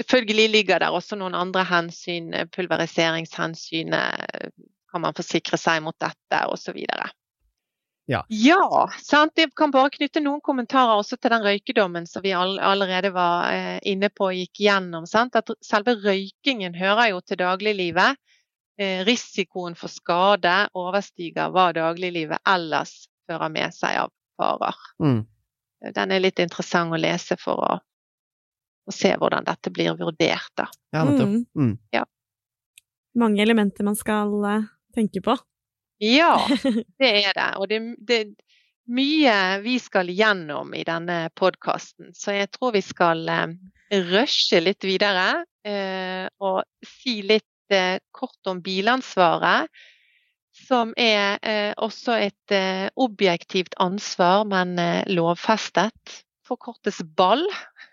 Selvfølgelig 0.00 0.48
ligger 0.50 0.82
der 0.82 0.94
også 0.96 1.16
noen 1.20 1.34
andre 1.38 1.64
hensyn, 1.68 2.32
eh, 2.34 2.46
pulveriseringshensynet, 2.54 4.30
kan 4.90 5.02
man 5.02 5.16
forsikre 5.16 5.58
seg 5.60 5.82
mot 5.84 5.96
dette 6.00 6.38
osv. 6.48 6.78
Ja. 8.10 8.24
Ja, 8.28 8.88
sant. 9.02 9.38
Jeg 9.38 9.52
kan 9.54 9.70
bare 9.70 9.92
knytte 9.94 10.18
noen 10.22 10.40
kommentarer 10.42 10.98
også 10.98 11.14
til 11.14 11.30
den 11.30 11.44
røykedommen 11.46 12.08
som 12.10 12.24
vi 12.24 12.32
all 12.34 12.56
allerede 12.58 13.12
var 13.14 13.52
eh, 13.54 13.76
inne 13.86 14.08
på 14.10 14.26
og 14.32 14.34
gikk 14.34 14.64
gjennom. 14.64 15.06
Sant? 15.06 15.38
At 15.38 15.52
selve 15.62 15.94
røykingen 16.02 16.74
hører 16.74 17.12
jo 17.12 17.20
til 17.22 17.38
dagliglivet. 17.38 18.18
Eh, 18.80 19.04
risikoen 19.06 19.76
for 19.78 19.92
skade 19.92 20.56
overstiger 20.74 21.52
hva 21.54 21.68
dagliglivet 21.76 22.42
ellers 22.50 23.04
fører 23.30 23.52
med 23.54 23.76
seg 23.76 24.00
av 24.02 24.10
farer. 24.40 24.80
Mm. 24.98 25.20
Den 25.94 26.14
er 26.16 26.24
litt 26.24 26.42
interessant 26.42 26.90
å 26.90 26.98
lese 26.98 27.38
for 27.38 27.62
å, 27.62 27.76
å 28.90 28.94
se 28.94 29.12
hvordan 29.14 29.46
dette 29.46 29.70
blir 29.70 29.94
vurdert. 30.00 30.50
Da. 30.58 30.66
Ja, 30.96 31.04
nettopp. 31.06 31.38
Mm. 31.54 31.76
Ja. 31.94 32.02
Mange 33.20 33.46
elementer 33.46 33.86
man 33.86 33.98
skal 33.98 34.34
eh, 34.50 34.66
tenke 34.98 35.22
på. 35.22 35.38
Ja, 36.00 36.34
det 37.00 37.10
er 37.26 37.34
det. 37.36 37.50
Og 37.60 37.68
det, 37.68 37.80
det 38.08 38.20
mye 38.90 39.34
vi 39.64 39.76
skal 39.82 40.10
gjennom 40.10 40.72
i 40.74 40.84
denne 40.86 41.28
podkasten. 41.36 42.14
Så 42.16 42.34
jeg 42.38 42.50
tror 42.56 42.74
vi 42.74 42.82
skal 42.84 43.22
eh, 43.28 43.54
rushe 44.08 44.62
litt 44.64 44.86
videre 44.86 45.44
eh, 45.66 46.26
og 46.40 46.64
si 46.86 47.20
litt 47.26 47.74
eh, 47.74 48.00
kort 48.16 48.50
om 48.50 48.62
bilansvaret. 48.64 49.68
Som 50.60 50.90
er 50.98 51.38
eh, 51.46 51.72
også 51.78 52.16
et 52.18 52.54
eh, 52.54 52.88
objektivt 52.98 53.76
ansvar, 53.80 54.46
men 54.48 54.74
lovfestet. 55.12 56.20
Forkortes 56.48 56.98
BALL. 57.16 57.44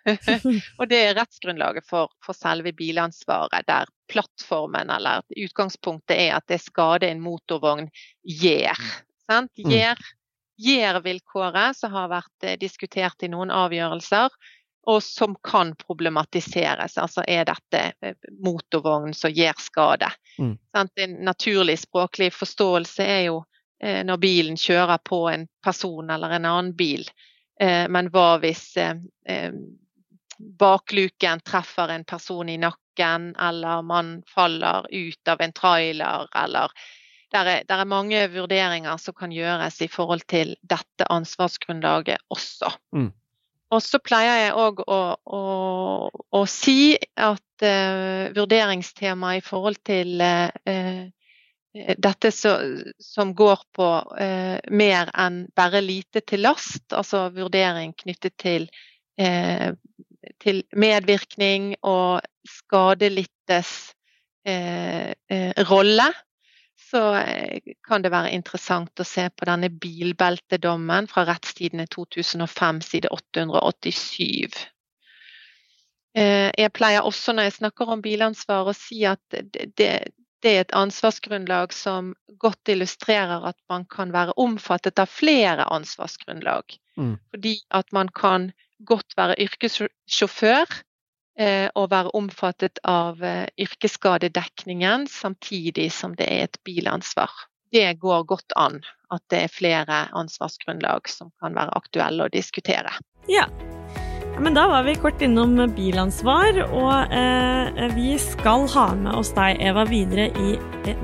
og 0.79 0.87
det 0.89 0.99
er 1.03 1.15
rettsgrunnlaget 1.17 1.87
for, 1.87 2.11
for 2.23 2.37
selve 2.37 2.73
bilansvaret, 2.75 3.67
der 3.67 3.89
plattformen 4.11 4.91
eller 4.93 5.25
utgangspunktet 5.35 6.15
er 6.15 6.37
at 6.37 6.47
det 6.51 6.61
skade 6.63 7.09
en 7.09 7.23
motorvogn 7.23 7.89
gjør. 8.23 8.85
Mm. 9.27 9.49
Gjør 9.67 10.05
Gjør-vilkåret 10.57 11.77
som 11.77 11.93
har 11.93 12.09
vært 12.09 12.45
eh, 12.45 12.55
diskutert 12.57 13.21
i 13.21 13.29
noen 13.29 13.51
avgjørelser, 13.53 14.33
og 14.87 15.03
som 15.03 15.35
kan 15.45 15.75
problematiseres. 15.77 16.97
Altså 16.97 17.21
er 17.27 17.45
dette 17.45 17.81
eh, 18.01 18.15
motorvogn 18.43 19.13
som 19.13 19.33
gjør 19.33 19.59
skade. 19.61 20.09
Mm. 20.39 20.55
Sant? 20.73 21.03
En 21.03 21.17
naturlig 21.27 21.77
språklig 21.83 22.31
forståelse 22.33 23.05
er 23.05 23.21
jo 23.27 23.41
eh, 23.83 24.01
når 24.07 24.21
bilen 24.23 24.57
kjører 24.57 25.03
på 25.05 25.27
en 25.29 25.45
person 25.63 26.09
eller 26.09 26.39
en 26.39 26.49
annen 26.49 26.73
bil. 26.77 27.05
Eh, 27.61 27.85
men 27.89 28.09
hva 28.13 28.39
hvis 28.41 28.71
eh, 28.81 28.97
eh, 29.29 29.53
bakluken 30.37 31.41
treffer 31.45 31.91
en 31.93 32.05
person 32.05 32.49
i 32.49 32.57
nakken, 32.61 33.33
eller 33.35 33.81
man 33.81 34.21
faller 34.27 34.87
ut 34.89 35.27
av 35.27 35.41
en 35.41 35.53
trailer, 35.53 36.27
eller 36.35 36.73
det 37.31 37.39
er, 37.39 37.63
er 37.67 37.89
mange 37.89 38.21
vurderinger 38.31 38.99
som 39.01 39.15
kan 39.17 39.33
gjøres 39.35 39.81
i 39.83 39.89
forhold 39.91 40.23
til 40.31 40.55
dette 40.63 41.07
ansvarsgrunnlaget 41.11 42.23
også. 42.31 42.71
Mm. 42.95 43.11
Og 43.75 43.83
så 43.83 43.99
pleier 43.99 44.45
jeg 44.45 44.55
òg 44.55 44.79
å, 44.87 45.01
å, 45.35 45.41
å, 46.07 46.41
si 46.47 46.95
at 47.19 47.65
uh, 47.67 48.31
vurderingstemaet 48.35 49.41
i 49.41 49.43
forhold 49.43 49.81
til 49.87 50.23
uh, 50.23 51.09
dette 51.75 52.31
så, 52.31 52.55
som 53.03 53.35
går 53.37 53.59
på 53.75 53.87
mer 54.73 55.11
enn 55.13 55.43
bare 55.53 55.81
lite 55.83 56.23
til 56.25 56.41
last, 56.47 56.87
altså 56.89 57.27
vurdering 57.35 57.91
knyttet 57.99 58.33
til, 58.41 58.65
til 60.43 60.63
medvirkning 60.75 61.75
og 61.85 62.21
skadelidtes 62.47 63.73
rolle, 65.67 66.05
så 66.87 67.01
kan 67.83 68.03
det 68.03 68.13
være 68.13 68.31
interessant 68.31 69.01
å 69.01 69.05
se 69.07 69.25
på 69.35 69.47
denne 69.49 69.67
bilbeltedommen 69.67 71.09
fra 71.11 71.25
rettstidene 71.27 71.83
2005, 71.91 72.79
side 72.85 73.11
887. 73.11 74.61
Jeg 76.17 76.71
pleier 76.73 77.05
også 77.05 77.35
når 77.35 77.49
jeg 77.49 77.57
snakker 77.57 77.91
om 77.91 78.01
bilansvar 78.01 78.71
å 78.71 78.77
si 78.77 79.03
at 79.05 79.19
det, 79.29 79.91
det 80.43 80.53
er 80.53 80.63
et 80.63 80.75
ansvarsgrunnlag 80.77 81.73
som 81.73 82.13
godt 82.41 82.71
illustrerer 82.73 83.45
at 83.49 83.57
man 83.71 83.85
kan 83.89 84.13
være 84.13 84.35
omfattet 84.39 84.99
av 85.01 85.09
flere 85.09 85.65
ansvarsgrunnlag. 85.73 86.77
Mm. 86.97 87.17
Fordi 87.33 87.55
at 87.73 87.91
man 87.93 88.09
kan 88.13 88.51
godt 88.85 89.17
være 89.17 89.37
yrkessjåfør 89.47 90.81
og 91.77 91.91
være 91.91 92.09
omfattet 92.17 92.79
av 92.89 93.21
yrkesskadedekningen 93.61 95.05
samtidig 95.11 95.91
som 95.93 96.15
det 96.17 96.25
er 96.33 96.47
et 96.47 96.57
bilansvar. 96.65 97.29
Det 97.71 97.99
går 97.99 98.23
godt 98.23 98.53
an 98.55 98.79
at 99.11 99.23
det 99.31 99.43
er 99.45 99.51
flere 99.51 100.03
ansvarsgrunnlag 100.15 101.07
som 101.11 101.31
kan 101.41 101.55
være 101.55 101.75
aktuelle 101.75 102.27
å 102.27 102.31
diskutere. 102.33 102.91
Ja. 103.31 103.47
men 104.39 104.53
da 104.53 104.67
var 104.69 104.83
vi 104.85 104.93
kort 105.01 105.21
innom 105.25 105.57
bilansvar, 105.75 106.59
og 106.69 107.13
eh, 107.15 107.87
vi 107.95 108.13
skal 108.21 108.67
ha 108.75 108.91
med 108.95 109.15
oss 109.17 109.33
deg, 109.33 109.57
Eva, 109.65 109.87
videre 109.89 110.27
i 110.29 110.53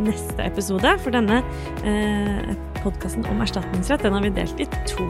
neste 0.06 0.46
episode. 0.46 0.94
For 1.02 1.16
denne 1.16 1.42
eh, 1.82 2.54
podkasten 2.84 3.26
om 3.32 3.42
erstatningsrett 3.42 4.06
den 4.06 4.14
har 4.14 4.28
vi 4.28 4.36
delt 4.38 4.62
i 4.62 4.70
to. 4.86 5.10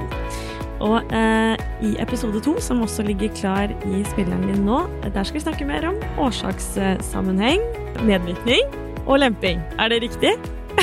Og 0.83 1.13
eh, 1.15 1.55
i 1.85 1.93
episode 2.03 2.41
to, 2.43 2.57
som 2.61 2.81
også 2.83 3.05
ligger 3.07 3.31
klar 3.37 3.71
i 3.87 4.01
spilleren 4.11 4.47
din 4.49 4.65
nå, 4.67 4.81
der 5.05 5.23
skal 5.23 5.39
vi 5.39 5.43
snakke 5.45 5.67
mer 5.69 5.87
om 5.87 5.99
årsakssammenheng, 6.19 7.63
medvirkning 8.03 8.75
og 9.05 9.19
lemping. 9.23 9.63
Er 9.79 9.93
det 9.93 10.01
riktig? 10.03 10.33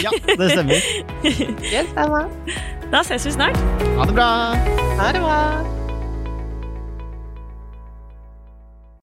Ja, 0.01 0.13
det 0.39 0.51
stemmer. 0.55 0.87
Det 1.73 1.83
stemmer. 1.91 2.31
Da 2.93 3.03
ses 3.07 3.27
vi 3.27 3.35
snart. 3.35 3.59
Ha 3.99 4.07
det 4.07 4.17
bra! 4.17 4.31
Ha 5.03 5.13
det 5.13 5.23
bra. 5.27 5.80